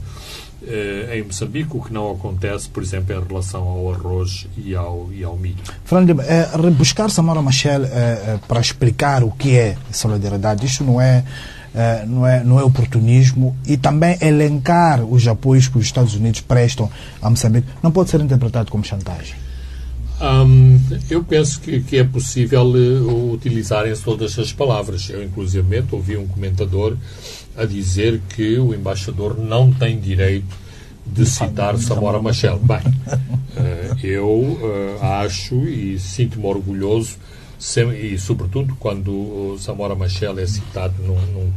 em 1.13 1.21
Moçambique, 1.21 1.69
o 1.77 1.81
que 1.81 1.93
não 1.93 2.11
acontece, 2.11 2.67
por 2.67 2.81
exemplo, 2.81 3.15
em 3.15 3.25
relação 3.25 3.61
ao 3.61 3.93
arroz 3.93 4.47
e 4.57 4.75
ao, 4.75 5.07
e 5.13 5.23
ao 5.23 5.37
milho. 5.37 5.55
Fernando, 5.85 6.19
é, 6.19 6.49
rebuscar 6.59 7.09
Samara 7.11 7.43
Machel 7.43 7.85
é, 7.85 7.87
é, 7.87 8.39
para 8.47 8.59
explicar 8.59 9.23
o 9.23 9.31
que 9.31 9.55
é 9.55 9.77
solidariedade, 9.91 10.65
isto 10.65 10.83
não 10.83 10.99
é 10.99 11.23
eh, 11.77 12.05
não, 12.07 12.25
é, 12.25 12.43
não 12.43 12.59
é 12.59 12.63
oportunismo 12.63 13.55
e 13.63 13.77
também 13.77 14.17
elencar 14.19 15.05
os 15.05 15.27
apoios 15.27 15.67
que 15.67 15.77
os 15.77 15.85
Estados 15.85 16.15
Unidos 16.15 16.41
prestam 16.41 16.89
a 17.21 17.29
Moçambique 17.29 17.67
não 17.83 17.91
pode 17.91 18.09
ser 18.09 18.19
interpretado 18.19 18.71
como 18.71 18.83
chantagem. 18.83 19.35
Um, 20.19 20.79
eu 21.07 21.23
penso 21.23 21.61
que, 21.61 21.79
que 21.81 21.97
é 21.97 22.03
possível 22.03 22.63
uh, 22.63 23.31
utilizarem-se 23.31 24.01
todas 24.01 24.39
as 24.39 24.51
palavras. 24.51 25.07
Eu, 25.11 25.23
inclusive, 25.23 25.83
ouvi 25.91 26.17
um 26.17 26.25
comentador 26.25 26.97
a 27.57 27.65
dizer 27.65 28.21
que 28.29 28.57
o 28.57 28.73
embaixador 28.73 29.37
não 29.37 29.71
tem 29.71 29.99
direito 29.99 30.55
de 31.05 31.25
citar 31.25 31.77
Samora 31.77 32.21
Machel. 32.21 32.59
Bem, 32.59 32.77
uh, 32.77 34.05
eu 34.05 34.29
uh, 34.29 35.03
acho 35.03 35.55
e 35.67 35.97
sinto-me 35.99 36.45
orgulhoso, 36.45 37.17
e 37.99 38.17
sobretudo 38.19 38.75
quando 38.79 39.57
Samora 39.59 39.95
Machel 39.95 40.37
é 40.37 40.45
citado 40.45 40.93
num, 41.01 41.19
num 41.33 41.51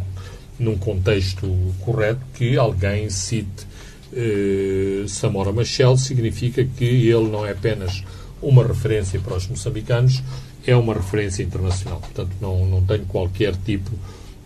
num 0.61 0.77
contexto 0.77 1.49
correto, 1.81 2.21
que 2.35 2.57
alguém 2.57 3.09
cite 3.09 3.67
eh, 4.13 5.05
Samora 5.09 5.53
Machel 5.53 5.97
significa 5.97 6.63
que 6.65 6.85
ele 6.85 7.29
não 7.29 7.47
é 7.47 7.53
apenas 7.53 8.05
uma 8.43 8.63
referência 8.63 9.19
para 9.19 9.37
os 9.37 9.49
moçambicanos, 9.49 10.23
é 10.67 10.77
uma 10.77 10.93
referência 10.93 11.43
internacional. 11.43 12.01
Portanto, 12.01 12.33
não, 12.41 12.67
não 12.67 12.85
tenho 12.85 13.07
qualquer 13.07 13.55
tipo 13.57 13.91
de, 13.91 13.97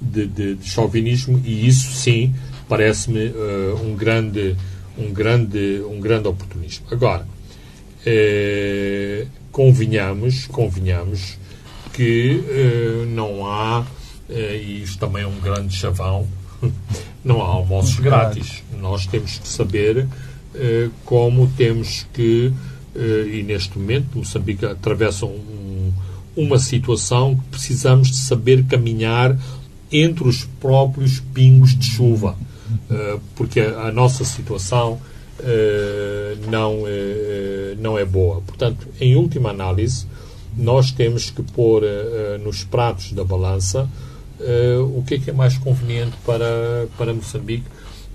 de, 0.05 0.55
de 0.55 0.69
chauvinismo 0.69 1.41
e 1.45 1.67
isso 1.67 1.93
sim 1.93 2.35
parece-me 2.69 3.29
uh, 3.29 3.81
um 3.85 3.95
grande 3.95 4.57
um 4.97 5.13
grande 5.13 5.83
um 5.89 6.01
grande 6.01 6.29
oportunismo. 6.29 6.87
Agora 6.91 7.27
eh, 8.07 9.27
convenhamos 9.51 10.47
convenhamos 10.47 11.39
que 11.93 12.43
eh, 12.49 13.07
não 13.07 13.47
há 13.47 13.85
eh, 14.29 14.63
e 14.65 14.83
isto 14.83 14.99
também 14.99 15.23
é 15.23 15.27
um 15.27 15.39
grande 15.39 15.75
chavão, 15.75 16.27
não 17.25 17.43
há 17.43 17.47
almoços 17.47 17.99
grátis. 18.01 18.63
Nós 18.81 19.07
temos 19.07 19.39
que 19.39 19.49
saber 19.49 20.07
eh, 20.55 20.89
como 21.05 21.47
temos 21.57 22.07
que, 22.13 22.53
eh, 22.95 23.39
e 23.39 23.43
neste 23.43 23.79
momento 23.79 24.17
Moçambique 24.17 24.65
atravessa 24.65 25.27
um, 25.27 25.93
uma 26.37 26.59
situação 26.59 27.37
que 27.37 27.43
precisamos 27.51 28.09
de 28.11 28.17
saber 28.17 28.65
caminhar 28.65 29.37
entre 29.91 30.27
os 30.27 30.45
próprios 30.61 31.21
pingos 31.21 31.77
de 31.77 31.87
chuva, 31.87 32.37
porque 33.37 33.61
a, 33.61 33.93
nossa 33.93 34.25
situação 34.25 34.99
não, 36.51 36.83
não 37.79 37.99
é 37.99 38.05
boa. 38.05 38.41
Portanto, 38.41 38.89
em 39.01 39.15
última 39.15 39.51
análise, 39.51 40.07
nós 40.57 40.91
temos 40.91 41.31
que 41.31 41.43
pôr 41.43 41.83
nos 42.43 42.65
pratos 42.65 43.13
da 43.13 43.25
balança 43.25 43.89
o 44.93 45.03
que 45.03 45.15
é 45.15 45.19
que 45.19 45.31
é 45.31 45.33
mais 45.33 45.57
conveniente 45.59 46.17
para, 46.25 46.89
para 46.99 47.15
Moçambique 47.15 47.67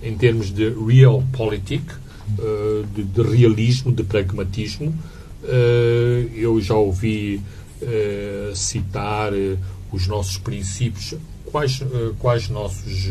em 0.01 0.15
termos 0.17 0.51
de 0.51 0.69
realpolitik, 0.69 1.85
de, 2.93 3.03
de, 3.03 3.21
realismo, 3.21 3.91
de 3.91 4.03
pragmatismo. 4.03 4.93
Eu 6.35 6.59
já 6.61 6.75
ouvi 6.75 7.41
citar 8.55 9.31
os 9.91 10.07
nossos 10.07 10.37
princípios. 10.37 11.15
Quais, 11.51 11.83
quais, 12.19 12.49
nossos, 12.49 13.09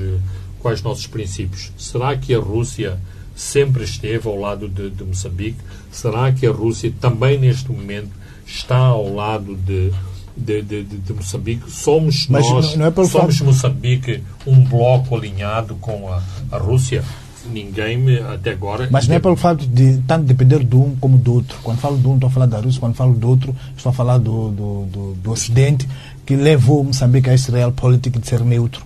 quais 0.60 0.82
nossos 0.82 1.06
princípios? 1.06 1.72
Será 1.76 2.16
que 2.16 2.34
a 2.34 2.38
Rússia 2.38 2.98
sempre 3.34 3.84
esteve 3.84 4.28
ao 4.28 4.38
lado 4.38 4.68
de, 4.68 4.90
de 4.90 5.04
Moçambique? 5.04 5.58
Será 5.90 6.32
que 6.32 6.46
a 6.46 6.52
Rússia 6.52 6.92
também 7.00 7.38
neste 7.38 7.70
momento 7.70 8.10
está 8.48 8.78
ao 8.78 9.14
lado 9.14 9.54
de, 9.54 9.92
de, 10.36 10.62
de, 10.62 10.84
de, 10.84 11.12
Moçambique. 11.12 11.70
Somos 11.70 12.26
Mas 12.28 12.48
nós, 12.48 12.76
não, 12.76 12.78
não 12.78 12.86
é 12.86 13.06
somos 13.06 13.36
fato... 13.36 13.44
Moçambique 13.44 14.22
um 14.46 14.64
bloco 14.64 15.14
alinhado 15.16 15.74
com 15.76 16.10
a, 16.10 16.22
a 16.50 16.58
Rússia? 16.58 17.04
Ninguém 17.50 17.96
me, 17.96 18.18
até 18.18 18.50
agora. 18.50 18.88
Mas 18.90 19.08
não 19.08 19.16
é 19.16 19.18
pelo 19.18 19.36
fato 19.36 19.66
de 19.66 19.98
tanto 20.06 20.24
depender 20.24 20.62
de 20.62 20.76
um 20.76 20.94
como 20.96 21.16
do 21.16 21.34
outro. 21.34 21.58
Quando 21.62 21.78
falo 21.78 21.96
de 21.96 22.06
um, 22.06 22.14
estou 22.14 22.28
a 22.28 22.30
falar 22.30 22.46
da 22.46 22.60
Rússia. 22.60 22.80
Quando 22.80 22.94
falo 22.94 23.14
do 23.14 23.28
outro, 23.28 23.56
estou 23.76 23.90
a 23.90 23.92
falar 23.92 24.18
do, 24.18 24.50
do, 24.50 24.86
do, 24.86 25.14
do 25.14 25.30
Ocidente, 25.30 25.88
que 26.28 26.36
levou 26.36 26.84
Moçambique 26.84 27.30
a 27.30 27.32
esse 27.32 27.50
real 27.50 27.72
político 27.72 28.18
de 28.18 28.28
ser 28.28 28.44
neutro. 28.44 28.84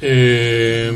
É, 0.00 0.90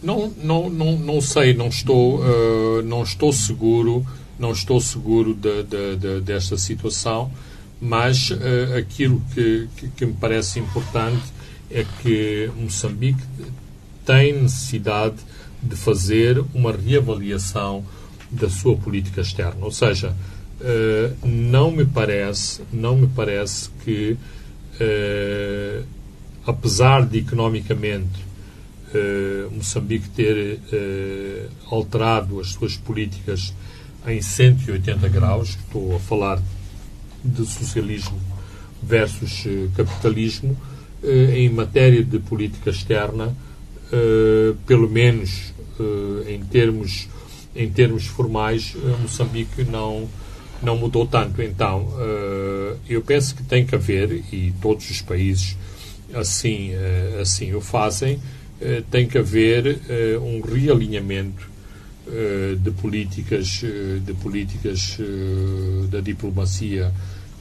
não, 0.00 0.32
não, 0.40 0.70
não, 0.70 0.96
não 0.96 1.20
sei, 1.20 1.54
não 1.54 1.66
estou, 1.66 2.20
uh, 2.20 2.82
não 2.84 3.02
estou 3.02 3.32
seguro, 3.32 4.06
não 4.38 4.52
estou 4.52 4.80
seguro 4.80 5.34
de, 5.34 5.64
de, 5.64 5.96
de, 5.96 6.20
desta 6.20 6.56
situação 6.56 7.32
mas 7.80 8.30
uh, 8.30 8.76
aquilo 8.78 9.20
que, 9.34 9.68
que, 9.76 9.88
que, 9.88 10.06
me 10.06 10.12
parece 10.12 10.60
importante 10.60 11.24
é 11.70 11.84
que 12.00 12.48
Moçambique 12.56 13.22
tem 14.06 14.34
necessidade 14.40 15.16
de 15.60 15.74
fazer 15.74 16.44
uma 16.54 16.72
reavaliação 16.72 17.84
da 18.30 18.48
sua 18.48 18.76
política 18.76 19.22
externa, 19.22 19.64
ou 19.64 19.72
seja, 19.72 20.14
uh, 20.60 21.26
não 21.26 21.70
me 21.70 21.84
parece, 21.84 22.62
não 22.72 22.96
me 22.96 23.06
parece 23.06 23.70
que 23.84 24.16
uh, 24.80 25.84
apesar 26.46 27.06
de 27.06 27.18
economicamente 27.18 28.30
Moçambique 29.52 30.08
ter 30.08 30.58
alterado 31.70 32.40
as 32.40 32.48
suas 32.48 32.76
políticas 32.76 33.54
em 34.04 34.20
180 34.20 35.08
graus, 35.08 35.50
estou 35.50 35.94
a 35.94 36.00
falar 36.00 36.42
de 37.24 37.46
socialismo 37.46 38.18
versus 38.82 39.44
capitalismo, 39.76 40.56
em 41.32 41.48
matéria 41.50 42.02
de 42.02 42.18
política 42.18 42.70
externa, 42.70 43.32
pelo 44.66 44.90
menos 44.90 45.54
em 46.26 46.42
termos, 46.42 47.08
em 47.54 47.70
termos 47.70 48.06
formais, 48.06 48.74
Moçambique 49.02 49.62
não, 49.62 50.08
não 50.62 50.76
mudou 50.76 51.06
tanto. 51.06 51.42
Então, 51.42 51.88
eu 52.88 53.02
penso 53.02 53.34
que 53.34 53.42
tem 53.42 53.64
que 53.64 53.74
haver, 53.74 54.24
e 54.32 54.52
todos 54.60 54.90
os 54.90 55.00
países 55.00 55.56
assim, 56.14 56.72
assim 57.20 57.54
o 57.54 57.60
fazem, 57.60 58.20
tem 58.90 59.06
que 59.06 59.16
haver 59.16 59.80
um 60.20 60.40
realinhamento 60.40 61.48
de 62.62 62.70
políticas, 62.72 63.62
de 64.04 64.12
políticas 64.14 64.98
da 65.90 66.00
diplomacia 66.00 66.92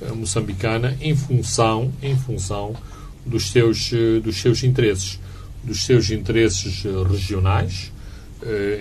eh, 0.01 0.12
moçambicana 0.13 0.97
em 1.01 1.15
função, 1.15 1.91
em 2.01 2.15
função 2.15 2.73
dos 3.25 3.51
seus, 3.51 3.91
eh, 3.91 4.19
dos 4.21 4.38
seus 4.38 4.63
interesses, 4.63 5.19
dos 5.62 5.86
seus 5.86 6.10
interesses 6.10 6.86
eh, 6.86 6.89
regionais, 7.10 7.91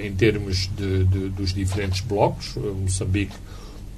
em 0.05 0.12
termos 0.14 0.70
de, 0.77 1.03
de, 1.03 1.29
dos 1.31 1.53
diferentes 1.53 2.01
blocos. 2.01 2.55
Moçambique 2.55 3.35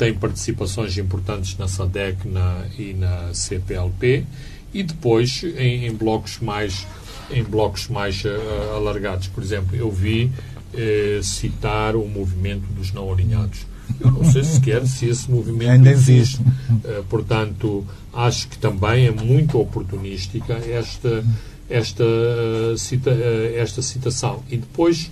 tem 0.00 0.14
participações 0.14 0.96
importantes 0.96 1.58
na 1.58 1.68
SADEC 1.68 2.26
na, 2.26 2.64
e 2.78 2.94
na 2.94 3.34
CPLP 3.34 4.24
e 4.72 4.82
depois 4.82 5.44
em, 5.58 5.84
em 5.86 5.92
blocos 5.94 6.38
mais 6.38 6.86
em 7.30 7.44
blocos 7.44 7.88
mais 7.88 8.24
uh, 8.24 8.76
alargados. 8.76 9.28
Por 9.28 9.44
exemplo, 9.44 9.76
eu 9.76 9.90
vi 9.90 10.32
uh, 10.72 11.22
citar 11.22 11.94
o 11.94 12.08
movimento 12.08 12.64
dos 12.72 12.94
não 12.94 13.12
alinhados. 13.12 13.66
Eu 14.00 14.10
não 14.10 14.24
sei 14.24 14.42
sequer 14.42 14.86
se 14.86 15.06
esse 15.06 15.30
movimento 15.30 15.70
Ainda 15.70 15.90
existe. 15.90 16.40
Uh, 16.40 17.04
portanto, 17.10 17.86
acho 18.10 18.48
que 18.48 18.56
também 18.56 19.06
é 19.06 19.10
muito 19.10 19.60
oportunística 19.60 20.54
esta, 20.54 21.22
esta, 21.68 22.04
cita, 22.78 23.10
esta 23.54 23.82
citação. 23.82 24.42
E 24.50 24.56
depois, 24.56 25.10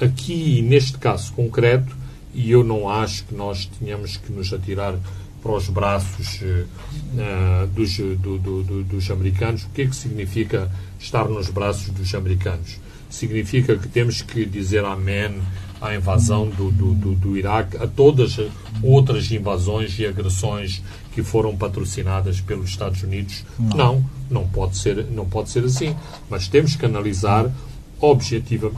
aqui, 0.00 0.62
neste 0.62 0.98
caso 0.98 1.32
concreto, 1.34 1.99
e 2.34 2.50
eu 2.50 2.62
não 2.62 2.88
acho 2.88 3.24
que 3.24 3.34
nós 3.34 3.66
tenhamos 3.78 4.16
que 4.16 4.32
nos 4.32 4.52
atirar 4.52 4.94
para 5.42 5.52
os 5.52 5.68
braços 5.68 6.40
dos, 7.74 7.96
do, 7.96 8.38
do, 8.38 8.62
do, 8.62 8.84
dos 8.84 9.10
americanos. 9.10 9.64
O 9.64 9.70
que 9.70 9.82
é 9.82 9.86
que 9.86 9.96
significa 9.96 10.70
estar 10.98 11.28
nos 11.28 11.48
braços 11.48 11.88
dos 11.90 12.14
americanos? 12.14 12.78
Significa 13.08 13.76
que 13.76 13.88
temos 13.88 14.22
que 14.22 14.44
dizer 14.44 14.84
amém 14.84 15.40
à 15.80 15.94
invasão 15.94 16.48
do, 16.48 16.70
do, 16.70 16.94
do, 16.94 17.14
do 17.14 17.36
Iraque, 17.36 17.76
a 17.78 17.86
todas 17.86 18.38
as 18.38 18.50
outras 18.82 19.30
invasões 19.32 19.98
e 19.98 20.06
agressões 20.06 20.82
que 21.12 21.22
foram 21.22 21.56
patrocinadas 21.56 22.40
pelos 22.40 22.70
Estados 22.70 23.02
Unidos. 23.02 23.44
Não, 23.58 23.76
não, 23.76 24.10
não 24.30 24.48
pode 24.48 24.76
ser, 24.76 25.06
não 25.10 25.26
pode 25.26 25.50
ser 25.50 25.64
assim. 25.64 25.96
Mas 26.28 26.46
temos 26.46 26.76
que 26.76 26.84
analisar 26.84 27.50
objetiva, 27.98 28.70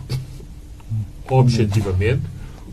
objetivamente 1.28 2.22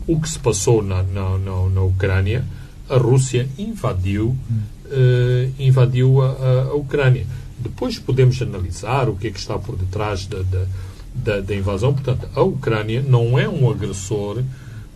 o 0.06 0.20
que 0.20 0.28
se 0.28 0.38
passou 0.38 0.82
na, 0.82 1.02
na, 1.02 1.38
na, 1.38 1.68
na 1.68 1.82
Ucrânia. 1.82 2.44
A 2.88 2.96
Rússia 2.96 3.48
invadiu, 3.58 4.28
uh, 4.30 5.52
invadiu 5.58 6.20
a, 6.22 6.30
a, 6.30 6.62
a, 6.70 6.74
Ucrânia. 6.74 7.26
Depois 7.58 7.98
podemos 7.98 8.40
analisar 8.42 9.08
o 9.08 9.16
que 9.16 9.28
é 9.28 9.30
que 9.30 9.38
está 9.38 9.58
por 9.58 9.76
detrás 9.76 10.26
da, 10.26 10.42
da, 10.42 10.64
da, 11.14 11.40
da 11.40 11.54
invasão. 11.54 11.94
Portanto, 11.94 12.28
a 12.34 12.42
Ucrânia 12.42 13.02
não 13.06 13.38
é 13.38 13.48
um 13.48 13.70
agressor 13.70 14.42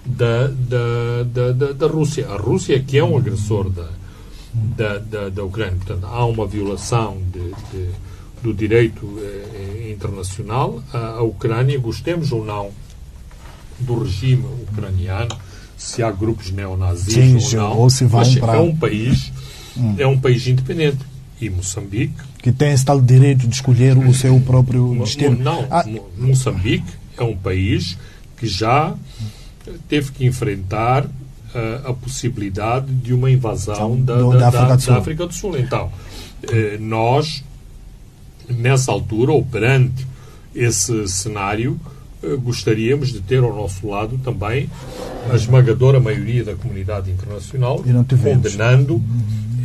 da, 0.04 0.48
da, 0.48 1.52
da, 1.52 1.72
da, 1.72 1.86
Rússia. 1.86 2.28
A 2.28 2.36
Rússia 2.36 2.76
é 2.76 2.80
que 2.80 2.98
é 2.98 3.04
um 3.04 3.16
agressor 3.16 3.70
da, 3.70 3.88
da, 4.52 4.98
da, 4.98 5.28
da 5.28 5.44
Ucrânia. 5.44 5.76
Portanto, 5.76 6.06
há 6.06 6.24
uma 6.26 6.46
violação 6.46 7.18
de, 7.32 7.50
de, 7.70 7.90
do 8.42 8.52
direito 8.52 9.18
eh, 9.18 9.90
internacional. 9.92 10.82
A, 10.92 10.98
a, 11.18 11.22
Ucrânia, 11.22 11.78
gostemos 11.78 12.32
ou 12.32 12.44
não 12.44 12.70
do 13.84 14.02
regime 14.02 14.44
ucraniano, 14.68 15.36
se 15.76 16.02
há 16.02 16.10
grupos 16.10 16.50
neonazis 16.50 17.14
Sim, 17.14 17.36
ou 17.36 17.62
não, 17.62 17.78
ou 17.78 17.90
se 17.90 18.04
mas 18.04 18.34
para... 18.36 18.56
é 18.56 18.60
um 18.60 18.74
país, 18.74 19.32
hum. 19.76 19.94
é 19.98 20.06
um 20.06 20.18
país 20.18 20.46
independente. 20.46 20.98
E 21.40 21.50
Moçambique 21.50 22.14
que 22.44 22.52
tem 22.52 22.72
esse 22.72 22.84
tal 22.84 23.00
direito 23.00 23.48
de 23.48 23.54
escolher 23.54 23.96
o 23.96 24.12
seu 24.12 24.38
próprio 24.38 24.94
destino. 24.98 25.42
Não, 25.42 25.66
ah. 25.70 25.82
Moçambique 26.14 26.92
é 27.16 27.22
um 27.22 27.34
país 27.34 27.96
que 28.36 28.46
já 28.46 28.94
teve 29.88 30.12
que 30.12 30.26
enfrentar 30.26 31.06
uh, 31.06 31.88
a 31.88 31.94
possibilidade 31.94 32.92
de 32.92 33.14
uma 33.14 33.30
invasão 33.30 33.98
da, 33.98 34.16
do, 34.18 34.32
da, 34.32 34.38
da, 34.38 34.48
África, 34.48 34.66
da, 34.66 34.76
do 34.76 34.82
Sul. 34.82 34.92
da 34.92 34.98
África 35.00 35.26
do 35.26 35.32
Sul. 35.32 35.58
Então, 35.58 35.86
uh, 35.86 36.82
nós, 36.82 37.42
nessa 38.46 38.92
altura, 38.92 39.32
ou 39.32 39.42
perante 39.42 40.06
esse 40.54 41.08
cenário, 41.08 41.80
gostaríamos 42.42 43.12
de 43.12 43.20
ter 43.20 43.42
ao 43.42 43.54
nosso 43.54 43.86
lado 43.88 44.18
também 44.18 44.70
a 45.30 45.36
esmagadora 45.36 46.00
maioria 46.00 46.44
da 46.44 46.54
comunidade 46.54 47.10
internacional 47.10 47.82
condenando 48.22 49.02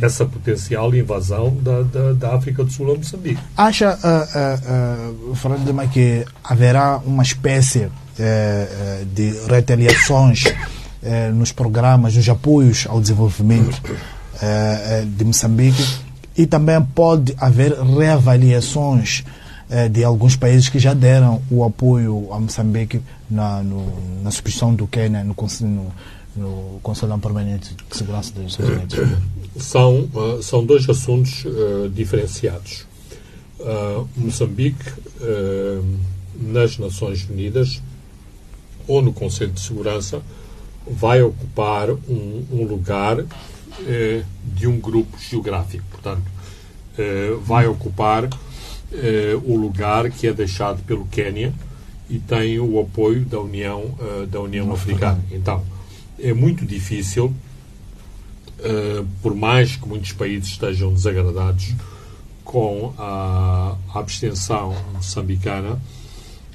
essa 0.00 0.24
potencial 0.24 0.94
invasão 0.94 1.56
da, 1.60 1.82
da, 1.82 2.12
da, 2.12 2.34
África 2.34 2.64
do 2.64 2.72
Sul 2.72 2.92
a 2.92 2.96
Moçambique. 2.96 3.40
Acha, 3.56 3.98
uh, 4.02 5.30
uh, 5.30 5.34
Fernando 5.36 5.66
Lima, 5.66 5.86
que 5.86 6.24
haverá 6.42 6.98
uma 7.04 7.22
espécie 7.22 7.84
uh, 7.84 7.90
de 9.14 9.34
retaliações 9.48 10.44
nos 11.34 11.50
programas, 11.50 12.14
nos 12.14 12.28
apoios 12.28 12.86
ao 12.86 13.00
desenvolvimento 13.00 13.80
de 15.16 15.24
Moçambique 15.24 15.82
e 16.36 16.46
também 16.46 16.78
pode 16.94 17.34
haver 17.38 17.72
reavaliações 17.72 19.24
de 19.90 20.02
alguns 20.02 20.34
países 20.34 20.68
que 20.68 20.78
já 20.78 20.92
deram 20.94 21.40
o 21.50 21.62
apoio 21.62 22.32
a 22.32 22.40
Moçambique 22.40 23.00
na, 23.30 23.62
no, 23.62 24.20
na 24.22 24.30
substituição 24.30 24.74
do 24.74 24.86
Quênia 24.86 25.22
no, 25.22 25.36
no, 25.60 25.92
no 26.36 26.80
Conselho 26.82 27.16
Permanente 27.18 27.74
de 27.74 27.96
Segurança 27.96 28.32
dos 28.32 28.52
Estados 28.52 28.72
Unidos? 28.72 29.18
São, 29.58 30.08
uh, 30.14 30.42
são 30.42 30.64
dois 30.64 30.88
assuntos 30.88 31.44
uh, 31.44 31.88
diferenciados. 31.88 32.86
Uh, 33.58 34.08
Moçambique, 34.16 34.84
nas 36.34 36.78
Nações 36.78 37.28
Unidas 37.28 37.82
ou 38.88 39.02
no 39.02 39.12
Conselho 39.12 39.52
de 39.52 39.60
Segurança, 39.60 40.22
vai 40.86 41.20
ocupar 41.22 41.90
um, 41.90 42.44
um 42.50 42.64
lugar 42.64 43.24
de 44.56 44.66
um 44.66 44.80
grupo 44.80 45.18
geográfico. 45.18 45.84
Portanto, 45.90 46.22
vai 47.44 47.66
ocupar 47.66 48.28
o 49.44 49.56
lugar 49.56 50.10
que 50.10 50.26
é 50.26 50.32
deixado 50.32 50.82
pelo 50.84 51.06
Quênia 51.06 51.52
e 52.08 52.18
tem 52.18 52.58
o 52.58 52.80
apoio 52.80 53.24
da 53.24 53.40
União, 53.40 53.94
da 54.28 54.40
União 54.40 54.72
Africana. 54.72 55.22
Então, 55.30 55.64
é 56.22 56.34
muito 56.34 56.66
difícil, 56.66 57.26
uh, 58.58 59.06
por 59.22 59.34
mais 59.34 59.76
que 59.76 59.88
muitos 59.88 60.12
países 60.12 60.50
estejam 60.50 60.92
desagradados 60.92 61.74
com 62.44 62.92
a, 62.98 63.76
a 63.94 63.98
abstenção 63.98 64.74
moçambicana, 64.92 65.80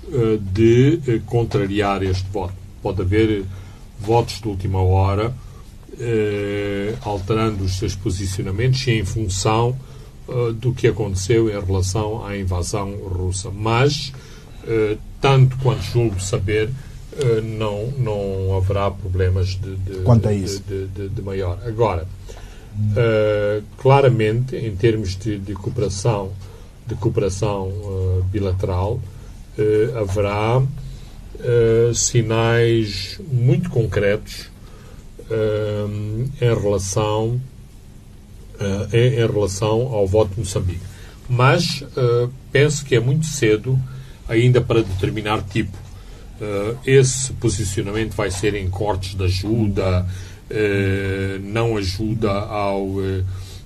uh, 0.04 0.38
de 0.38 1.00
uh, 1.08 1.22
contrariar 1.22 2.04
este 2.04 2.30
voto. 2.30 2.54
Pode 2.82 3.02
haver 3.02 3.44
votos 4.00 4.40
de 4.40 4.48
última 4.48 4.82
hora 4.82 5.34
alterando 7.02 7.64
os 7.64 7.78
seus 7.78 7.96
posicionamentos 7.96 8.86
em 8.86 9.06
função 9.06 9.74
do 10.60 10.74
que 10.74 10.88
aconteceu 10.88 11.50
em 11.50 11.66
relação 11.66 12.26
à 12.26 12.38
invasão 12.38 12.96
russa. 12.96 13.52
Mas, 13.52 14.12
tanto 15.22 15.58
quanto 15.58 15.82
julgo 15.82 16.20
saber, 16.20 16.70
eh, 17.18 17.42
não, 17.42 17.88
não 17.98 18.58
haverá 18.58 18.92
problemas 18.92 19.50
de, 19.50 19.76
de, 19.78 20.00
Quanto 20.04 20.28
a 20.28 20.34
isso. 20.34 20.62
de, 20.68 20.88
de, 20.88 21.10
de 21.10 21.22
maior. 21.22 21.58
Agora, 21.66 22.06
claramente, 23.78 24.56
em 24.56 24.76
termos 24.76 25.16
de, 25.16 25.40
de 25.40 25.54
cooperação, 25.54 26.32
de 26.86 26.96
cooperação 26.96 27.72
bilateral, 28.32 29.00
haverá 29.98 30.62
sinais 31.94 33.20
muito 33.32 33.70
concretos 33.70 34.50
em 36.42 36.54
relação 36.62 37.40
em, 38.94 38.98
em, 38.98 39.28
relação 39.32 39.94
ao 39.94 40.08
voto 40.08 40.34
de 40.34 40.40
Moçambique. 40.40 40.82
Mas 41.28 41.84
penso 42.52 42.86
que 42.86 42.96
é 42.96 43.00
muito 43.00 43.26
cedo 43.26 43.80
ainda 44.28 44.62
para 44.62 44.84
determinar 44.84 45.42
tipo 45.42 45.76
Uh, 46.36 46.78
esse 46.86 47.32
posicionamento 47.34 48.14
vai 48.14 48.30
ser 48.30 48.56
em 48.56 48.70
cortes 48.70 49.16
de 49.16 49.24
ajuda, 49.24 50.06
não 51.42 51.78
ajuda 51.78 52.30
ao, 52.30 52.88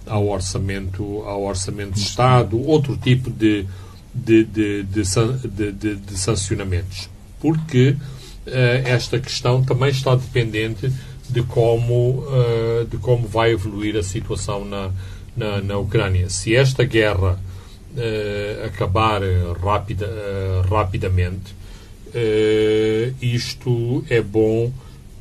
ao, 0.06 0.28
orçamento, 0.28 1.24
ao 1.24 1.44
orçamento 1.44 1.94
de 1.96 2.02
Estado, 2.02 2.62
outro 2.62 2.96
tipo 2.96 3.30
de, 3.32 3.66
de, 4.14 4.44
de, 4.44 4.84
de, 4.84 5.96
de 5.96 6.18
sancionamentos. 6.18 7.10
Porque 7.40 7.98
esta 8.86 9.20
questão 9.20 9.64
também 9.64 9.90
está 9.90 10.16
dependente 10.16 10.92
de 11.32 11.44
como, 11.44 12.24
de 12.90 12.98
como 12.98 13.28
vai 13.28 13.52
evoluir 13.52 13.96
a 13.98 14.04
situação 14.04 14.66
na, 14.66 14.92
na, 15.36 15.62
na 15.62 15.78
Ucrânia. 15.78 16.30
Se 16.30 16.56
esta 16.56 16.84
guerra 16.84 17.40
acabar 18.66 19.22
rapida, 19.62 20.08
rapidamente, 20.70 21.54
uh, 22.10 23.16
isto 23.22 24.04
é 24.10 24.22
bom 24.22 24.72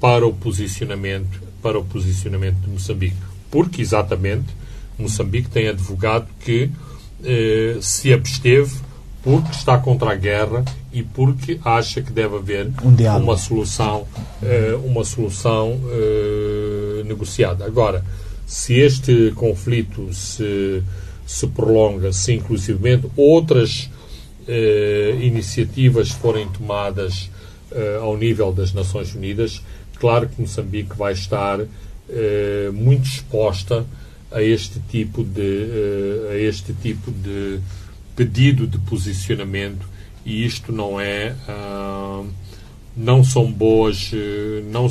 para 0.01 0.27
o 0.27 0.33
posicionamento 0.33 1.49
para 1.63 1.79
o 1.79 1.85
posicionamento 1.85 2.57
de 2.61 2.71
Moçambique, 2.71 3.17
porque 3.51 3.83
exatamente 3.83 4.47
Moçambique 4.97 5.51
tem 5.51 5.69
advogado 5.69 6.29
que 6.41 6.71
uh, 7.21 7.83
se 7.83 8.13
absteve 8.13 8.77
porque 9.23 9.51
está 9.51 9.79
contra 9.79 10.13
a 10.13 10.15
guerra 10.15 10.65
e 10.93 11.03
porque 11.03 11.61
acha 11.65 12.01
que 12.01 12.13
deve 12.13 12.37
haver 12.37 12.71
um 12.83 13.23
uma 13.23 13.37
solução 13.37 14.07
uh, 14.43 14.87
uma 14.87 15.05
solução 15.05 15.79
negociada. 17.05 17.65
Agora, 17.65 18.05
se 18.47 18.75
este 18.75 19.33
conflito 19.35 20.13
se 20.13 20.83
se 21.29 21.47
prolonga, 21.47 22.11
se 22.11 22.33
inclusivamente 22.33 23.07
outras 23.15 23.91
eh, 24.49 25.15
iniciativas 25.21 26.09
forem 26.11 26.49
tomadas 26.49 27.29
eh, 27.71 27.99
ao 28.01 28.17
nível 28.17 28.51
das 28.51 28.73
Nações 28.73 29.15
Unidas, 29.15 29.63
claro 30.01 30.27
que 30.27 30.41
Moçambique 30.41 30.97
vai 30.97 31.13
estar 31.13 31.61
eh, 32.09 32.71
muito 32.73 33.07
exposta 33.07 33.85
a 34.33 34.43
este 34.43 34.81
tipo 34.91 35.23
de 35.23 36.31
a 36.31 36.37
este 36.37 36.73
tipo 36.73 37.11
de 37.11 37.61
pedido 38.19 38.67
de 38.67 38.77
posicionamento 38.79 39.89
e 40.27 40.45
isto 40.45 40.73
não 40.73 41.01
é 41.01 41.37
ah, 41.49 42.25
não 42.97 43.23
são 43.23 43.51
boas 43.53 44.11
não 44.73 44.89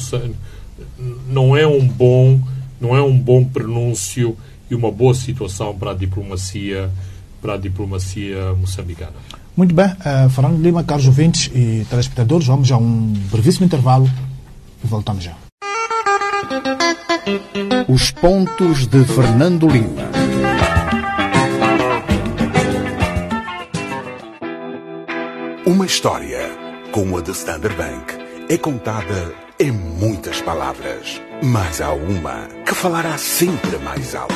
não 1.27 1.57
é 1.57 1.67
um 1.67 1.85
bom 1.85 2.39
não 2.79 2.95
é 2.95 3.01
um 3.01 3.19
bom 3.19 3.43
pronúncio 3.43 4.37
e 4.71 4.75
uma 4.75 4.89
boa 4.89 5.13
situação 5.13 5.77
para 5.77 5.91
a 5.91 5.93
diplomacia 5.93 6.89
para 7.41 7.55
a 7.55 7.57
diplomacia 7.57 8.53
moçambicana. 8.53 9.13
Muito 9.55 9.75
bem, 9.75 9.87
uh, 9.87 10.29
Fernando 10.29 10.61
Lima, 10.61 10.83
caros 10.83 11.05
ouvintes 11.05 11.51
e 11.53 11.85
telespectadores, 11.89 12.47
vamos 12.47 12.71
a 12.71 12.77
um 12.77 13.13
brevíssimo 13.31 13.65
intervalo 13.65 14.09
e 14.83 14.87
voltamos 14.87 15.23
já. 15.23 15.35
Os 17.87 18.09
pontos 18.11 18.87
de 18.87 19.03
Fernando 19.03 19.67
Lima. 19.67 20.16
Uma 25.67 25.85
história 25.85 26.49
com 26.93 27.17
a 27.17 27.21
The 27.21 27.31
Standard 27.31 27.75
Bank 27.75 28.15
é 28.47 28.57
contada 28.57 29.35
em 29.59 29.69
muitas 29.69 30.39
palavras, 30.41 31.21
mas 31.43 31.81
há 31.81 31.91
uma 31.91 32.47
que 32.65 32.73
falará 32.73 33.17
sempre 33.17 33.77
mais 33.79 34.15
alto. 34.15 34.33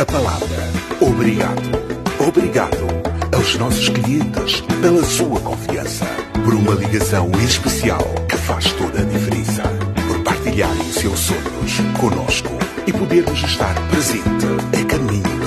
A 0.00 0.06
palavra 0.06 0.70
obrigado. 1.02 1.60
Obrigado 2.26 2.88
aos 3.36 3.56
nossos 3.56 3.90
clientes 3.90 4.62
pela 4.80 5.04
sua 5.04 5.38
confiança, 5.40 6.06
por 6.42 6.54
uma 6.54 6.72
ligação 6.72 7.30
especial 7.44 8.02
que 8.26 8.38
faz 8.38 8.72
toda 8.72 9.02
a 9.02 9.04
diferença, 9.04 9.64
por 10.08 10.22
partilharem 10.22 10.80
os 10.80 10.94
seus 10.94 11.18
sonhos 11.18 11.76
conosco 12.00 12.56
e 12.86 12.92
podermos 12.94 13.42
estar 13.42 13.74
presente 13.90 14.46
a 14.80 14.84
caminho. 14.86 15.39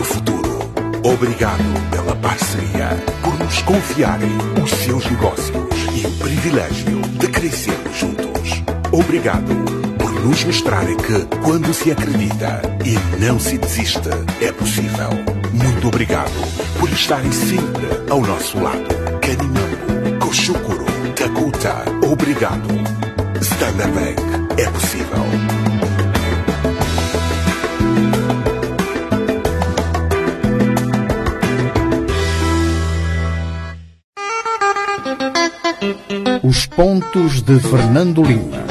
Obrigado 1.04 1.64
pela 1.92 2.16
parceria, 2.16 2.90
por 3.22 3.38
nos 3.38 3.62
confiarem 3.64 4.32
os 4.64 4.72
seus 4.72 5.06
negócios 5.12 5.52
e 5.94 6.08
o 6.08 6.12
privilégio 6.12 7.02
de 7.20 7.28
crescermos 7.28 7.98
juntos. 7.98 8.64
Obrigado 8.90 9.54
por 10.00 10.12
nos 10.24 10.46
mostrarem 10.46 10.96
que, 10.96 11.26
quando 11.44 11.74
se 11.74 11.92
acredita 11.92 12.62
e 12.86 12.98
não 13.22 13.38
se 13.38 13.58
desiste, 13.58 14.10
é 14.40 14.52
possível. 14.54 15.10
Muito 15.52 15.90
obrigado 15.90 16.32
por 16.80 16.90
estarem 16.90 17.32
sempre 17.34 17.86
ao 18.10 18.22
nosso 18.22 18.58
lado. 18.62 18.88
Canimambo, 19.20 20.26
Koshukuro, 20.26 20.86
Takuta, 21.18 21.84
obrigado. 22.10 22.68
Standard 23.42 23.92
Bank, 23.92 24.62
é 24.62 24.70
possível. 24.70 25.73
Os 36.54 36.68
pontos 36.68 37.42
de 37.42 37.60
Fernando 37.60 38.22
Lima. 38.22 38.64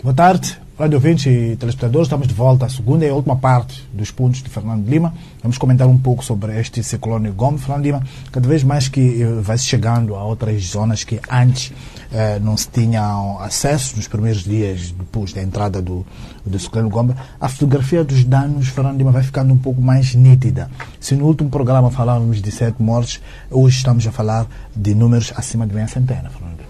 Boa 0.00 0.14
tarde, 0.14 0.61
rádio 0.82 0.98
ouvintes 0.98 1.26
e 1.26 1.54
telespectadores. 1.54 2.08
Estamos 2.08 2.26
de 2.26 2.34
volta 2.34 2.66
à 2.66 2.68
segunda 2.68 3.06
e 3.06 3.10
última 3.12 3.36
parte 3.36 3.88
dos 3.92 4.10
pontos 4.10 4.42
de 4.42 4.50
Fernando 4.50 4.84
Lima. 4.88 5.14
Vamos 5.40 5.56
comentar 5.56 5.86
um 5.86 5.96
pouco 5.96 6.24
sobre 6.24 6.58
este 6.58 6.82
ciclone 6.82 7.30
Gomes. 7.30 7.62
Fernando 7.62 7.84
Lima, 7.84 8.02
cada 8.32 8.48
vez 8.48 8.64
mais 8.64 8.88
que 8.88 9.22
eh, 9.22 9.40
vai 9.40 9.56
chegando 9.58 10.16
a 10.16 10.24
outras 10.24 10.60
zonas 10.64 11.04
que 11.04 11.20
antes 11.30 11.72
eh, 12.10 12.40
não 12.40 12.56
se 12.56 12.66
tinham 12.66 13.38
acesso 13.38 13.94
nos 13.94 14.08
primeiros 14.08 14.42
dias 14.42 14.90
depois 14.90 15.32
da 15.32 15.40
entrada 15.40 15.80
do, 15.80 16.04
do 16.44 16.58
ciclone 16.58 16.90
Gomes, 16.90 17.14
a 17.40 17.48
fotografia 17.48 18.02
dos 18.02 18.24
danos, 18.24 18.66
Fernando 18.66 18.98
Lima, 18.98 19.12
vai 19.12 19.22
ficando 19.22 19.54
um 19.54 19.58
pouco 19.58 19.80
mais 19.80 20.16
nítida. 20.16 20.68
Se 20.98 21.14
no 21.14 21.26
último 21.26 21.48
programa 21.48 21.92
falávamos 21.92 22.42
de 22.42 22.50
sete 22.50 22.82
mortes, 22.82 23.20
hoje 23.48 23.76
estamos 23.76 24.04
a 24.04 24.10
falar 24.10 24.48
de 24.74 24.96
números 24.96 25.32
acima 25.36 25.64
de 25.64 25.74
meia 25.76 25.86
centena, 25.86 26.28
Fernando 26.28 26.64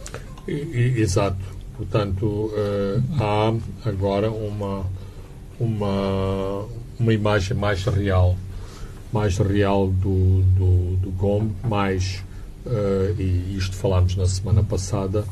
Exato. 0.46 1.51
Portanto, 1.76 2.52
eh, 2.54 3.00
há 3.18 3.52
agora 3.88 4.30
uma, 4.30 4.84
uma, 5.58 6.66
uma 6.98 7.12
imagem 7.12 7.56
mais 7.56 7.84
real, 7.84 8.36
mais 9.12 9.38
real 9.38 9.88
do, 9.88 10.42
do, 10.56 10.96
do 10.96 11.50
mais, 11.68 12.22
eh, 12.66 13.14
e 13.18 13.56
isto 13.56 13.74
falámos 13.76 14.16
na 14.16 14.26
semana 14.26 14.62
passada, 14.62 15.24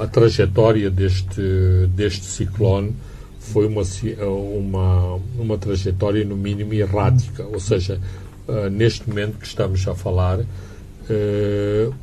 a 0.00 0.06
trajetória 0.06 0.90
deste, 0.90 1.40
deste 1.94 2.24
ciclone 2.24 2.94
foi 3.38 3.66
uma, 3.68 3.84
ci- 3.84 4.16
uma, 4.20 5.20
uma 5.38 5.56
trajetória, 5.56 6.24
no 6.24 6.36
mínimo, 6.36 6.74
errática. 6.74 7.44
Ou 7.44 7.60
seja, 7.60 8.00
eh, 8.48 8.68
neste 8.70 9.08
momento 9.08 9.38
que 9.38 9.46
estamos 9.46 9.86
a 9.86 9.94
falar, 9.94 10.40
eh, 10.40 10.44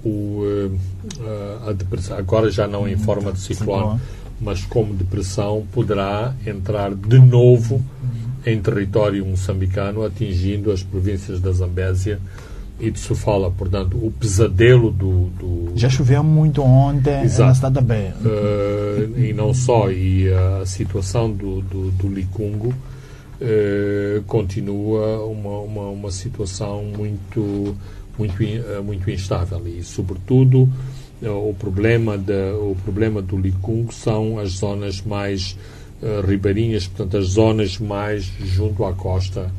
o, 0.03 0.43
eh, 1.19 1.69
a 1.69 1.73
depressão, 1.73 2.17
agora 2.17 2.49
já 2.49 2.67
não 2.67 2.87
em 2.87 2.97
forma 2.97 3.31
de 3.31 3.39
ciclone, 3.39 3.99
mas 4.39 4.63
como 4.65 4.93
depressão, 4.93 5.65
poderá 5.71 6.33
entrar 6.45 6.93
de 6.93 7.19
novo 7.19 7.83
em 8.45 8.59
território 8.61 9.25
moçambicano, 9.25 10.03
atingindo 10.03 10.71
as 10.71 10.83
províncias 10.83 11.39
da 11.39 11.51
Zambésia 11.51 12.19
e 12.79 12.91
de 12.91 12.99
Sofala. 12.99 13.49
Portanto, 13.51 13.97
o 13.97 14.11
pesadelo 14.11 14.91
do, 14.91 15.29
do, 15.39 15.71
Já 15.75 15.89
choveu 15.89 16.23
muito 16.23 16.61
ontem 16.61 17.23
Exato. 17.23 17.49
na 17.49 17.55
cidade 17.55 17.81
da 17.81 17.95
eh, 17.95 19.09
e 19.17 19.33
não 19.33 19.53
só, 19.53 19.89
e 19.89 20.31
a 20.31 20.65
situação 20.65 21.31
do, 21.31 21.61
do, 21.61 21.91
do 21.91 22.07
Licungo 22.07 22.73
eh, 23.39 24.21
continua 24.27 25.25
uma, 25.25 25.59
uma, 25.59 25.89
uma 25.89 26.11
situação 26.11 26.83
muito, 26.83 27.75
muito, 28.17 28.41
eh, 28.41 28.81
muito 28.83 29.09
instável 29.09 29.61
e, 29.67 29.83
sobretudo, 29.83 30.69
eh, 31.21 31.29
o 31.29 31.55
problema, 31.57 32.17
da, 32.17 32.55
o 32.55 32.75
problema 32.83 33.21
do 33.21 33.37
Licungo 33.37 33.93
são 33.93 34.39
as 34.39 34.51
zonas 34.51 35.01
mais 35.01 35.57
eh, 36.01 36.21
ribeirinhas, 36.25 36.87
portanto, 36.87 37.17
as 37.17 37.25
zonas 37.25 37.77
mais 37.77 38.23
junto 38.23 38.85
à 38.85 38.93
costa 38.93 39.51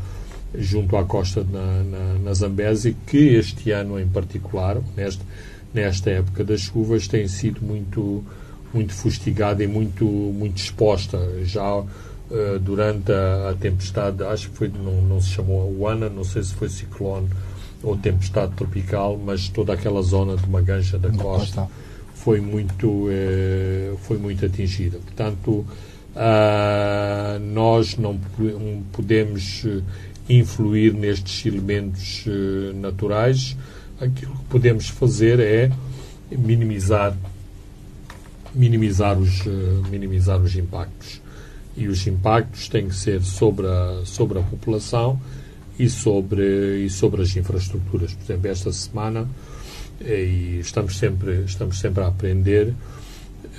junto 0.57 0.97
à 0.97 1.05
costa 1.05 1.45
na, 1.51 1.83
na, 1.83 2.19
na 2.23 2.35
Zambésia, 2.35 2.95
que 3.07 3.35
este 3.35 3.71
ano 3.71 3.99
em 3.99 4.07
particular, 4.07 4.81
neste, 4.97 5.23
nesta 5.73 6.11
época 6.11 6.45
das 6.45 6.61
chuvas, 6.61 7.09
tem 7.09 7.27
sido 7.27 7.61
muito, 7.63 8.25
muito 8.73 8.93
fustigada 8.93 9.63
e 9.65 9.67
muito, 9.67 10.05
muito 10.05 10.59
exposta. 10.59 11.19
Já 11.43 11.83
eh, 12.31 12.59
durante 12.61 13.13
a, 13.13 13.51
a 13.51 13.55
tempestade, 13.55 14.23
acho 14.23 14.51
que 14.51 14.57
foi, 14.57 14.69
não, 14.69 15.03
não 15.03 15.21
se 15.21 15.31
chamou 15.31 15.75
Uana, 15.79 16.09
não 16.09 16.25
sei 16.25 16.43
se 16.43 16.55
foi 16.55 16.69
ciclone 16.69 17.29
ou 17.85 17.97
tempestade 17.97 18.53
tropical, 18.55 19.21
mas 19.23 19.49
toda 19.49 19.73
aquela 19.73 20.03
zona 20.03 20.37
de 20.37 20.49
Maganja 20.49 20.99
da 20.99 21.09
Da 21.09 21.19
costa 21.19 21.69
foi 22.15 22.41
muito 22.41 23.09
eh, 23.11 23.93
foi 24.03 24.19
muito 24.19 24.45
atingida. 24.45 24.99
Portanto 24.99 25.65
ah, 26.17 27.39
nós 27.41 27.97
não 27.97 28.19
podemos 28.93 29.65
eh, 29.67 29.83
influir 30.29 30.95
nestes 30.95 31.45
elementos 31.45 32.25
eh, 32.27 32.73
naturais. 32.73 33.57
Aquilo 34.01 34.33
que 34.33 34.45
podemos 34.45 34.89
fazer 34.89 35.41
é 35.41 35.73
minimizar 36.31 37.17
minimizar 38.55 39.19
os 39.19 39.41
eh, 39.41 39.51
minimizar 39.91 40.41
os 40.41 40.55
impactos. 40.55 41.21
E 41.77 41.89
os 41.89 42.07
impactos 42.07 42.69
têm 42.69 42.87
que 42.87 42.95
ser 42.95 43.21
sobre 43.23 43.67
a 43.67 44.03
sobre 44.05 44.39
a 44.39 44.43
população 44.43 45.21
e 45.79 45.89
sobre 45.89 46.85
e 46.85 46.91
sobre 46.91 47.23
as 47.23 47.37
infraestruturas. 47.37 48.13
Por 48.15 48.25
exemplo 48.25 48.51
esta 48.51 48.73
semana 48.73 49.29
eh, 50.01 50.25
e 50.25 50.61
estamos 50.61 50.99
sempre 50.99 51.45
estamos 51.45 51.79
sempre 51.79 52.03
a 52.03 52.09
aprender 52.09 52.75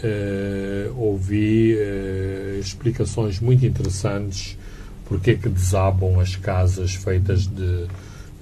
eh, 0.04 0.92
ouvi 0.98 1.74
eh, 1.78 2.58
explicações 2.60 3.40
muito 3.40 3.66
interessantes 3.66 4.58
porque 5.06 5.32
é 5.32 5.36
que 5.36 5.48
desabam 5.48 6.20
as 6.20 6.36
casas 6.36 6.96
feitas 6.96 7.48
de 7.48 7.86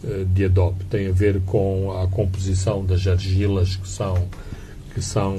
eh, 0.04 0.26
de 0.34 0.46
adobe. 0.46 0.84
Tem 0.90 1.08
a 1.08 1.12
ver 1.12 1.40
com 1.46 1.92
a 2.02 2.08
composição 2.08 2.84
das 2.84 3.06
argilas 3.06 3.76
que 3.76 3.88
são 3.88 4.28
que 4.94 5.02
são 5.02 5.36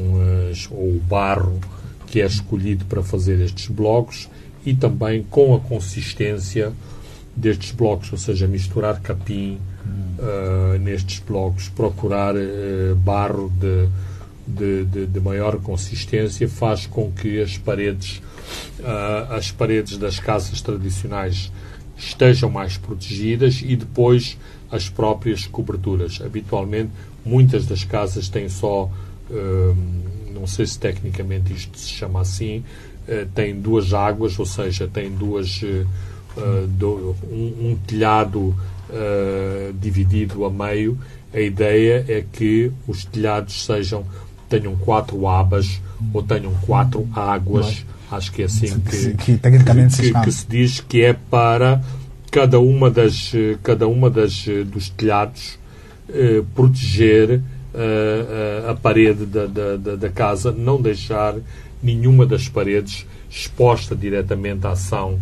ou 0.70 0.96
o 0.96 1.00
barro 1.08 1.60
que 2.06 2.20
é 2.20 2.26
escolhido 2.26 2.84
para 2.86 3.02
fazer 3.02 3.40
estes 3.40 3.68
blocos 3.68 4.28
e 4.64 4.74
também 4.74 5.22
com 5.22 5.54
a 5.54 5.60
consistência 5.60 6.72
destes 7.36 7.70
blocos, 7.72 8.10
ou 8.12 8.18
seja, 8.18 8.46
misturar 8.46 9.00
capim 9.00 9.58
eh, 10.18 10.78
nestes 10.78 11.18
blocos, 11.18 11.68
procurar 11.68 12.34
eh, 12.36 12.94
barro 12.96 13.50
de, 13.58 13.88
de, 14.46 14.84
de- 14.84 15.06
de 15.06 15.20
maior 15.20 15.58
consistência 15.60 16.48
faz 16.48 16.86
com 16.86 17.10
que 17.10 17.40
as 17.40 17.58
paredes 17.58 18.22
ah, 18.84 19.36
as 19.36 19.50
paredes 19.50 19.96
das 19.98 20.18
casas 20.20 20.60
tradicionais 20.60 21.50
estejam 21.96 22.50
mais 22.50 22.76
protegidas 22.76 23.62
e 23.64 23.74
depois 23.76 24.36
as 24.70 24.88
próprias 24.88 25.46
coberturas. 25.46 26.20
Habitualmente, 26.24 26.90
muitas 27.24 27.66
das 27.66 27.84
casas 27.84 28.28
têm 28.28 28.48
só, 28.48 28.90
não 30.34 30.46
sei 30.46 30.66
se 30.66 30.78
tecnicamente 30.78 31.52
isto 31.52 31.78
se 31.78 31.88
chama 31.90 32.20
assim, 32.20 32.64
têm 33.34 33.58
duas 33.60 33.94
águas, 33.94 34.36
ou 34.38 34.44
seja, 34.44 34.88
têm 34.88 35.10
duas, 35.10 35.62
eh, 36.36 36.64
do- 36.68 37.14
um, 37.30 37.70
um 37.70 37.78
telhado 37.86 38.54
eh, 38.90 39.72
dividido 39.80 40.44
a 40.44 40.50
meio. 40.50 40.98
A 41.32 41.40
ideia 41.40 42.04
é 42.08 42.24
que 42.32 42.70
os 42.86 43.04
telhados 43.04 43.64
sejam 43.64 44.04
tenham 44.48 44.76
quatro 44.76 45.26
abas 45.26 45.80
ou 46.12 46.22
tenham 46.22 46.52
quatro 46.66 47.08
águas. 47.14 47.84
Acho 48.10 48.30
que 48.32 48.42
é 48.42 48.44
assim 48.44 48.78
que, 48.78 49.14
Que 49.16 49.36
tecnicamente 49.38 49.94
se 49.94 50.02
que, 50.12 50.20
que 50.20 50.32
se 50.32 50.46
diz 50.46 50.80
que 50.80 51.02
é 51.02 51.12
para 51.12 51.82
cada 52.30 52.60
uma 52.60 52.90
das 52.90 53.32
cada 53.62 53.88
uma 53.88 54.08
das 54.10 54.46
eh, 54.46 54.62
dos 54.64 54.88
telhados 54.90 55.58
eh, 56.08 56.42
proteger 56.54 57.40
eh, 57.74 58.64
a 58.70 58.74
parede 58.74 59.26
da, 59.26 59.46
da, 59.46 59.76
da, 59.76 59.96
da 59.96 60.08
casa, 60.10 60.52
não 60.52 60.80
deixar 60.80 61.34
nenhuma 61.82 62.24
das 62.26 62.48
paredes 62.48 63.06
exposta 63.28 63.96
diretamente 63.96 64.66
à 64.66 64.70
ação 64.70 65.18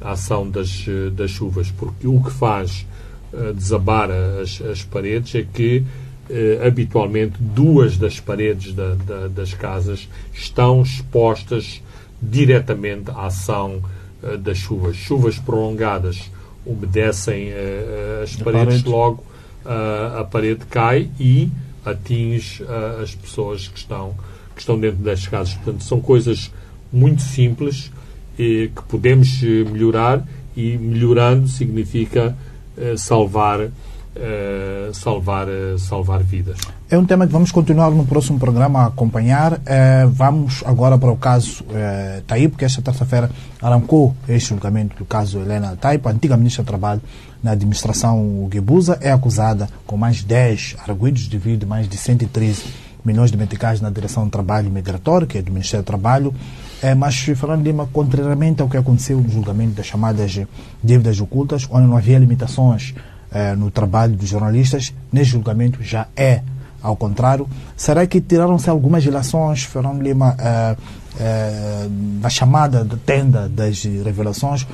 à 0.00 0.12
ação 0.12 0.48
das, 0.48 0.84
das 1.12 1.30
chuvas, 1.30 1.70
porque 1.70 2.06
o 2.06 2.22
que 2.22 2.30
faz 2.30 2.86
eh, 3.32 3.52
desabar 3.52 4.10
as, 4.10 4.60
as 4.62 4.82
paredes 4.82 5.34
é 5.34 5.42
que 5.42 5.84
eh, 6.28 6.60
habitualmente 6.66 7.34
duas 7.38 7.96
das 7.96 8.18
paredes 8.18 8.72
da, 8.72 8.94
da, 8.94 9.28
das 9.28 9.54
casas 9.54 10.08
estão 10.32 10.82
expostas 10.82 11.80
diretamente 12.20 13.10
à 13.10 13.26
ação 13.26 13.80
eh, 14.22 14.36
das 14.36 14.58
chuvas. 14.58 14.96
Chuvas 14.96 15.38
prolongadas 15.38 16.30
umedecem 16.64 17.50
eh, 17.50 18.22
as 18.24 18.34
paredes, 18.36 18.82
parede. 18.82 18.88
logo 18.88 19.24
a 20.18 20.22
parede 20.22 20.64
cai 20.66 21.10
e 21.18 21.50
atinge 21.84 22.64
as 23.02 23.16
pessoas 23.16 23.66
que 23.66 23.76
estão, 23.76 24.14
que 24.54 24.60
estão 24.60 24.78
dentro 24.78 24.98
das 24.98 25.26
casas. 25.26 25.54
Portanto, 25.54 25.82
são 25.82 26.00
coisas 26.00 26.52
muito 26.92 27.20
simples 27.22 27.90
que 28.36 28.70
podemos 28.88 29.42
melhorar 29.42 30.22
e 30.56 30.76
melhorando 30.76 31.48
significa 31.48 32.36
salvar 32.96 33.70
uh, 34.16 34.94
salvar, 34.94 35.46
uh, 35.48 35.78
salvar 35.78 36.22
vidas. 36.22 36.58
É 36.88 36.96
um 36.96 37.04
tema 37.04 37.26
que 37.26 37.32
vamos 37.32 37.52
continuar 37.52 37.90
no 37.90 38.06
próximo 38.06 38.38
programa 38.38 38.82
a 38.82 38.86
acompanhar. 38.86 39.60
Vamos 40.12 40.62
agora 40.64 40.96
para 40.96 41.10
o 41.10 41.16
caso 41.16 41.64
uh, 41.64 42.22
Taí, 42.26 42.48
porque 42.48 42.64
esta 42.64 42.80
terça-feira 42.80 43.30
arrancou 43.60 44.14
este 44.28 44.50
julgamento 44.50 44.96
do 44.96 45.04
caso 45.04 45.40
Helena 45.40 45.76
Taipo, 45.76 46.08
antiga 46.08 46.36
ministra 46.36 46.62
do 46.62 46.66
Trabalho 46.68 47.02
na 47.42 47.52
administração 47.52 48.46
Guebuza, 48.48 48.98
é 49.00 49.10
acusada 49.10 49.68
com 49.84 49.96
mais 49.96 50.16
de 50.16 50.26
10 50.26 50.76
arguidos 50.86 51.26
devido 51.26 51.64
a 51.64 51.66
mais 51.66 51.88
de 51.88 51.96
113 51.96 52.85
milhões 53.06 53.30
de 53.30 53.36
meticais 53.36 53.80
na 53.80 53.88
direção 53.88 54.24
do 54.24 54.30
trabalho 54.30 54.70
migratório, 54.70 55.26
que 55.26 55.38
é 55.38 55.42
do 55.42 55.52
Ministério 55.52 55.84
do 55.84 55.86
Trabalho. 55.86 56.34
É, 56.82 56.94
mas, 56.94 57.16
Fernando 57.16 57.64
Lima, 57.64 57.88
contrariamente 57.92 58.60
ao 58.60 58.68
que 58.68 58.76
aconteceu 58.76 59.18
no 59.18 59.28
julgamento 59.28 59.74
das 59.74 59.86
chamadas 59.86 60.40
dívidas 60.82 61.20
ocultas, 61.20 61.66
onde 61.70 61.86
não 61.86 61.96
havia 61.96 62.18
limitações 62.18 62.94
eh, 63.30 63.54
no 63.54 63.70
trabalho 63.70 64.14
dos 64.14 64.28
jornalistas, 64.28 64.92
neste 65.12 65.32
julgamento 65.32 65.82
já 65.82 66.06
é 66.16 66.42
ao 66.82 66.96
contrário. 66.96 67.48
Será 67.76 68.06
que 68.06 68.20
tiraram-se 68.20 68.68
algumas 68.68 69.04
relações, 69.04 69.64
Fernando 69.64 70.02
Lima, 70.02 70.36
eh, 70.38 70.76
eh, 71.18 71.88
na 72.20 72.28
chamada 72.28 72.86
tenda 73.04 73.48
das 73.48 73.84
revelações, 73.84 74.66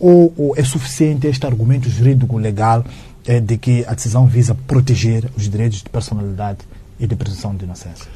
ou, 0.00 0.32
ou, 0.36 0.54
é 0.56 0.64
suficiente 0.64 1.26
este 1.26 1.46
argumento 1.46 1.88
jurídico-legal 1.88 2.84
eh, 3.26 3.40
de 3.40 3.56
que 3.56 3.84
a 3.86 3.94
decisão 3.94 4.26
visa 4.26 4.54
proteger 4.66 5.30
os 5.36 5.48
direitos 5.48 5.78
de 5.78 5.88
personalidade 5.88 6.58
e 7.02 7.06
de 7.06 7.16
presunção 7.16 7.54
de 7.56 7.64
inocência? 7.64 8.08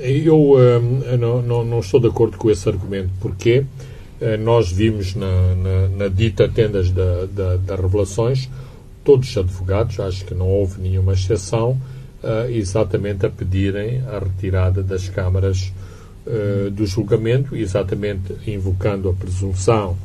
Eu 0.00 0.54
um, 0.54 1.62
não, 1.64 1.78
estou 1.80 2.00
de 2.00 2.08
acordo 2.08 2.38
com 2.38 2.50
esse 2.50 2.66
argumento, 2.66 3.10
porque 3.20 3.58
uh, 3.58 4.38
nós 4.40 4.72
vimos 4.72 5.14
na, 5.14 5.54
na, 5.54 5.88
na 5.88 6.08
dita 6.08 6.48
tendas 6.48 6.90
da, 6.90 7.26
da, 7.26 7.56
das 7.58 7.78
revelações 7.78 8.48
todos 9.04 9.28
os 9.28 9.36
advogados, 9.36 10.00
acho 10.00 10.24
que 10.24 10.32
não 10.32 10.48
houve 10.48 10.80
nenhuma 10.80 11.12
exceção, 11.12 11.72
uh, 12.22 12.48
exatamente 12.50 13.26
a 13.26 13.30
pedirem 13.30 14.00
a 14.08 14.20
retirada 14.20 14.82
das 14.82 15.08
câmaras 15.10 15.70
uh, 16.26 16.70
do 16.70 16.86
julgamento, 16.86 17.54
exatamente 17.54 18.34
invocando 18.46 19.10
a 19.10 19.12
presunção 19.12 19.96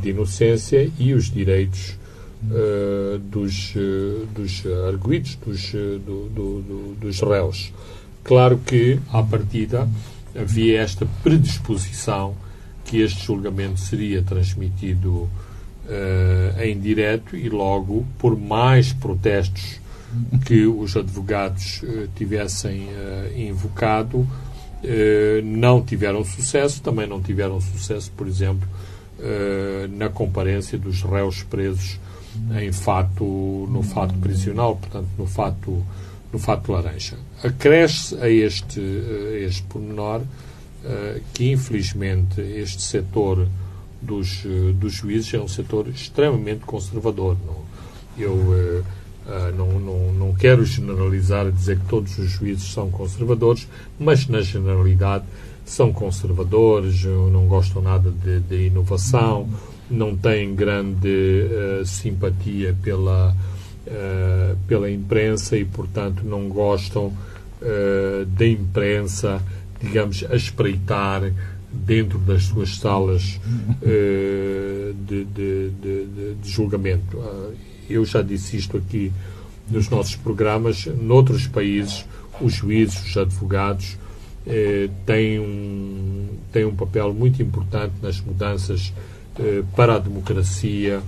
de 0.00 0.10
inocência 0.10 0.90
e 0.98 1.12
os 1.12 1.30
direitos 1.30 1.98
dos, 3.30 3.74
dos 4.34 4.64
arguidos, 4.86 5.36
dos, 5.36 5.72
do, 5.72 6.28
do, 6.28 6.62
do, 6.62 6.94
dos 7.00 7.20
réus. 7.20 7.72
Claro 8.22 8.58
que, 8.58 9.00
à 9.12 9.22
partida, 9.22 9.88
havia 10.36 10.80
esta 10.80 11.06
predisposição 11.22 12.34
que 12.84 13.00
este 13.00 13.24
julgamento 13.24 13.80
seria 13.80 14.22
transmitido 14.22 15.28
uh, 15.88 16.62
em 16.62 16.78
direto 16.78 17.36
e 17.36 17.48
logo 17.48 18.06
por 18.18 18.38
mais 18.38 18.92
protestos 18.92 19.80
que 20.46 20.66
os 20.66 20.96
advogados 20.96 21.82
uh, 21.82 22.08
tivessem 22.14 22.84
uh, 22.84 23.38
invocado 23.38 24.26
não 25.42 25.82
tiveram 25.82 26.24
sucesso, 26.24 26.80
também 26.80 27.04
não 27.04 27.20
tiveram 27.20 27.60
sucesso, 27.60 28.12
por 28.16 28.28
exemplo, 28.28 28.68
na 29.90 30.08
comparência 30.08 30.78
dos 30.78 31.02
réus 31.02 31.42
presos 31.42 31.98
em 32.60 32.72
fato, 32.72 33.24
no 33.70 33.82
fato 33.82 34.14
prisional, 34.14 34.76
portanto, 34.76 35.08
no 35.18 35.26
fato, 35.26 35.84
no 36.32 36.38
fato 36.38 36.72
laranja. 36.72 37.16
Acresce 37.42 38.16
a 38.16 38.28
este, 38.28 38.80
a 38.80 39.38
este 39.46 39.62
pormenor 39.64 40.22
que, 41.34 41.50
infelizmente, 41.50 42.40
este 42.40 42.82
setor 42.82 43.46
dos, 44.00 44.44
eh, 44.44 44.72
dos 44.72 44.92
juízes 44.94 45.34
é 45.34 45.40
um 45.40 45.48
setor 45.48 45.88
extremamente 45.88 46.60
conservador. 46.60 47.36
Não, 47.46 47.56
eu 48.16 48.32
uh, 48.32 48.84
uh, 49.26 49.56
não, 49.56 49.80
não, 49.80 50.12
não 50.12 50.34
quero 50.34 50.64
generalizar 50.64 51.50
dizer 51.50 51.78
que 51.78 51.86
todos 51.86 52.18
os 52.18 52.30
juízes 52.30 52.72
são 52.72 52.90
conservadores, 52.90 53.68
mas 53.98 54.26
na 54.26 54.40
generalidade 54.40 55.24
são 55.64 55.92
conservadores, 55.92 57.04
não 57.04 57.46
gostam 57.46 57.82
nada 57.82 58.10
de, 58.10 58.40
de 58.40 58.66
inovação, 58.68 59.48
não 59.90 60.16
têm 60.16 60.54
grande 60.54 61.08
uh, 61.08 61.84
simpatia 61.84 62.76
pela, 62.82 63.34
pela 64.66 64.90
imprensa 64.90 65.56
e, 65.56 65.64
portanto, 65.64 66.22
não 66.24 66.48
gostam 66.48 67.10
da 68.36 68.46
imprensa, 68.46 69.42
digamos, 69.80 70.24
a 70.28 70.36
espreitar 70.36 71.22
dentro 71.72 72.18
das 72.18 72.44
suas 72.44 72.76
salas 72.76 73.40
uh, 73.82 74.94
de, 74.94 75.24
de, 75.24 75.70
de, 75.70 76.34
de, 76.34 76.50
julgamento. 76.50 77.16
Uh, 77.16 77.54
eu 77.88 78.04
já 78.04 78.22
disse 78.22 78.56
isto 78.56 78.76
aqui 78.76 79.12
nos 79.70 79.88
nossos 79.88 80.16
programas. 80.16 80.86
Noutros 80.86 81.46
países, 81.46 82.04
os 82.40 82.54
juízes, 82.54 83.10
os 83.10 83.16
advogados 83.16 83.96
uh, 84.46 84.90
têm, 85.04 85.38
um, 85.38 86.26
têm 86.52 86.64
um 86.64 86.74
papel 86.74 87.12
muito 87.12 87.42
importante 87.42 87.94
nas 88.02 88.20
mudanças 88.20 88.92
para 89.74 89.96
a 89.96 89.98
democracia 89.98 91.02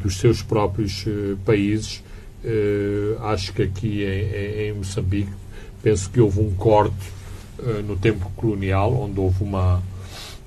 dos 0.00 0.18
seus 0.18 0.42
próprios 0.42 1.04
países. 1.44 2.02
acho 3.20 3.52
que 3.52 3.62
aqui 3.62 4.04
em, 4.04 4.72
Moçambique, 4.72 5.32
penso 5.82 6.08
que 6.10 6.20
houve 6.20 6.40
um 6.40 6.54
corte 6.54 7.18
eh, 7.60 7.82
no 7.82 7.96
tempo 7.96 8.30
colonial, 8.36 8.94
onde 8.94 9.18
houve 9.18 9.42
uma, 9.42 9.82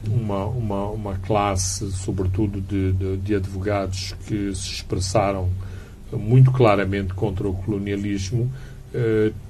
uma, 0.08 0.46
uma, 0.46 0.86
uma 0.89 1.18
classe, 1.18 1.92
sobretudo 1.92 2.62
de, 2.62 2.94
de, 2.94 3.18
de, 3.18 3.36
advogados, 3.36 4.16
que 4.26 4.56
se 4.56 4.72
expressaram 4.72 5.50
muito 6.12 6.50
claramente 6.52 7.14
contra 7.14 7.48
o 7.48 7.54
colonialismo. 7.54 8.52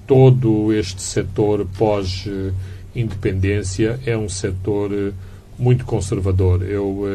Todo 0.06 0.72
este 0.72 1.02
setor 1.02 1.66
pós-independência 1.76 4.00
é 4.06 4.16
um 4.16 4.30
setor 4.30 4.92
muito 5.62 5.86
conservador. 5.86 6.64
Eu 6.64 7.06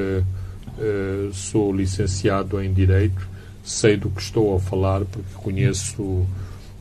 sou 1.32 1.74
licenciado 1.74 2.62
em 2.62 2.72
Direito, 2.72 3.28
sei 3.64 3.96
do 3.96 4.10
que 4.10 4.22
estou 4.22 4.54
a 4.56 4.60
falar, 4.60 5.04
porque 5.04 5.34
conheço, 5.34 6.26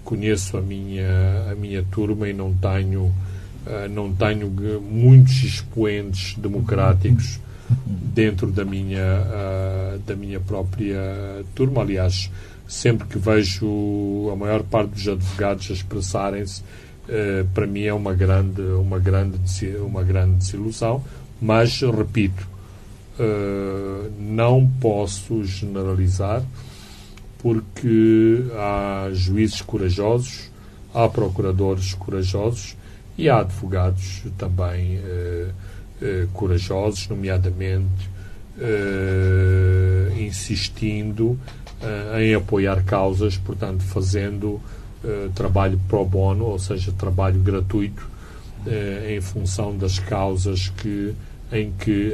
conheço 0.03 0.57
a, 0.57 0.61
minha, 0.61 1.51
a 1.51 1.55
minha 1.55 1.84
turma 1.84 2.30
e 2.30 2.34
não 2.34 2.53
tenho 2.53 3.11
Uh, 3.66 3.89
não 3.89 4.13
tenho 4.13 4.47
muitos 4.80 5.43
expoentes 5.43 6.38
democráticos 6.38 7.39
dentro 7.88 8.51
da 8.51 8.63
minha, 8.63 9.01
uh, 9.01 9.99
da 10.05 10.16
minha 10.16 10.39
própria 10.39 11.01
turma. 11.55 11.82
Aliás, 11.82 12.30
sempre 12.68 13.07
que 13.07 13.18
vejo 13.18 14.30
a 14.32 14.36
maior 14.36 14.61
parte 14.61 14.91
dos 14.91 15.07
advogados 15.07 15.68
expressarem-se, 15.72 16.61
para 17.55 17.66
mim 17.68 17.84
é 17.84 17.93
uma 17.93 18.13
grande, 18.13 18.61
uma, 18.61 18.99
grande, 18.99 19.38
uma 19.80 20.03
grande 20.03 20.38
desilusão. 20.38 21.03
Mas, 21.42 21.82
repito, 21.82 22.48
não 24.18 24.68
posso 24.80 25.44
generalizar 25.46 26.44
porque 27.46 28.44
há 28.56 29.10
juízes 29.14 29.62
corajosos, 29.62 30.50
há 30.92 31.08
procuradores 31.08 31.94
corajosos 31.94 32.76
e 33.16 33.30
há 33.30 33.42
advogados 33.42 34.24
também 34.36 34.98
eh, 34.98 35.50
eh, 36.02 36.28
corajosos, 36.34 37.08
nomeadamente 37.08 38.10
eh, 38.60 40.12
insistindo 40.18 41.40
em 42.20 42.34
apoiar 42.34 42.84
causas, 42.84 43.38
portanto, 43.38 43.84
fazendo 43.84 44.60
trabalho 45.36 45.80
pro 45.88 46.04
bono, 46.04 46.46
ou 46.46 46.58
seja, 46.58 46.92
trabalho 46.92 47.40
gratuito 47.42 48.10
em 49.09 49.22
função 49.22 49.78
das 49.78 49.99
causas 49.99 50.70
que, 50.70 51.13
em, 51.51 51.72
que, 51.72 52.13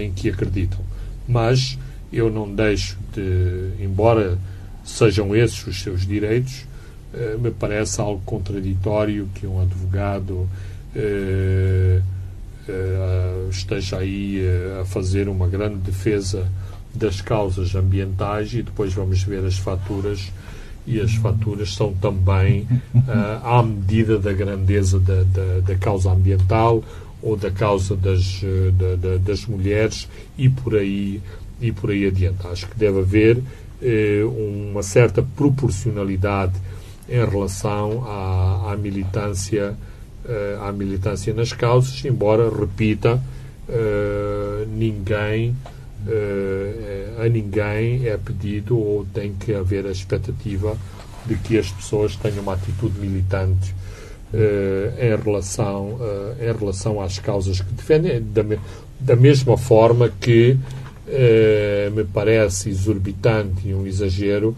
em 0.00 0.12
que 0.12 0.30
acreditam. 0.30 0.80
Mas 1.28 1.78
eu 2.12 2.30
não 2.30 2.52
deixo 2.52 2.96
de, 3.12 3.82
embora 3.82 4.38
sejam 4.84 5.34
esses 5.34 5.66
os 5.66 5.82
seus 5.82 6.06
direitos, 6.06 6.66
eh, 7.14 7.36
me 7.38 7.50
parece 7.50 8.00
algo 8.00 8.20
contraditório 8.24 9.28
que 9.34 9.46
um 9.46 9.60
advogado 9.60 10.48
eh, 10.94 12.00
eh, 12.68 13.46
esteja 13.50 13.98
aí 13.98 14.40
a 14.80 14.84
fazer 14.84 15.28
uma 15.28 15.48
grande 15.48 15.76
defesa 15.76 16.46
das 16.94 17.20
causas 17.20 17.74
ambientais 17.74 18.52
e 18.52 18.62
depois 18.62 18.92
vamos 18.92 19.22
ver 19.22 19.44
as 19.44 19.58
faturas 19.58 20.30
e 20.86 21.00
as 21.00 21.14
faturas 21.14 21.74
são 21.74 21.94
também 21.94 22.66
à 23.42 23.62
medida 23.62 24.18
da 24.18 24.32
grandeza 24.32 25.00
da, 25.00 25.22
da, 25.22 25.60
da, 25.60 25.74
causa 25.76 26.10
ambiental 26.10 26.84
ou 27.22 27.36
da 27.36 27.50
causa 27.50 27.96
das, 27.96 28.42
da, 29.00 29.16
das 29.16 29.46
mulheres 29.46 30.06
e 30.36 30.48
por 30.48 30.76
aí 30.76 31.22
e 31.60 31.72
por 31.72 31.90
aí 31.90 32.06
adiante. 32.06 32.46
Acho 32.46 32.68
que 32.68 32.76
deve 32.76 33.00
haver 33.00 33.42
eh, 33.80 34.22
uma 34.24 34.82
certa 34.82 35.22
proporcionalidade 35.22 36.52
em 37.08 37.24
relação 37.24 38.04
à, 38.06 38.72
à 38.72 38.76
militância 38.76 39.74
eh, 40.26 40.58
à 40.60 40.72
militância 40.72 41.34
nas 41.34 41.52
causas, 41.52 42.02
embora 42.04 42.48
repita 42.48 43.22
eh, 43.68 44.64
ninguém 44.68 45.54
a 47.18 47.28
ninguém 47.28 48.06
é 48.06 48.16
pedido 48.16 48.78
ou 48.78 49.06
tem 49.06 49.32
que 49.34 49.54
haver 49.54 49.86
a 49.86 49.90
expectativa 49.90 50.76
de 51.26 51.36
que 51.36 51.58
as 51.58 51.70
pessoas 51.70 52.16
tenham 52.16 52.40
uma 52.40 52.54
atitude 52.54 52.98
militante 52.98 53.74
em 54.32 55.22
relação 55.22 55.98
em 56.38 56.58
relação 56.58 57.00
às 57.00 57.18
causas 57.18 57.60
que 57.60 57.72
defendem. 57.72 58.22
Da, 58.22 58.42
da 59.00 59.16
mesma 59.16 59.56
forma 59.56 60.12
que 60.20 60.58
eh, 61.08 61.90
me 61.94 62.04
parece 62.04 62.68
exorbitante 62.68 63.68
e 63.68 63.74
um 63.74 63.86
exagero 63.86 64.54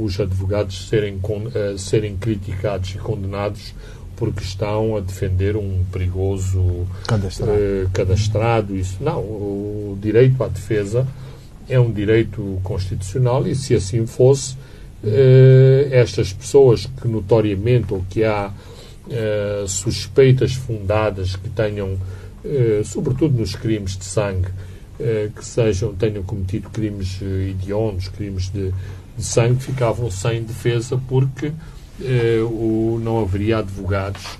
os 0.00 0.18
advogados 0.18 0.88
serem, 0.88 1.20
serem 1.78 2.16
criticados 2.16 2.96
e 2.96 2.98
condenados 2.98 3.74
porque 4.16 4.42
estão 4.42 4.96
a 4.96 5.00
defender 5.00 5.56
um 5.56 5.84
perigoso 5.92 6.86
cadastrado. 7.06 7.90
cadastrado. 7.92 8.76
Isso, 8.76 8.96
não, 9.00 9.20
o 9.20 9.98
direito 10.00 10.42
à 10.42 10.48
defesa 10.48 11.06
é 11.68 11.78
um 11.78 11.90
direito 11.90 12.60
constitucional 12.62 13.46
e 13.46 13.54
se 13.54 13.74
assim 13.74 14.06
fosse, 14.06 14.56
estas 15.90 16.32
pessoas 16.32 16.86
que 17.00 17.08
notoriamente 17.08 17.92
ou 17.92 18.04
que 18.08 18.24
há 18.24 18.52
suspeitas 19.66 20.54
fundadas 20.54 21.34
que 21.34 21.48
tenham, 21.48 21.96
sobretudo 22.84 23.38
nos 23.38 23.56
crimes 23.56 23.96
de 23.96 24.04
sangue, 24.04 24.48
eh, 25.00 25.30
que 25.34 25.44
sejam, 25.44 25.94
tenham 25.94 26.22
cometido 26.22 26.70
crimes 26.70 27.18
eh, 27.22 27.50
hediondos, 27.50 28.06
crimes 28.08 28.48
de, 28.50 28.72
de 29.16 29.24
sangue, 29.24 29.60
ficavam 29.60 30.08
sem 30.10 30.44
defesa 30.44 31.00
porque 31.08 31.46
eh, 31.46 31.52
o, 32.50 33.00
não 33.02 33.20
haveria 33.20 33.58
advogados 33.58 34.38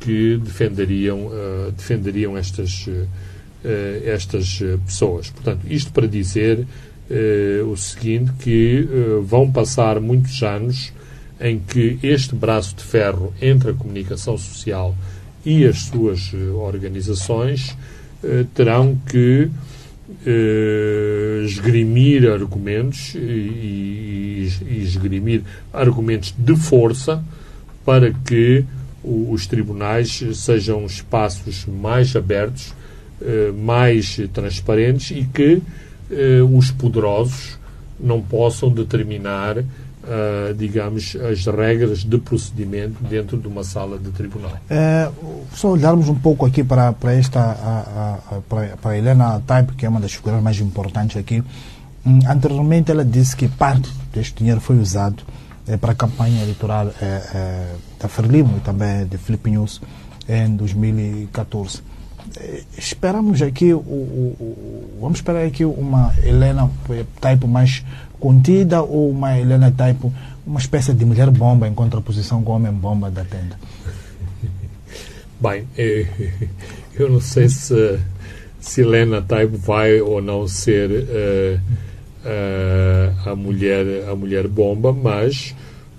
que 0.00 0.36
defenderiam, 0.38 1.30
defenderiam 1.76 2.36
estas, 2.36 2.86
estas 4.04 4.60
pessoas. 4.84 5.30
Portanto, 5.30 5.60
isto 5.70 5.92
para 5.92 6.08
dizer 6.08 6.66
o 7.70 7.76
seguinte, 7.76 8.32
que 8.40 8.88
vão 9.22 9.50
passar 9.50 10.00
muitos 10.00 10.42
anos 10.42 10.92
em 11.40 11.58
que 11.60 11.98
este 12.02 12.34
braço 12.34 12.74
de 12.74 12.82
ferro 12.82 13.32
entre 13.40 13.70
a 13.70 13.74
comunicação 13.74 14.36
social 14.36 14.94
e 15.44 15.64
as 15.64 15.82
suas 15.82 16.32
organizações 16.34 17.76
eh, 18.24 18.44
terão 18.52 18.98
que 19.06 19.48
esgrimir 21.46 22.30
argumentos 22.30 23.14
e, 23.14 23.18
e, 23.18 24.52
e, 24.68 24.82
esgrimir 24.82 25.42
argumentos 25.72 26.34
de 26.36 26.56
força 26.56 27.22
para 27.84 28.12
que 28.12 28.64
os 29.02 29.46
tribunais 29.46 30.22
sejam 30.34 30.84
espaços 30.84 31.64
mais 31.66 32.14
abertos, 32.16 32.74
uh, 33.20 33.52
mais 33.54 34.20
transparentes 34.32 35.12
e 35.12 35.24
que 35.24 35.62
os 36.52 36.70
poderosos 36.70 37.58
não 37.98 38.22
possam 38.22 38.70
determinar 38.70 39.56
uh, 40.06 40.54
digamos, 40.54 41.16
as 41.16 41.44
regras 41.46 42.04
de 42.04 42.18
procedimento 42.18 43.02
dentro 43.04 43.36
de 43.36 43.48
uma 43.48 43.64
sala 43.64 43.98
de 43.98 44.10
tribunal. 44.10 44.52
É, 44.70 45.10
só 45.54 45.72
olharmos 45.72 46.08
um 46.08 46.14
pouco 46.14 46.46
aqui 46.46 46.62
para, 46.62 46.92
para 46.92 47.14
esta, 47.14 47.40
a, 47.40 48.18
a, 48.30 48.40
para, 48.48 48.76
para 48.76 48.96
Helena 48.96 49.42
Taipe, 49.46 49.74
que 49.74 49.84
é 49.84 49.88
uma 49.88 50.00
das 50.00 50.14
figuras 50.14 50.42
mais 50.42 50.60
importantes 50.60 51.16
aqui. 51.16 51.42
Hum, 52.04 52.20
anteriormente 52.28 52.90
ela 52.90 53.04
disse 53.04 53.36
que 53.36 53.48
parte 53.48 53.90
deste 54.12 54.38
dinheiro 54.38 54.60
foi 54.60 54.78
usado 54.78 55.22
é, 55.66 55.76
para 55.76 55.92
a 55.92 55.94
campanha 55.94 56.42
eleitoral 56.42 56.88
é, 57.00 57.04
é, 57.04 57.74
da 58.00 58.08
Frelimo 58.08 58.56
e 58.56 58.60
também 58.60 59.06
de 59.06 59.18
Felipe 59.18 59.50
News 59.50 59.80
em 60.28 60.54
2014 60.56 61.82
esperamos 62.76 63.40
aqui 63.40 63.72
o, 63.72 63.78
o, 63.78 64.36
o, 64.40 64.98
vamos 65.00 65.18
esperar 65.18 65.44
aqui 65.44 65.64
uma 65.64 66.12
Helena 66.22 66.70
Taipo 67.20 67.46
mais 67.46 67.84
contida 68.18 68.82
ou 68.82 69.10
uma 69.10 69.38
Helena 69.38 69.70
Taipo 69.70 70.12
uma 70.46 70.60
espécie 70.60 70.94
de 70.94 71.04
mulher 71.04 71.30
bomba 71.30 71.66
em 71.66 71.74
contraposição 71.74 72.42
com 72.42 72.52
o 72.52 72.54
homem 72.54 72.72
bomba 72.72 73.10
da 73.10 73.24
tenda? 73.24 73.58
Bem, 75.40 75.66
eh, 75.76 76.06
eu 76.94 77.10
não 77.10 77.20
sei 77.20 77.48
se, 77.48 77.98
se 78.60 78.82
Helena 78.82 79.20
Taipo 79.20 79.56
vai 79.58 80.00
ou 80.00 80.22
não 80.22 80.46
ser 80.46 80.90
uh, 80.90 81.60
uh, 82.24 83.30
a 83.30 83.36
mulher 83.36 84.08
a 84.08 84.14
mulher 84.14 84.46
bomba, 84.46 84.92
mas 84.92 85.54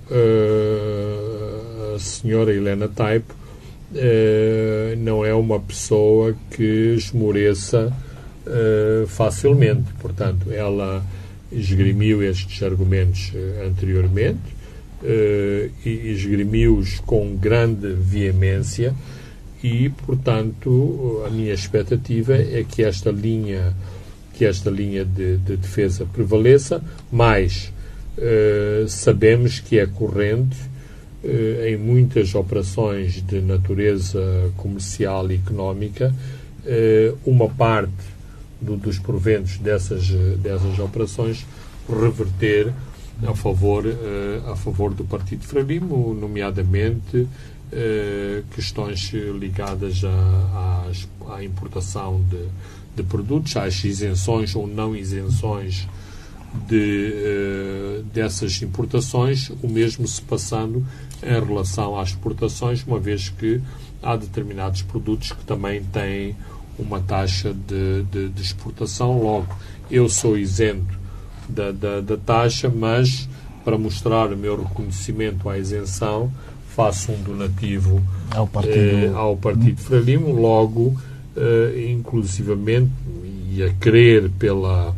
uh, 0.10 1.96
a 1.96 2.00
senhora 2.00 2.54
Helena 2.54 2.88
Taipo 2.88 3.36
não 4.98 5.26
é 5.26 5.34
uma 5.34 5.62
pessoa 5.62 6.36
que 6.52 6.96
esmoreça 6.98 7.94
facilmente. 9.08 9.94
Portanto, 9.98 10.52
ela 10.52 11.02
esgrimiu 11.52 12.24
estes 12.24 12.62
argumentos 12.62 13.32
uh, 13.34 13.68
anteriormente 13.68 14.40
uh, 15.04 15.72
e 15.86 16.12
esgrimiu-os 16.12 17.00
com 17.02 17.36
grande 17.36 17.94
veemência 17.94 18.94
e, 19.64 19.90
portanto, 19.90 21.24
a 21.26 21.30
minha 21.30 21.54
expectativa 21.54 22.36
é 22.36 22.64
que 22.68 22.84
esta 22.84 23.12
linha 23.12 23.76
que 24.34 24.46
esta 24.46 24.70
linha 24.70 25.04
de, 25.04 25.38
de 25.38 25.58
defesa 25.58 26.06
prevaleça, 26.06 26.80
mas 27.12 27.74
uh, 28.20 28.88
sabemos 28.88 29.60
que 29.60 29.80
é 29.80 29.88
corrente 29.88 30.58
em 31.68 31.76
muitas 31.76 32.36
operações 32.36 33.24
de 33.26 33.42
natureza 33.42 34.52
comercial 34.56 35.30
e 35.32 35.36
económica 35.36 36.14
uma 37.26 37.50
parte 37.50 37.92
do, 38.62 38.76
dos 38.78 39.00
proventos 39.00 39.58
dessas, 39.58 40.08
dessas 40.40 40.80
operações 40.80 41.46
reverter 41.90 42.74
a 43.26 43.34
favor, 43.34 43.86
uh, 43.86 44.52
a 44.52 44.56
favor 44.56 44.94
do 44.94 45.04
Partido 45.04 45.44
Frelimo, 45.44 46.14
nomeadamente 46.14 47.18
uh, 47.18 48.44
questões 48.54 49.12
ligadas 49.40 50.04
a, 50.04 50.86
à 51.30 51.44
importação 51.44 52.22
de, 52.30 52.46
de, 52.96 53.04
produtos, 53.04 53.56
às 53.58 53.84
isenções 53.84 54.56
ou 54.56 54.68
não 54.68 54.96
isenções 54.96 55.88
de, 56.68 58.04
dessas 58.14 58.62
importações, 58.62 59.50
o 59.62 59.68
mesmo 59.68 60.08
se 60.08 60.22
passando 60.22 60.86
em 61.22 61.46
relação 61.46 62.00
às 62.00 62.10
exportações, 62.10 62.84
uma 62.84 63.00
vez 63.00 63.30
que 63.30 63.62
há 64.02 64.16
determinados 64.16 64.82
produtos 64.82 65.32
que 65.32 65.44
também 65.44 65.84
têm 65.84 66.36
uma 66.78 67.00
taxa 67.00 67.54
de, 67.54 68.04
de, 68.04 68.30
de 68.30 68.42
exportação. 68.42 69.22
Logo, 69.22 69.48
eu 69.90 70.08
sou 70.10 70.38
isento 70.38 70.98
da, 71.48 71.72
da, 71.72 72.02
da, 72.02 72.18
taxa, 72.18 72.70
mas 72.70 73.28
para 73.64 73.78
mostrar 73.78 74.32
o 74.32 74.38
meu 74.38 74.62
reconhecimento 74.62 75.50
à 75.50 75.58
isenção, 75.58 76.32
faço 76.76 77.12
um 77.12 77.22
donativo 77.22 78.02
ao 78.32 78.48
Partido, 78.48 78.78
eh, 78.78 79.12
ao 79.14 79.36
partido 79.36 79.82
Frelimo, 79.82 80.32
logo, 80.32 80.96
eh, 81.36 81.92
inclusivamente, 81.92 82.92
e 83.52 83.64
a 83.64 83.74
crer 83.74 84.30
pela, 84.38 84.96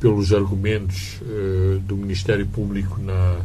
pelos 0.00 0.32
argumentos 0.32 1.20
eh, 1.22 1.78
do 1.86 1.96
Ministério 1.96 2.46
Público 2.46 3.00
na, 3.00 3.40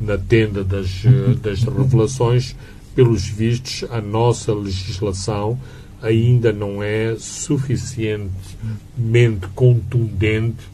na 0.00 0.18
tenda 0.18 0.62
das, 0.62 1.02
eh, 1.04 1.34
das 1.42 1.62
revelações, 1.64 2.54
pelos 2.94 3.26
vistos, 3.26 3.84
a 3.90 4.00
nossa 4.00 4.52
legislação 4.54 5.58
ainda 6.02 6.52
não 6.52 6.82
é 6.82 7.16
suficientemente 7.18 9.46
contundente 9.54 10.64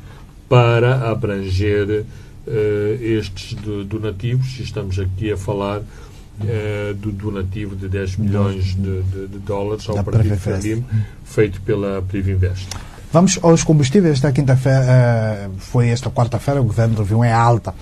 para 0.49 1.11
abranger 1.11 2.05
uh, 2.47 2.99
estes 3.01 3.55
donativos. 3.87 4.59
Estamos 4.61 4.99
aqui 4.99 5.33
a 5.33 5.37
falar 5.37 5.81
uh, 5.81 6.95
do 6.95 7.13
donativo 7.13 7.75
de 7.75 7.89
10 7.89 8.17
milhões 8.17 8.75
de, 8.75 9.03
de, 9.03 9.27
de 9.29 9.39
dólares 9.39 9.89
ao 9.89 10.03
Partido 10.05 10.37
Frelimo, 10.37 10.85
feito 11.25 11.61
pela 11.63 12.03
Privinvest. 12.03 12.69
Vamos 13.13 13.39
aos 13.43 13.63
combustíveis. 13.63 14.15
Esta 14.15 14.33
quinta-feira, 14.33 15.49
uh, 15.49 15.59
foi 15.59 15.89
esta 15.89 16.11
quarta-feira, 16.11 16.61
o 16.61 16.65
governo 16.65 16.99
reviu 16.99 17.25
em 17.25 17.33
alta 17.33 17.75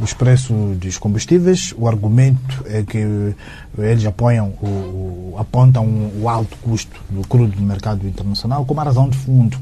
os 0.00 0.12
preços 0.12 0.76
dos 0.76 0.98
combustíveis. 0.98 1.74
O 1.76 1.86
argumento 1.88 2.64
é 2.66 2.82
que 2.82 3.34
eles 3.78 4.06
apoiam, 4.06 4.48
o, 4.60 5.34
apontam 5.38 6.10
o 6.20 6.28
alto 6.28 6.56
custo 6.58 7.00
do 7.10 7.26
crudo 7.26 7.58
no 7.60 7.66
mercado 7.66 8.06
internacional 8.06 8.64
como 8.64 8.80
a 8.80 8.84
razão 8.84 9.08
de 9.08 9.16
fundo 9.16 9.56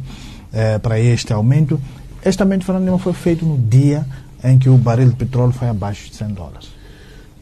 eh, 0.53 0.79
para 0.79 0.99
este 0.99 1.33
aumento. 1.33 1.81
Este 2.25 2.43
aumento, 2.43 2.65
Fernando 2.65 2.99
foi 2.99 3.13
feito 3.13 3.45
no 3.45 3.59
dia 3.59 4.07
em 4.45 4.59
que 4.59 4.69
o 4.69 4.77
barril 4.77 5.11
de 5.11 5.17
petróleo 5.17 5.53
foi 5.53 5.69
abaixo 5.69 6.11
de 6.11 6.17
100 6.17 6.29
dólares. 6.29 6.69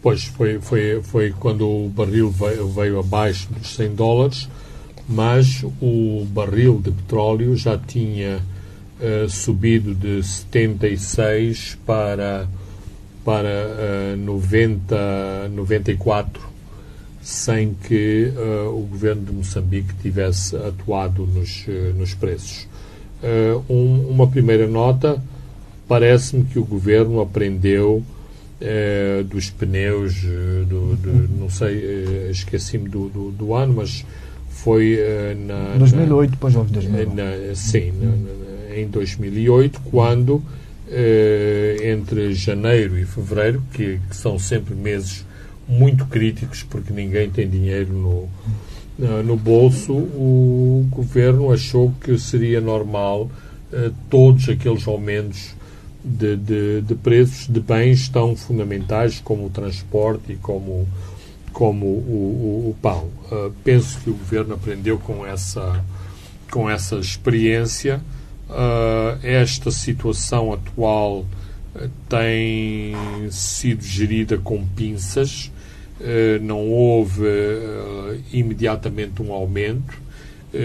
Pois, 0.03 0.25
foi, 0.25 0.59
foi, 0.61 1.03
foi 1.03 1.31
quando 1.31 1.69
o 1.69 1.89
barril 1.89 2.31
veio, 2.31 2.69
veio 2.69 2.99
abaixo 2.99 3.49
dos 3.53 3.75
100 3.75 3.95
dólares, 3.95 4.49
mas 5.09 5.63
o 5.81 6.25
barril 6.31 6.81
de 6.81 6.91
petróleo 6.91 7.55
já 7.57 7.77
tinha 7.77 8.41
uh, 9.01 9.29
subido 9.29 9.95
de 9.95 10.23
76 10.23 11.79
para, 11.85 12.49
para 13.31 14.17
uh, 14.17 14.17
90, 14.17 15.51
94, 15.55 16.43
sem 17.23 17.75
que 17.75 18.33
uh, 18.35 18.77
o 18.77 18.85
governo 18.91 19.23
de 19.23 19.31
Moçambique 19.31 19.95
tivesse 20.03 20.57
atuado 20.57 21.25
nos, 21.25 21.65
nos 21.97 22.13
preços. 22.13 22.67
Um, 23.69 24.09
uma 24.09 24.27
primeira 24.27 24.67
nota, 24.67 25.23
parece-me 25.87 26.43
que 26.43 26.59
o 26.59 26.65
governo 26.65 27.21
aprendeu 27.21 28.03
dos 29.29 29.49
pneus, 29.49 30.23
do, 30.67 30.97
do, 30.97 31.29
não 31.39 31.49
sei, 31.49 32.29
esqueci-me 32.31 32.89
do, 32.91 33.09
do, 33.09 33.31
do, 33.31 33.55
ano, 33.55 33.75
mas 33.77 34.05
foi 34.49 34.99
na... 35.47 35.77
2008, 35.79 36.31
depois 36.33 36.57
houve 36.57 36.73
2008. 36.73 37.15
Na, 37.15 37.55
sim, 37.55 37.93
na, 37.93 38.77
em 38.77 38.89
2008, 38.89 39.81
quando 39.91 40.43
entre 41.95 42.35
janeiro 42.35 42.99
e 42.99 43.05
fevereiro, 43.05 43.63
que, 43.73 44.01
que, 44.09 44.17
são 44.17 44.39
sempre 44.39 44.75
meses 44.75 45.25
muito 45.69 46.05
críticos, 46.07 46.65
porque 46.65 46.93
ninguém 46.93 47.31
tem 47.31 47.49
dinheiro 47.49 47.93
no, 47.93 48.29
no 49.23 49.37
bolso, 49.37 49.93
o 49.93 50.87
governo 50.91 51.53
achou 51.53 51.95
que 52.01 52.19
seria 52.19 52.61
normal 52.61 53.31
uh, 53.73 53.95
todos 54.09 54.49
aqueles 54.49 54.87
aumentos 54.87 55.55
de, 56.05 56.37
de, 56.37 56.81
de 56.83 56.95
preços 56.95 57.47
de 57.47 57.61
bens 57.61 58.09
tão 58.09 58.35
fundamentais 58.35 59.21
como 59.21 59.47
o 59.47 59.51
transporte 59.51 60.33
e 60.33 60.37
como 60.37 60.89
como 61.53 61.87
o, 61.87 61.91
o, 61.91 62.71
o 62.71 62.77
pão. 62.81 63.09
Uh, 63.31 63.53
penso 63.65 63.99
que 64.01 64.11
o 64.11 64.15
governo 64.15 64.55
aprendeu 64.55 64.99
com 64.99 65.27
essa, 65.27 65.85
com 66.51 66.71
essa 66.71 66.97
experiência. 66.97 68.01
Uh, 68.51 69.17
esta 69.23 69.71
situação 69.71 70.53
atual 70.53 71.19
uh, 71.21 71.89
tem 72.09 72.93
sido 73.31 73.85
gerida 73.85 74.39
com 74.39 74.67
pinças. 74.67 75.53
não 76.43 76.67
houve 76.67 77.23
imediatamente 78.33 79.23
um 79.23 79.33
aumento. 79.33 80.01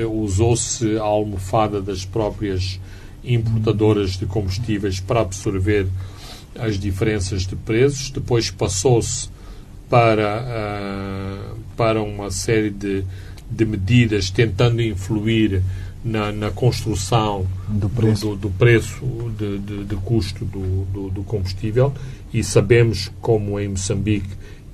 Usou-se 0.09 0.97
a 0.97 1.03
almofada 1.03 1.81
das 1.81 2.05
próprias 2.05 2.79
importadoras 3.21 4.11
de 4.11 4.25
combustíveis 4.25 5.01
para 5.01 5.19
absorver 5.19 5.87
as 6.57 6.79
diferenças 6.79 7.45
de 7.45 7.55
preços. 7.55 8.09
Depois 8.09 8.49
passou-se 8.49 9.29
para, 9.89 11.53
para 11.75 12.01
uma 12.01 12.31
série 12.31 12.69
de, 12.69 13.03
de 13.51 13.65
medidas 13.65 14.29
tentando 14.29 14.81
influir 14.81 15.61
na, 16.05 16.31
na 16.31 16.51
construção 16.51 17.47
do 17.67 17.89
preço, 17.89 18.27
do, 18.27 18.35
do, 18.35 18.41
do 18.41 18.49
preço 18.51 19.03
de, 19.35 19.57
de, 19.57 19.83
de, 19.85 19.95
custo 19.95 20.45
do, 20.45 21.09
do, 21.09 21.23
combustível. 21.23 21.91
E 22.31 22.43
sabemos 22.43 23.11
como 23.19 23.59
em 23.59 23.69
Moçambique 23.69 24.29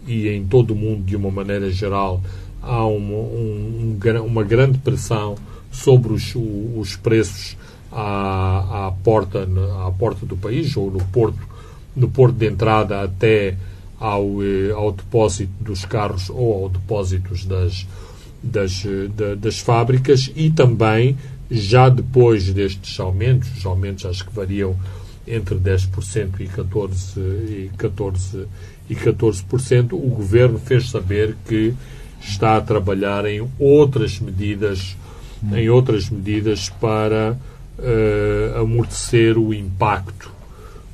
e 0.05 0.27
em 0.27 0.45
todo 0.45 0.71
o 0.71 0.75
mundo 0.75 1.03
de 1.03 1.15
uma 1.15 1.31
maneira 1.31 1.71
geral 1.71 2.21
há 2.61 2.85
uma, 2.85 3.15
um, 3.15 3.97
uma 4.25 4.43
grande 4.43 4.77
pressão 4.79 5.35
sobre 5.71 6.11
os, 6.11 6.35
os 6.35 6.97
preços 6.97 7.55
à, 7.91 8.87
à, 8.87 8.91
porta, 8.91 9.47
à 9.87 9.91
porta 9.91 10.25
do 10.25 10.35
país 10.35 10.75
ou 10.75 10.91
no 10.91 10.99
porto, 11.05 11.39
no 11.95 12.09
porto 12.09 12.35
de 12.35 12.47
entrada 12.47 13.01
até 13.01 13.55
ao, 13.99 14.43
eh, 14.43 14.71
ao 14.71 14.91
depósito 14.91 15.51
dos 15.61 15.85
carros 15.85 16.29
ou 16.29 16.63
ao 16.63 16.69
depósitos 16.69 17.45
das, 17.45 17.85
das, 18.41 18.83
eh, 18.85 19.35
das 19.35 19.59
fábricas 19.59 20.31
e 20.35 20.49
também, 20.49 21.17
já 21.49 21.89
depois 21.89 22.51
destes 22.53 22.99
aumentos, 22.99 23.49
os 23.57 23.65
aumentos 23.65 24.05
acho 24.05 24.25
que 24.25 24.33
variam 24.33 24.75
entre 25.27 25.55
10% 25.55 26.39
e 26.39 26.47
14%, 26.47 27.17
e 27.17 27.71
14, 27.77 28.47
e 28.89 28.95
14% 28.95 29.93
o 29.93 30.09
governo 30.09 30.59
fez 30.59 30.89
saber 30.89 31.35
que 31.47 31.73
está 32.21 32.57
a 32.57 32.61
trabalhar 32.61 33.25
em 33.25 33.47
outras 33.59 34.19
medidas, 34.19 34.95
em 35.53 35.69
outras 35.69 36.09
medidas 36.09 36.69
para 36.69 37.37
uh, 37.79 38.59
amortecer 38.61 39.37
o 39.37 39.53
impacto 39.53 40.31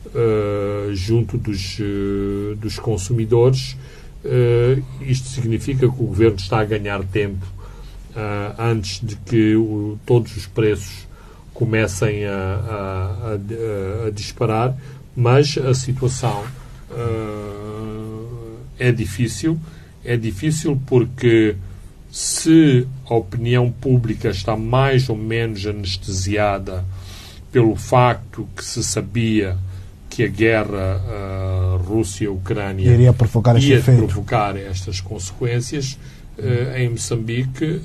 uh, 0.08 0.94
junto 0.96 1.38
dos, 1.38 1.80
uh, 1.80 2.56
dos 2.56 2.80
consumidores. 2.80 3.76
Uh, 4.28 4.84
isto 5.02 5.30
significa 5.30 5.80
que 5.80 5.86
o 5.86 6.06
governo 6.08 6.36
está 6.36 6.60
a 6.60 6.66
ganhar 6.66 7.02
tempo 7.04 7.46
antes 8.58 9.00
de 9.00 9.16
que 9.16 9.56
o, 9.56 9.98
todos 10.04 10.36
os 10.36 10.48
preços 10.48 11.08
comecem 11.54 12.26
a, 12.26 12.34
a, 12.34 13.32
a, 13.32 14.08
a 14.08 14.10
disparar, 14.10 14.76
mas 15.16 15.56
a 15.56 15.72
situação 15.76 16.44
é 18.80 18.92
difícil. 18.92 19.60
É 20.04 20.18
difícil 20.18 20.82
porque 20.88 21.56
se 22.12 22.88
a 23.06 23.14
opinião 23.14 23.72
pública 23.72 24.30
está 24.30 24.56
mais 24.56 25.10
ou 25.10 25.16
menos 25.16 25.66
anestesiada 25.66 26.86
pelo 27.52 27.76
facto 27.76 28.48
que 28.56 28.64
se 28.64 28.84
sabia 28.84 29.58
que 30.18 30.24
a 30.24 30.28
guerra 30.28 31.00
uh, 31.00 31.78
Rússia-Ucrânia 31.78 32.92
iria 32.92 33.14
provocar, 33.14 33.56
ia 33.62 33.80
provocar 33.80 34.58
estas 34.58 35.00
consequências. 35.00 35.96
Uh, 36.40 36.76
em 36.76 36.90
Moçambique, 36.90 37.84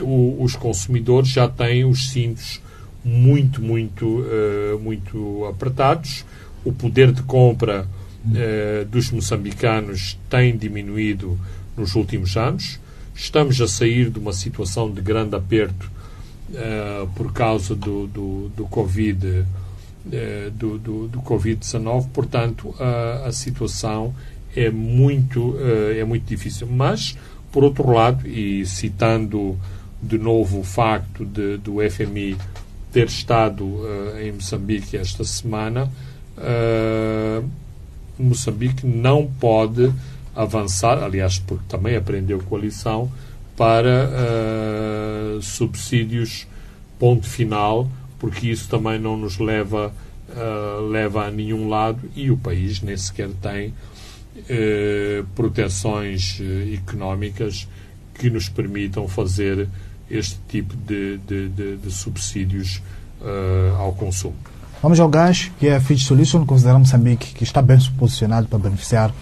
o, 0.00 0.40
os 0.40 0.54
consumidores 0.54 1.30
já 1.30 1.48
têm 1.48 1.84
os 1.84 2.10
cintos 2.10 2.62
muito, 3.04 3.60
muito, 3.60 4.24
muito 4.80 5.44
apertados. 5.46 6.24
O 6.64 6.72
poder 6.72 7.10
de 7.10 7.22
compra 7.22 7.88
dos 8.88 9.10
moçambicanos 9.10 10.16
tem 10.30 10.56
diminuído 10.56 11.36
nos 11.76 11.96
últimos 11.96 12.36
anos. 12.36 12.78
Estamos 13.14 13.60
a 13.60 13.66
sair 13.66 14.10
de 14.10 14.18
uma 14.20 14.32
situação 14.32 14.90
de 14.90 15.00
grande 15.00 15.34
aperto 15.34 15.90
por 17.14 17.32
causa 17.32 17.74
do, 17.74 18.06
do, 18.08 18.50
do 18.56 18.66
Covid-19 18.66 19.44
eh, 19.44 19.44
do, 20.52 20.78
do, 20.78 21.08
do 21.08 21.20
Covid-19, 21.20 22.08
portanto, 22.12 22.74
a, 22.78 23.28
a, 23.28 23.32
situação 23.32 24.14
é 24.54 24.70
muito, 24.70 25.56
eh, 25.60 25.98
é 25.98 26.04
muito 26.04 26.24
difícil. 26.24 26.66
Mas, 26.66 27.16
por 27.52 27.64
outro 27.64 27.90
lado, 27.90 28.26
e 28.26 28.64
citando 28.64 29.58
de 30.02 30.18
novo 30.18 30.60
o 30.60 30.64
facto 30.64 31.24
de, 31.24 31.58
do 31.58 31.76
FMI 31.90 32.36
ter 32.92 33.06
estado 33.06 33.64
uh, 33.64 34.18
em 34.22 34.32
Moçambique 34.32 34.96
esta 34.96 35.24
semana, 35.24 35.90
uh, 36.38 37.46
Moçambique 38.18 38.86
não 38.86 39.26
pode 39.26 39.92
avançar, 40.34 41.02
aliás, 41.02 41.38
porque 41.38 41.64
também 41.68 41.96
aprendeu 41.96 42.38
com 42.38 42.56
a 42.56 42.58
lição, 42.58 43.10
para 43.54 44.08
uh, 44.08 45.42
subsídios 45.42 46.46
ponto 46.98 47.26
final 47.26 47.88
porque 48.18 48.48
isso 48.48 48.68
também 48.68 48.98
não 48.98 49.16
nos 49.16 49.38
leva, 49.38 49.92
uh, 50.30 50.86
leva 50.88 51.26
a 51.26 51.30
nenhum 51.30 51.68
lado 51.68 52.00
e 52.14 52.30
o 52.30 52.36
país 52.36 52.80
nem 52.80 52.96
sequer 52.96 53.28
tem 53.40 53.68
uh, 53.68 55.24
proteções 55.34 56.40
uh, 56.40 56.74
económicas 56.74 57.68
que 58.14 58.30
nos 58.30 58.48
permitam 58.48 59.06
fazer 59.08 59.68
este 60.10 60.38
tipo 60.48 60.74
de, 60.76 61.18
de, 61.18 61.48
de, 61.48 61.76
de 61.76 61.90
subsídios 61.90 62.80
ao 63.78 63.92
consumo. 63.92 64.36
Vamos 64.80 65.00
ao 65.00 65.08
gás, 65.08 65.50
que 65.58 65.66
é 65.66 65.74
a 65.74 65.80
Fitch 65.80 66.04
Solution, 66.04 66.46
consideramos 66.46 66.88
Moçambique 66.92 67.34
que 67.34 67.42
está 67.42 67.60
bem 67.60 67.78
posicionado 67.98 68.46
para 68.46 68.58
beneficiar 68.58 69.12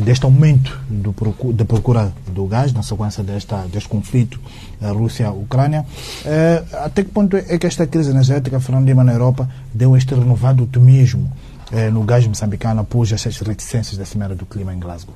deste 0.00 0.24
aumento 0.24 0.76
do, 0.88 1.14
da 1.52 1.64
procura 1.64 2.12
do 2.26 2.46
gás 2.46 2.72
na 2.72 2.82
sequência 2.82 3.22
desta, 3.22 3.64
deste 3.68 3.88
conflito 3.88 4.40
eh, 4.82 4.90
Rússia-Ucrânia. 4.90 5.86
Eh, 6.24 6.64
até 6.72 7.04
que 7.04 7.10
ponto 7.10 7.36
é 7.36 7.58
que 7.58 7.66
esta 7.66 7.86
crise 7.86 8.10
energética, 8.10 8.58
Fernando 8.58 8.86
Lima, 8.86 9.04
na 9.04 9.12
Europa, 9.12 9.48
deu 9.72 9.96
este 9.96 10.12
renovado 10.14 10.64
otimismo 10.64 11.32
eh, 11.70 11.90
no 11.90 12.02
gás 12.02 12.26
moçambicano 12.26 12.80
após 12.80 13.12
essas 13.12 13.38
reticências 13.38 13.96
da 13.96 14.04
Cimeira 14.04 14.34
do 14.34 14.44
Clima 14.44 14.74
em 14.74 14.80
Glasgow? 14.80 15.14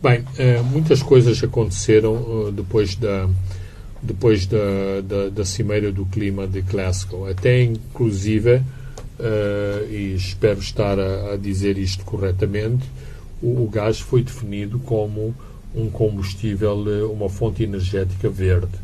Bem, 0.00 0.24
muitas 0.72 1.00
coisas 1.00 1.42
aconteceram 1.44 2.50
depois 2.52 2.96
da 2.96 3.28
depois 4.02 4.46
da, 4.46 4.58
da, 5.06 5.28
da, 5.28 5.44
Cimeira 5.44 5.92
do 5.92 6.04
Clima 6.06 6.44
de 6.44 6.60
Glasgow. 6.60 7.28
Até, 7.28 7.62
inclusive, 7.62 8.60
e 9.88 10.14
espero 10.16 10.58
estar 10.58 10.98
a, 10.98 11.34
a, 11.34 11.36
dizer 11.36 11.78
isto 11.78 12.04
corretamente, 12.04 12.84
o, 13.42 13.64
o 13.64 13.68
gás 13.68 14.00
foi 14.00 14.22
definido 14.22 14.78
como 14.78 15.34
um 15.74 15.90
combustível, 15.90 16.84
eh, 16.86 17.02
uma 17.04 17.28
fonte 17.28 17.62
energética 17.62 18.28
verde. 18.28 18.78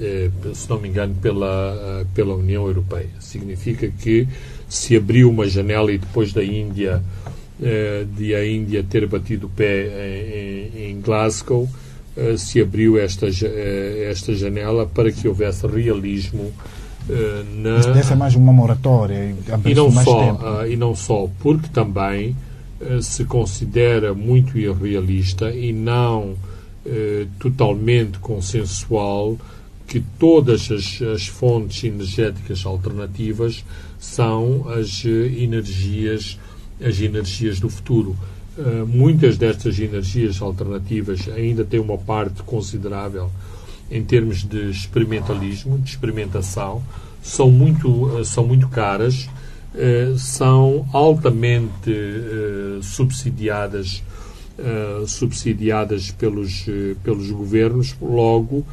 eh, 0.00 0.30
se 0.54 0.68
não 0.68 0.80
me 0.80 0.88
engano, 0.88 1.14
pela, 1.20 2.04
pela 2.14 2.34
União 2.34 2.66
Europeia. 2.66 3.10
Significa 3.20 3.88
que 3.88 4.26
se 4.68 4.96
abriu 4.96 5.30
uma 5.30 5.46
janela 5.48 5.92
e 5.92 5.98
depois 5.98 6.32
da 6.32 6.42
Índia, 6.42 7.02
de 8.16 8.34
a 8.34 8.44
Índia 8.44 8.82
ter 8.82 9.06
batido 9.06 9.46
o 9.46 9.50
pé 9.50 10.70
em, 10.74 10.90
em 10.90 11.00
Glasgow, 11.00 11.68
se 12.36 12.60
abriu 12.60 12.98
esta, 12.98 13.26
esta 13.28 14.34
janela 14.34 14.86
para 14.86 15.12
que 15.12 15.28
houvesse 15.28 15.66
realismo 15.66 16.52
na... 17.56 17.78
Isso 17.78 17.92
deve 17.92 18.02
ser 18.04 18.16
mais 18.16 18.34
uma 18.34 18.52
moratória 18.52 19.34
e 19.64 19.74
não, 19.74 19.90
só, 19.90 20.32
uh, 20.32 20.66
e 20.66 20.76
não 20.76 20.94
só, 20.96 21.28
porque 21.40 21.68
também 21.68 22.34
se 23.02 23.24
considera 23.24 24.14
muito 24.14 24.58
irrealista 24.58 25.50
e 25.50 25.72
não 25.72 26.30
uh, 26.30 27.26
totalmente 27.38 28.18
consensual 28.18 29.38
que 29.86 30.00
todas 30.18 30.70
as, 30.70 31.02
as, 31.02 31.26
fontes 31.26 31.84
energéticas 31.84 32.64
alternativas 32.64 33.64
são 33.98 34.68
as 34.68 35.04
energias 35.04 36.38
as 36.84 37.00
energias 37.00 37.60
do 37.60 37.68
futuro. 37.68 38.16
muitas 38.88 39.36
destas 39.36 39.78
energias 39.78 40.40
alternativas 40.42 41.28
ainda 41.28 41.64
têm 41.64 41.78
uma 41.78 41.98
parte 41.98 42.42
considerável 42.42 43.30
em 43.92 44.02
termos 44.02 44.42
de 44.42 44.70
experimentalismo, 44.70 45.78
de 45.78 45.90
experimentação, 45.90 46.82
são 47.22 47.50
muito, 47.50 48.18
eh, 48.18 48.24
são 48.24 48.46
muito 48.46 48.66
caras, 48.68 49.28
eh, 49.74 50.14
são 50.16 50.86
altamente 50.92 51.90
eh, 51.90 52.78
subsidiadas, 52.82 54.02
subsidiadas 55.06 56.10
pelos, 56.12 56.66
pelos 57.02 57.30
governos, 57.30 57.96
logo, 58.00 58.64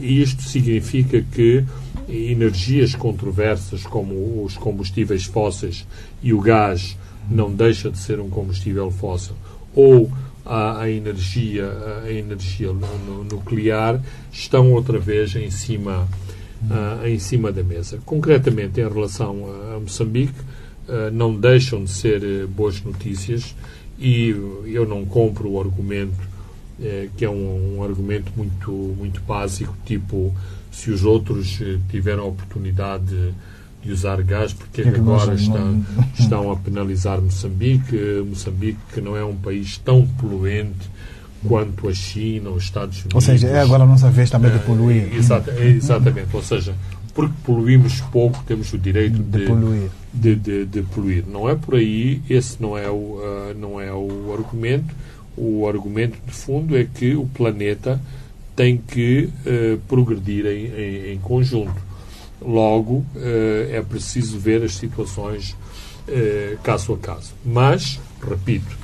isto 0.00 0.40
significa 0.44 1.20
que 1.20 1.64
energias 2.08 2.94
controversas 2.94 3.82
como 3.82 4.44
os 4.44 4.56
combustíveis 4.56 5.24
fósseis 5.24 5.84
e 6.22 6.32
o 6.32 6.40
gás 6.40 6.96
não 7.28 7.52
deixa 7.52 7.90
de 7.90 7.98
ser 7.98 8.20
um 8.20 8.30
combustível 8.30 8.90
fóssil, 8.90 9.34
ou 9.74 10.10
a, 10.44 10.82
a 10.82 10.90
energia, 10.90 11.70
a 12.04 12.10
energia 12.10 12.72
nuclear 13.30 14.00
estão 14.32 14.72
outra 14.72 14.98
vez 14.98 15.34
em 15.36 15.50
cima, 15.50 16.08
uh, 16.62 17.06
em 17.06 17.18
cima 17.18 17.52
da 17.52 17.62
mesa. 17.62 17.98
Concretamente, 18.04 18.80
em 18.80 18.88
relação 18.88 19.46
a, 19.46 19.76
a 19.76 19.80
Moçambique, 19.80 20.38
uh, 20.88 21.10
não 21.12 21.34
deixam 21.34 21.84
de 21.84 21.90
ser 21.90 22.22
uh, 22.22 22.48
boas 22.48 22.82
notícias 22.82 23.54
e 23.98 24.28
eu 24.66 24.86
não 24.86 25.04
compro 25.04 25.50
o 25.50 25.60
argumento 25.60 26.30
que 27.14 27.26
é 27.26 27.28
um, 27.28 27.76
um, 27.76 27.84
argumento 27.84 28.32
muito, 28.34 28.72
muito 28.72 29.20
básico, 29.20 29.76
tipo 29.84 30.34
se 30.72 30.90
os 30.90 31.04
outros 31.04 31.60
tiveram 31.90 32.22
a 32.22 32.26
oportunidade 32.28 33.04
de 33.04 33.34
de 33.82 33.92
usar 33.92 34.22
gás, 34.22 34.52
porque 34.52 34.82
é 34.82 34.90
que 34.90 34.98
agora 34.98 35.34
estão, 35.34 35.84
estão 36.18 36.52
a 36.52 36.56
penalizar 36.56 37.20
Moçambique. 37.20 37.96
Moçambique 38.26 38.78
que 38.92 39.00
não 39.00 39.16
é 39.16 39.24
um 39.24 39.36
país 39.36 39.78
tão 39.78 40.06
poluente 40.06 40.88
quanto 41.46 41.88
a 41.88 41.94
China, 41.94 42.50
os 42.50 42.64
Estados 42.64 42.98
Unidos. 42.98 43.14
Ou 43.14 43.20
seja, 43.20 43.48
é 43.48 43.60
agora 43.60 43.84
a 43.84 43.86
nossa 43.86 44.10
vez 44.10 44.30
também 44.30 44.50
de 44.50 44.58
eh, 44.58 44.60
poluir. 44.60 45.14
Exata, 45.14 45.52
exatamente, 45.58 46.28
ou 46.34 46.42
seja, 46.42 46.74
porque 47.14 47.34
poluímos 47.44 48.00
pouco, 48.12 48.42
temos 48.46 48.72
o 48.72 48.78
direito 48.78 49.18
de, 49.22 49.40
de 49.40 49.46
poluir. 49.46 49.90
De, 50.12 50.34
de, 50.36 50.66
de, 50.66 50.82
poluir. 50.82 51.24
Não 51.26 51.48
é 51.48 51.54
por 51.54 51.76
aí, 51.76 52.20
esse 52.28 52.60
não 52.60 52.76
é, 52.76 52.88
o, 52.90 52.94
uh, 52.94 53.54
não 53.58 53.80
é 53.80 53.92
o 53.92 54.34
argumento. 54.36 54.94
O 55.36 55.66
argumento 55.66 56.18
de 56.26 56.32
fundo 56.32 56.76
é 56.76 56.84
que 56.84 57.14
o 57.14 57.24
planeta 57.26 58.00
tem 58.54 58.76
que 58.76 59.30
uh, 59.46 59.78
progredir 59.88 60.44
em, 60.46 60.66
em, 60.66 61.12
em 61.14 61.18
conjunto. 61.18 61.90
Logo, 62.42 63.04
eh, 63.16 63.68
é 63.70 63.82
preciso 63.82 64.38
ver 64.38 64.62
as 64.62 64.74
situações 64.74 65.54
caso 66.62 66.94
a 66.94 66.96
caso. 66.96 67.34
Mas, 67.44 68.00
repito, 68.26 68.79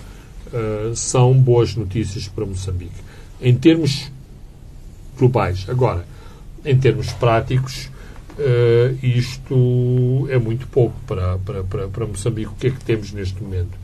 são 0.94 1.32
boas 1.34 1.74
notícias 1.74 2.28
para 2.28 2.46
Moçambique. 2.46 2.94
Em 3.40 3.54
termos 3.54 4.10
globais. 5.18 5.66
Agora, 5.68 6.06
em 6.64 6.76
termos 6.76 7.12
práticos, 7.12 7.90
isto 9.02 10.26
é 10.30 10.38
muito 10.38 10.66
pouco 10.68 10.94
para, 11.06 11.38
para, 11.38 11.64
para, 11.64 11.88
para 11.88 12.06
Moçambique. 12.06 12.50
O 12.50 12.54
que 12.54 12.66
é 12.68 12.70
que 12.70 12.84
temos 12.84 13.12
neste 13.12 13.42
momento? 13.42 13.78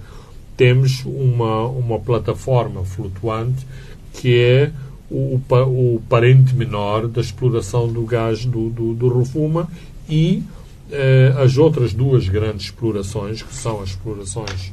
Temos 0.57 1.03
uma, 1.05 1.67
uma 1.67 1.99
plataforma 1.99 2.85
flutuante 2.85 3.67
que 4.13 4.39
é 4.39 4.71
o, 5.11 5.41
o 5.67 6.03
parente 6.09 6.55
menor 6.55 7.07
da 7.07 7.21
exploração 7.21 7.91
do 7.91 8.03
gás 8.03 8.45
do, 8.45 8.71
do, 8.71 8.95
do 8.95 9.09
Rovuma 9.09 9.69
e 10.09 10.43
eh, 10.91 11.35
as 11.39 11.57
outras 11.59 11.93
duas 11.93 12.29
grandes 12.29 12.67
explorações, 12.67 13.43
que 13.43 13.55
são 13.55 13.81
as 13.81 13.91
explorações 13.91 14.73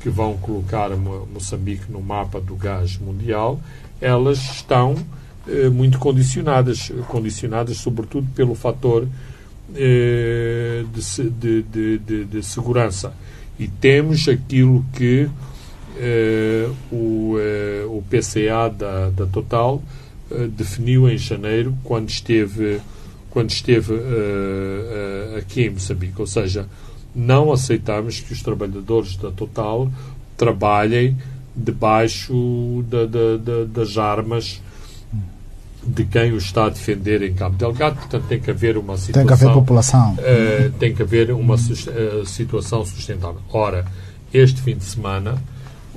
que 0.00 0.08
vão 0.08 0.36
colocar 0.36 0.90
Moçambique 0.96 1.90
no 1.90 2.00
mapa 2.00 2.40
do 2.40 2.54
gás 2.54 2.98
mundial, 2.98 3.60
elas 4.00 4.38
estão 4.38 4.96
eh, 5.48 5.68
muito 5.68 5.98
condicionadas, 5.98 6.92
condicionadas 7.08 7.78
sobretudo 7.78 8.26
pelo 8.34 8.54
fator 8.54 9.06
eh, 9.74 10.84
de, 10.92 11.62
de, 11.62 11.98
de, 11.98 12.24
de, 12.24 12.42
segurança. 12.42 13.12
E 13.58 13.66
temos 13.66 14.28
aquilo 14.28 14.84
que 14.92 15.28
eh, 15.98 16.68
o, 16.92 17.36
eh, 17.38 17.84
o 17.86 18.02
PCA 18.02 18.68
da, 18.68 19.08
da 19.08 19.26
Total 19.26 19.82
eh, 20.30 20.46
definiu 20.46 21.08
em 21.08 21.16
janeiro, 21.16 21.74
quando 21.82 22.10
esteve, 22.10 22.80
quando 23.30 23.50
esteve 23.50 23.94
aqui 25.38 25.62
em 25.62 25.70
Moçambique. 25.70 26.20
Ou 26.20 26.26
seja, 26.26 26.66
não 27.16 27.50
aceitamos 27.50 28.20
que 28.20 28.32
os 28.32 28.42
trabalhadores 28.42 29.16
da 29.16 29.30
Total 29.30 29.90
trabalhem 30.36 31.16
debaixo 31.56 32.84
da, 32.88 33.06
da, 33.06 33.36
da, 33.38 33.64
das 33.64 33.96
armas 33.96 34.60
de 35.82 36.04
quem 36.04 36.32
o 36.32 36.36
está 36.36 36.66
a 36.66 36.68
defender 36.68 37.22
em 37.22 37.32
Cabo 37.32 37.56
Delgado. 37.56 37.96
Portanto, 37.96 38.24
tem 38.28 38.40
que 38.40 38.50
haver 38.50 38.76
uma 38.76 38.98
situação. 38.98 39.26
Tem 39.26 39.26
que 39.26 39.44
haver 39.44 39.54
população. 39.54 40.14
Uh, 40.14 40.70
tem 40.78 40.94
que 40.94 41.02
haver 41.02 41.30
uma 41.30 41.54
uh, 41.54 42.26
situação 42.26 42.84
sustentável. 42.84 43.40
Ora, 43.52 43.86
este 44.34 44.60
fim 44.60 44.76
de 44.76 44.84
semana 44.84 45.36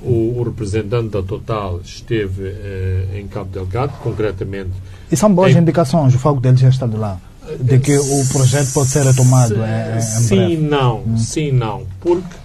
o, 0.02 0.38
o, 0.38 0.42
representante 0.42 1.08
da 1.08 1.22
Total 1.22 1.80
esteve 1.84 2.44
uh, 2.44 3.18
em 3.18 3.26
Cabo 3.26 3.50
Delgado, 3.50 3.92
concretamente. 4.02 4.70
E 5.10 5.16
são 5.16 5.32
boas 5.34 5.54
em... 5.54 5.58
indicações, 5.58 6.14
o 6.14 6.18
foco 6.18 6.40
dele 6.40 6.56
já 6.56 6.68
está 6.68 6.86
de 6.86 6.96
lá, 6.96 7.20
de 7.58 7.78
que 7.78 7.96
o 7.96 8.26
projeto 8.32 8.72
pode 8.72 8.90
ser 8.90 9.04
retomado 9.04 9.62
é, 9.62 9.96
é, 9.96 10.00
sim, 10.00 10.56
não, 10.56 11.00
hum. 11.00 11.16
sim, 11.16 11.52
não, 11.52 11.86
porque 12.00 12.36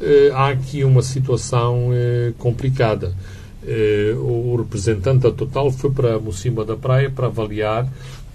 uh, 0.00 0.34
há 0.34 0.48
aqui 0.48 0.84
uma 0.84 1.02
situação 1.02 1.88
uh, 1.88 2.32
complicada. 2.38 3.12
o 4.18 4.56
representante 4.56 5.22
da 5.22 5.30
Total 5.30 5.70
foi 5.70 5.90
para 5.90 6.18
Mocima 6.18 6.64
da 6.64 6.76
Praia 6.76 7.10
para 7.10 7.26
avaliar 7.26 7.86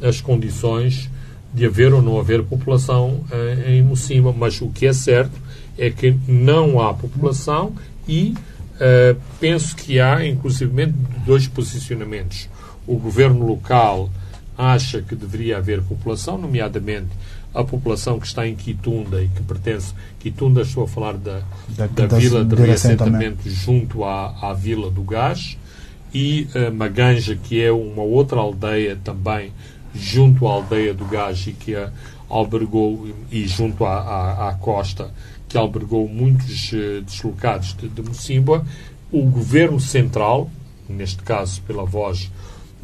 as 0.02 0.22
condições 0.22 1.10
de 1.54 1.66
haver 1.66 1.94
ou 1.94 2.02
não 2.02 2.20
haver 2.20 2.44
população 2.44 3.22
em 3.68 3.82
Mocima, 3.82 4.32
mas 4.32 4.62
o 4.62 4.70
que 4.70 4.86
é 4.86 4.94
certo 4.94 5.40
é 5.78 5.90
que 5.90 6.16
não 6.28 6.80
há 6.80 6.94
população 6.94 7.74
e 8.08 8.36
Uh, 8.74 9.16
penso 9.40 9.76
que 9.76 10.00
há, 10.00 10.26
inclusive, 10.26 10.94
dois 11.26 11.48
posicionamentos. 11.48 12.50
O 12.88 12.98
governo 12.98 13.46
local 13.46 14.10
acha 14.58 15.02
que 15.02 15.16
deveria 15.16 15.58
haver 15.58 15.82
população, 15.82 16.38
nomeadamente 16.38 17.10
a 17.54 17.64
população 17.64 18.20
que 18.20 18.26
está 18.26 18.48
em 18.48 18.56
Quitunda 18.56 19.22
e 19.22 19.28
que 19.28 19.42
pertence. 19.44 19.94
Quitunda, 20.20 20.62
estou 20.62 20.84
a 20.84 20.88
falar 20.88 21.14
da, 21.18 21.42
da, 21.70 21.88
da 21.88 22.18
vila 22.18 22.44
de 22.44 22.56
reassentamento 22.56 23.50
junto 23.50 24.04
à, 24.04 24.50
à 24.50 24.54
Vila 24.54 24.90
do 24.90 25.04
Gás, 25.04 25.58
e 26.14 26.48
uh, 26.56 26.74
Maganja, 26.74 27.36
que 27.36 27.62
é 27.62 27.72
uma 27.72 28.04
outra 28.04 28.40
aldeia 28.40 28.98
também 29.04 29.52
junto 29.96 30.48
à 30.48 30.52
aldeia 30.52 30.94
do 30.94 31.06
Gás 31.06 31.46
e 31.48 31.54
que 31.54 31.76
a 31.76 31.92
albergou, 32.30 33.08
e 33.32 33.48
junto 33.48 33.86
à, 33.86 33.98
à, 33.98 34.50
à 34.50 34.54
costa, 34.54 35.12
que 35.48 35.58
albergou 35.58 36.08
muitos 36.08 36.72
uh, 36.72 37.02
deslocados 37.02 37.76
de, 37.76 37.88
de 37.88 38.02
Mocimboa, 38.02 38.66
o 39.12 39.24
governo 39.24 39.80
central, 39.80 40.50
neste 40.90 41.22
caso 41.22 41.62
pela 41.62 41.86
voz 41.86 42.32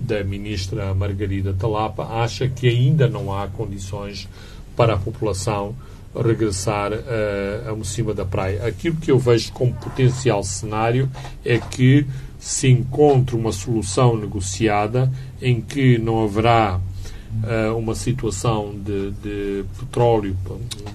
da 0.02 0.24
ministra 0.24 0.94
Margarida 0.94 1.54
Talapa, 1.54 2.04
acha 2.04 2.48
que 2.48 2.68
ainda 2.68 3.08
não 3.08 3.36
há 3.36 3.48
condições 3.48 4.28
para 4.76 4.94
a 4.94 4.98
população 4.98 5.76
regressar 6.16 6.92
uh, 6.92 7.70
a 7.70 7.76
Mocima 7.76 8.14
da 8.14 8.26
Praia. 8.26 8.66
Aquilo 8.66 8.96
que 8.96 9.12
eu 9.12 9.20
vejo 9.20 9.52
como 9.52 9.74
potencial 9.74 10.44
cenário 10.44 11.10
é 11.46 11.60
que 11.60 12.06
se 12.40 12.68
encontre 12.70 13.36
uma 13.36 13.52
solução 13.52 14.18
negociada 14.18 15.12
em 15.42 15.62
que 15.62 15.98
não 15.98 16.24
haverá 16.24 16.80
uh, 16.80 17.78
uma 17.78 17.94
situação 17.94 18.74
de, 18.74 19.12
de 19.12 19.66
petróleo, 19.80 20.36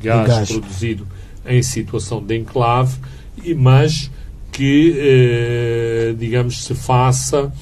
gás, 0.02 0.26
gás, 0.26 0.48
produzido 0.50 1.06
em 1.46 1.62
situação 1.62 2.22
de 2.22 2.38
enclave, 2.38 2.98
mas 3.56 4.10
que, 4.50 4.94
eh, 4.96 6.14
digamos, 6.16 6.64
se 6.64 6.74
faça 6.76 7.52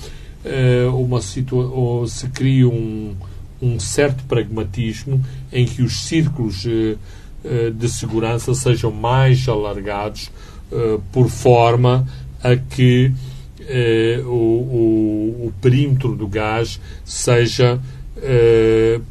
uma 0.93 1.21
situação, 1.21 1.73
ou 1.73 2.07
se 2.07 2.29
crie 2.29 2.65
um, 2.65 3.15
um 3.63 3.79
certo 3.79 4.25
pragmatismo 4.25 5.25
em 5.53 5.65
que 5.65 5.83
os 5.83 6.03
círculos 6.03 6.67
eh, 6.67 6.97
eh, 7.45 7.71
de 7.71 7.89
segurança 7.89 8.53
sejam 8.55 8.91
mais 8.91 9.49
alargados 9.49 10.31
eh, 10.73 10.99
por 11.13 11.29
forma 11.29 12.07
a 12.43 12.57
que 12.57 13.13
o, 14.27 14.29
o, 14.29 15.47
o, 15.47 15.53
perímetro 15.63 16.17
do 16.17 16.27
gás 16.27 16.81
seja 17.05 17.79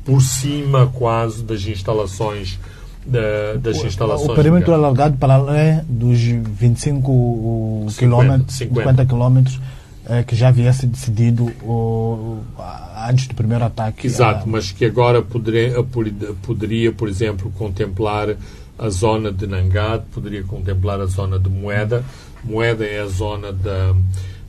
por 0.04 0.22
cima 0.22 0.88
quase 0.88 1.42
das 1.42 1.66
instalações 1.66 2.60
da, 3.06 3.56
das 3.62 3.82
o, 3.82 3.88
instalações. 3.88 4.30
O 4.30 4.36
perímetro 4.36 4.74
alargado 4.74 5.18
para 5.18 5.36
além 5.36 5.82
dos 5.88 6.20
25 6.20 7.88
quilômetros, 7.98 8.58
50 8.58 9.06
quilômetros 9.06 9.60
é, 10.08 10.24
que 10.24 10.36
já 10.36 10.50
havia 10.50 10.74
sido 10.74 10.92
decidido 10.92 11.52
antes 13.08 13.28
do 13.28 13.36
primeiro 13.36 13.64
ataque. 13.64 14.08
Exato, 14.08 14.48
mas 14.48 14.72
que 14.72 14.86
agora 14.86 15.22
poderia, 15.22 15.84
poderia, 16.42 16.92
por 16.92 17.08
exemplo, 17.08 17.52
contemplar 17.58 18.36
a 18.78 18.90
zona 18.90 19.32
de 19.32 19.46
Nangad, 19.46 20.04
poderia 20.12 20.44
contemplar 20.44 21.00
a 21.00 21.06
zona 21.06 21.38
de 21.38 21.50
Moeda. 21.50 22.04
Moeda 22.44 22.84
é 22.84 23.02
a 23.02 23.08
zona 23.08 23.54
da, 23.54 23.96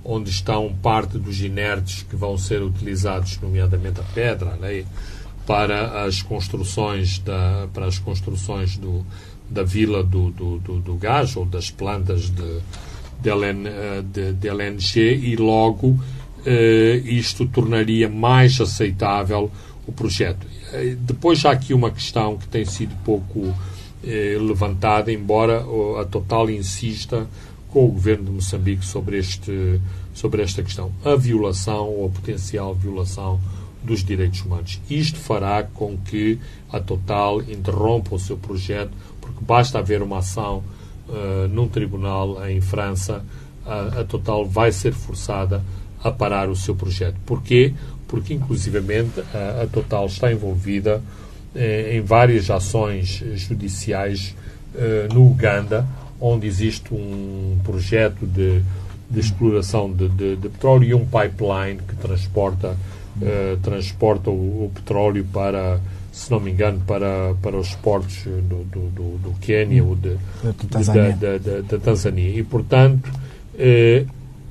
onde 0.04 0.30
estão 0.30 0.72
parte 0.82 1.18
dos 1.18 1.40
inertes 1.40 2.02
que 2.02 2.16
vão 2.16 2.36
ser 2.38 2.62
utilizados, 2.62 3.38
nomeadamente 3.40 4.00
a 4.00 4.04
pedra, 4.04 4.56
né, 4.56 4.84
para 5.46 6.04
as 6.04 6.22
construções 6.22 7.18
da, 7.18 7.68
para 7.74 7.86
as 7.86 7.98
construções 7.98 8.76
do, 8.76 9.04
da 9.50 9.62
vila 9.62 10.02
do, 10.02 10.30
do, 10.30 10.58
do, 10.58 10.78
do 10.78 10.94
gás 10.94 11.36
ou 11.36 11.44
das 11.44 11.70
plantas 11.70 12.30
de 12.30 12.60
eh, 13.28 14.32
de 14.32 14.48
LNG 14.48 15.00
e 15.00 15.36
logo 15.36 15.98
eh, 16.44 17.00
isto 17.04 17.46
tornaria 17.46 18.08
mais 18.08 18.60
aceitável 18.60 19.50
o 19.86 19.92
projeto. 19.92 20.46
Eh, 20.72 20.96
depois 20.98 21.44
há 21.44 21.52
aqui 21.52 21.72
uma 21.74 21.90
questão 21.90 22.36
que 22.36 22.48
tem 22.48 22.64
sido 22.64 22.94
pouco 23.04 23.54
levantada, 24.04 25.12
embora 25.12 25.64
a 26.00 26.04
Total 26.04 26.50
insista 26.50 27.24
com 27.68 27.84
o 27.84 27.88
governo 27.88 28.24
de 28.24 28.30
Moçambique 28.32 28.84
sobre, 28.84 29.16
este, 29.16 29.80
sobre 30.12 30.42
esta 30.42 30.60
questão. 30.60 30.90
A 31.04 31.14
violação 31.14 31.88
ou 31.88 32.06
a 32.06 32.08
potencial 32.08 32.74
violação 32.74 33.40
dos 33.82 34.04
direitos 34.04 34.42
humanos. 34.42 34.80
Isto 34.90 35.18
fará 35.18 35.62
com 35.62 35.96
que 35.98 36.36
a 36.72 36.80
Total 36.80 37.42
interrompa 37.42 38.16
o 38.16 38.18
seu 38.18 38.36
projeto, 38.36 38.90
porque 39.20 39.38
basta 39.44 39.78
haver 39.78 40.02
uma 40.02 40.18
ação 40.18 40.64
uh, 41.12 41.48
num 41.48 41.68
tribunal 41.68 42.48
em 42.48 42.60
França, 42.60 43.22
a, 43.64 44.00
a, 44.00 44.04
Total 44.04 44.44
vai 44.44 44.72
ser 44.72 44.92
forçada 44.92 45.62
a 46.02 46.10
parar 46.10 46.48
o 46.48 46.56
seu 46.56 46.74
projeto. 46.74 47.16
Porquê? 47.24 47.74
Porque, 48.08 48.34
inclusivamente, 48.34 49.20
a, 49.32 49.62
a 49.62 49.66
Total 49.66 50.06
está 50.06 50.32
envolvida 50.32 51.00
eh, 51.54 51.96
em 51.96 52.00
várias 52.00 52.50
ações 52.50 53.22
judiciais 53.34 54.34
eh, 54.74 55.06
no 55.12 55.26
Uganda, 55.26 55.86
onde 56.20 56.46
existe 56.46 56.94
um 56.94 57.58
projeto 57.62 58.26
de, 58.26 58.62
de 59.10 59.20
exploração 59.20 59.92
de, 59.92 60.08
de, 60.08 60.36
de, 60.36 60.48
petróleo 60.48 60.84
e 60.84 60.94
um 60.94 61.04
pipeline 61.04 61.78
que 61.86 61.94
transporta, 61.96 62.74
eh, 63.20 63.56
transporta 63.62 64.30
o, 64.30 64.64
o 64.64 64.72
petróleo 64.74 65.26
para 65.30 65.78
se 66.12 66.30
não 66.30 66.38
me 66.38 66.50
engano, 66.50 66.80
para, 66.86 67.34
para 67.42 67.56
os 67.56 67.74
portos 67.74 68.24
do, 68.24 68.64
do, 68.64 68.80
do, 68.90 69.18
do 69.18 69.34
Quênia 69.40 69.82
ou 69.82 69.96
de, 69.96 70.16
da, 70.68 71.10
da, 71.10 71.38
da, 71.38 71.60
da, 71.62 71.78
Tanzânia. 71.78 72.28
E, 72.28 72.42
portanto, 72.42 73.10
eh, 73.58 74.04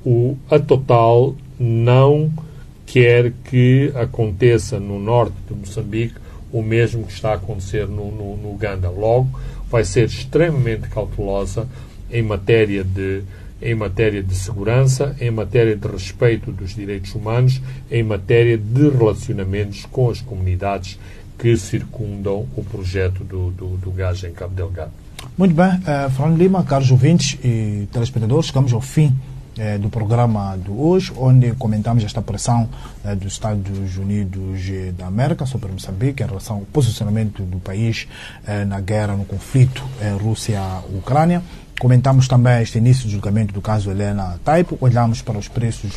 o, 0.04 0.36
a 0.50 0.58
Total 0.58 1.34
não 1.58 2.32
quer 2.84 3.32
que 3.44 3.92
aconteça 3.94 4.80
no 4.80 4.98
norte 4.98 5.34
de 5.48 5.54
Moçambique 5.54 6.16
o 6.52 6.62
mesmo 6.62 7.06
que 7.06 7.12
está 7.12 7.30
a 7.30 7.34
acontecer 7.34 7.86
no, 7.86 8.10
no, 8.10 8.36
no 8.36 8.52
Uganda. 8.52 8.90
Logo, 8.90 9.30
vai 9.70 9.84
ser 9.84 10.06
extremamente 10.06 10.88
cautelosa 10.88 11.66
em 12.10 12.22
matéria 12.22 12.82
de 12.84 13.22
em 13.64 13.76
matéria 13.76 14.20
de 14.20 14.34
segurança, 14.34 15.14
em 15.20 15.30
matéria 15.30 15.76
de 15.76 15.86
respeito 15.86 16.50
dos 16.50 16.74
direitos 16.74 17.14
humanos, 17.14 17.62
em 17.88 18.02
matéria 18.02 18.58
de 18.58 18.90
relacionamentos 18.90 19.86
com 19.86 20.10
as 20.10 20.20
comunidades 20.20 20.98
que 21.42 21.56
circundam 21.56 22.46
o 22.56 22.62
projeto 22.62 23.24
do, 23.24 23.50
do, 23.50 23.76
do 23.76 23.90
gás 23.90 24.22
em 24.22 24.30
Cabo 24.30 24.54
Delgado. 24.54 24.92
Muito 25.36 25.52
bem, 25.52 25.70
uh, 25.70 26.08
Fernando 26.10 26.38
Lima, 26.38 26.62
caros 26.62 26.88
ouvintes 26.92 27.36
e 27.42 27.88
telespectadores, 27.90 28.46
chegamos 28.46 28.72
ao 28.72 28.80
fim 28.80 29.08
uh, 29.08 29.78
do 29.80 29.90
programa 29.90 30.56
de 30.56 30.70
hoje, 30.70 31.12
onde 31.16 31.50
comentamos 31.54 32.04
esta 32.04 32.22
pressão 32.22 32.68
uh, 33.04 33.16
dos 33.16 33.32
Estados 33.32 33.96
Unidos 33.96 34.60
da 34.96 35.08
América 35.08 35.44
sobre 35.44 35.72
Moçambique 35.72 36.22
em 36.22 36.26
relação 36.26 36.58
ao 36.58 36.62
posicionamento 36.62 37.42
do 37.42 37.58
país 37.58 38.06
na 38.68 38.80
guerra, 38.80 39.16
no 39.16 39.24
conflito 39.24 39.82
Rússia-Ucrânia. 40.20 41.42
Comentamos 41.82 42.28
também 42.28 42.62
este 42.62 42.78
início 42.78 43.06
do 43.06 43.10
julgamento 43.10 43.52
do 43.52 43.60
caso 43.60 43.90
Helena 43.90 44.38
Taipo, 44.44 44.78
olhamos 44.80 45.20
para 45.20 45.36
os 45.36 45.48
preços 45.48 45.90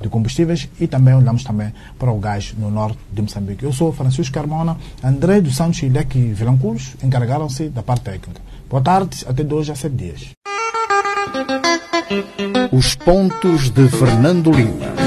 de 0.00 0.08
combustíveis 0.08 0.68
e 0.78 0.86
também 0.86 1.12
olhamos 1.12 1.42
também 1.42 1.74
para 1.98 2.12
o 2.12 2.20
gás 2.20 2.54
no 2.56 2.70
norte 2.70 2.98
de 3.12 3.20
Moçambique. 3.20 3.64
Eu 3.64 3.72
sou 3.72 3.92
Francisco 3.92 4.32
Carmona, 4.32 4.76
André 5.02 5.40
dos 5.40 5.56
Santos 5.56 5.82
e 5.82 5.88
Leque 5.88 6.20
Vilanculos 6.20 6.94
encarregaram-se 7.02 7.68
da 7.68 7.82
parte 7.82 8.04
técnica. 8.04 8.40
Boa 8.70 8.80
tarde, 8.80 9.26
até 9.28 9.42
dois 9.42 9.68
a 9.68 9.74
sete 9.74 9.96
dias. 9.96 10.28
Os 12.70 12.94
pontos 12.94 13.70
de 13.70 13.88
Fernando 13.88 14.52
Lima. 14.52 15.03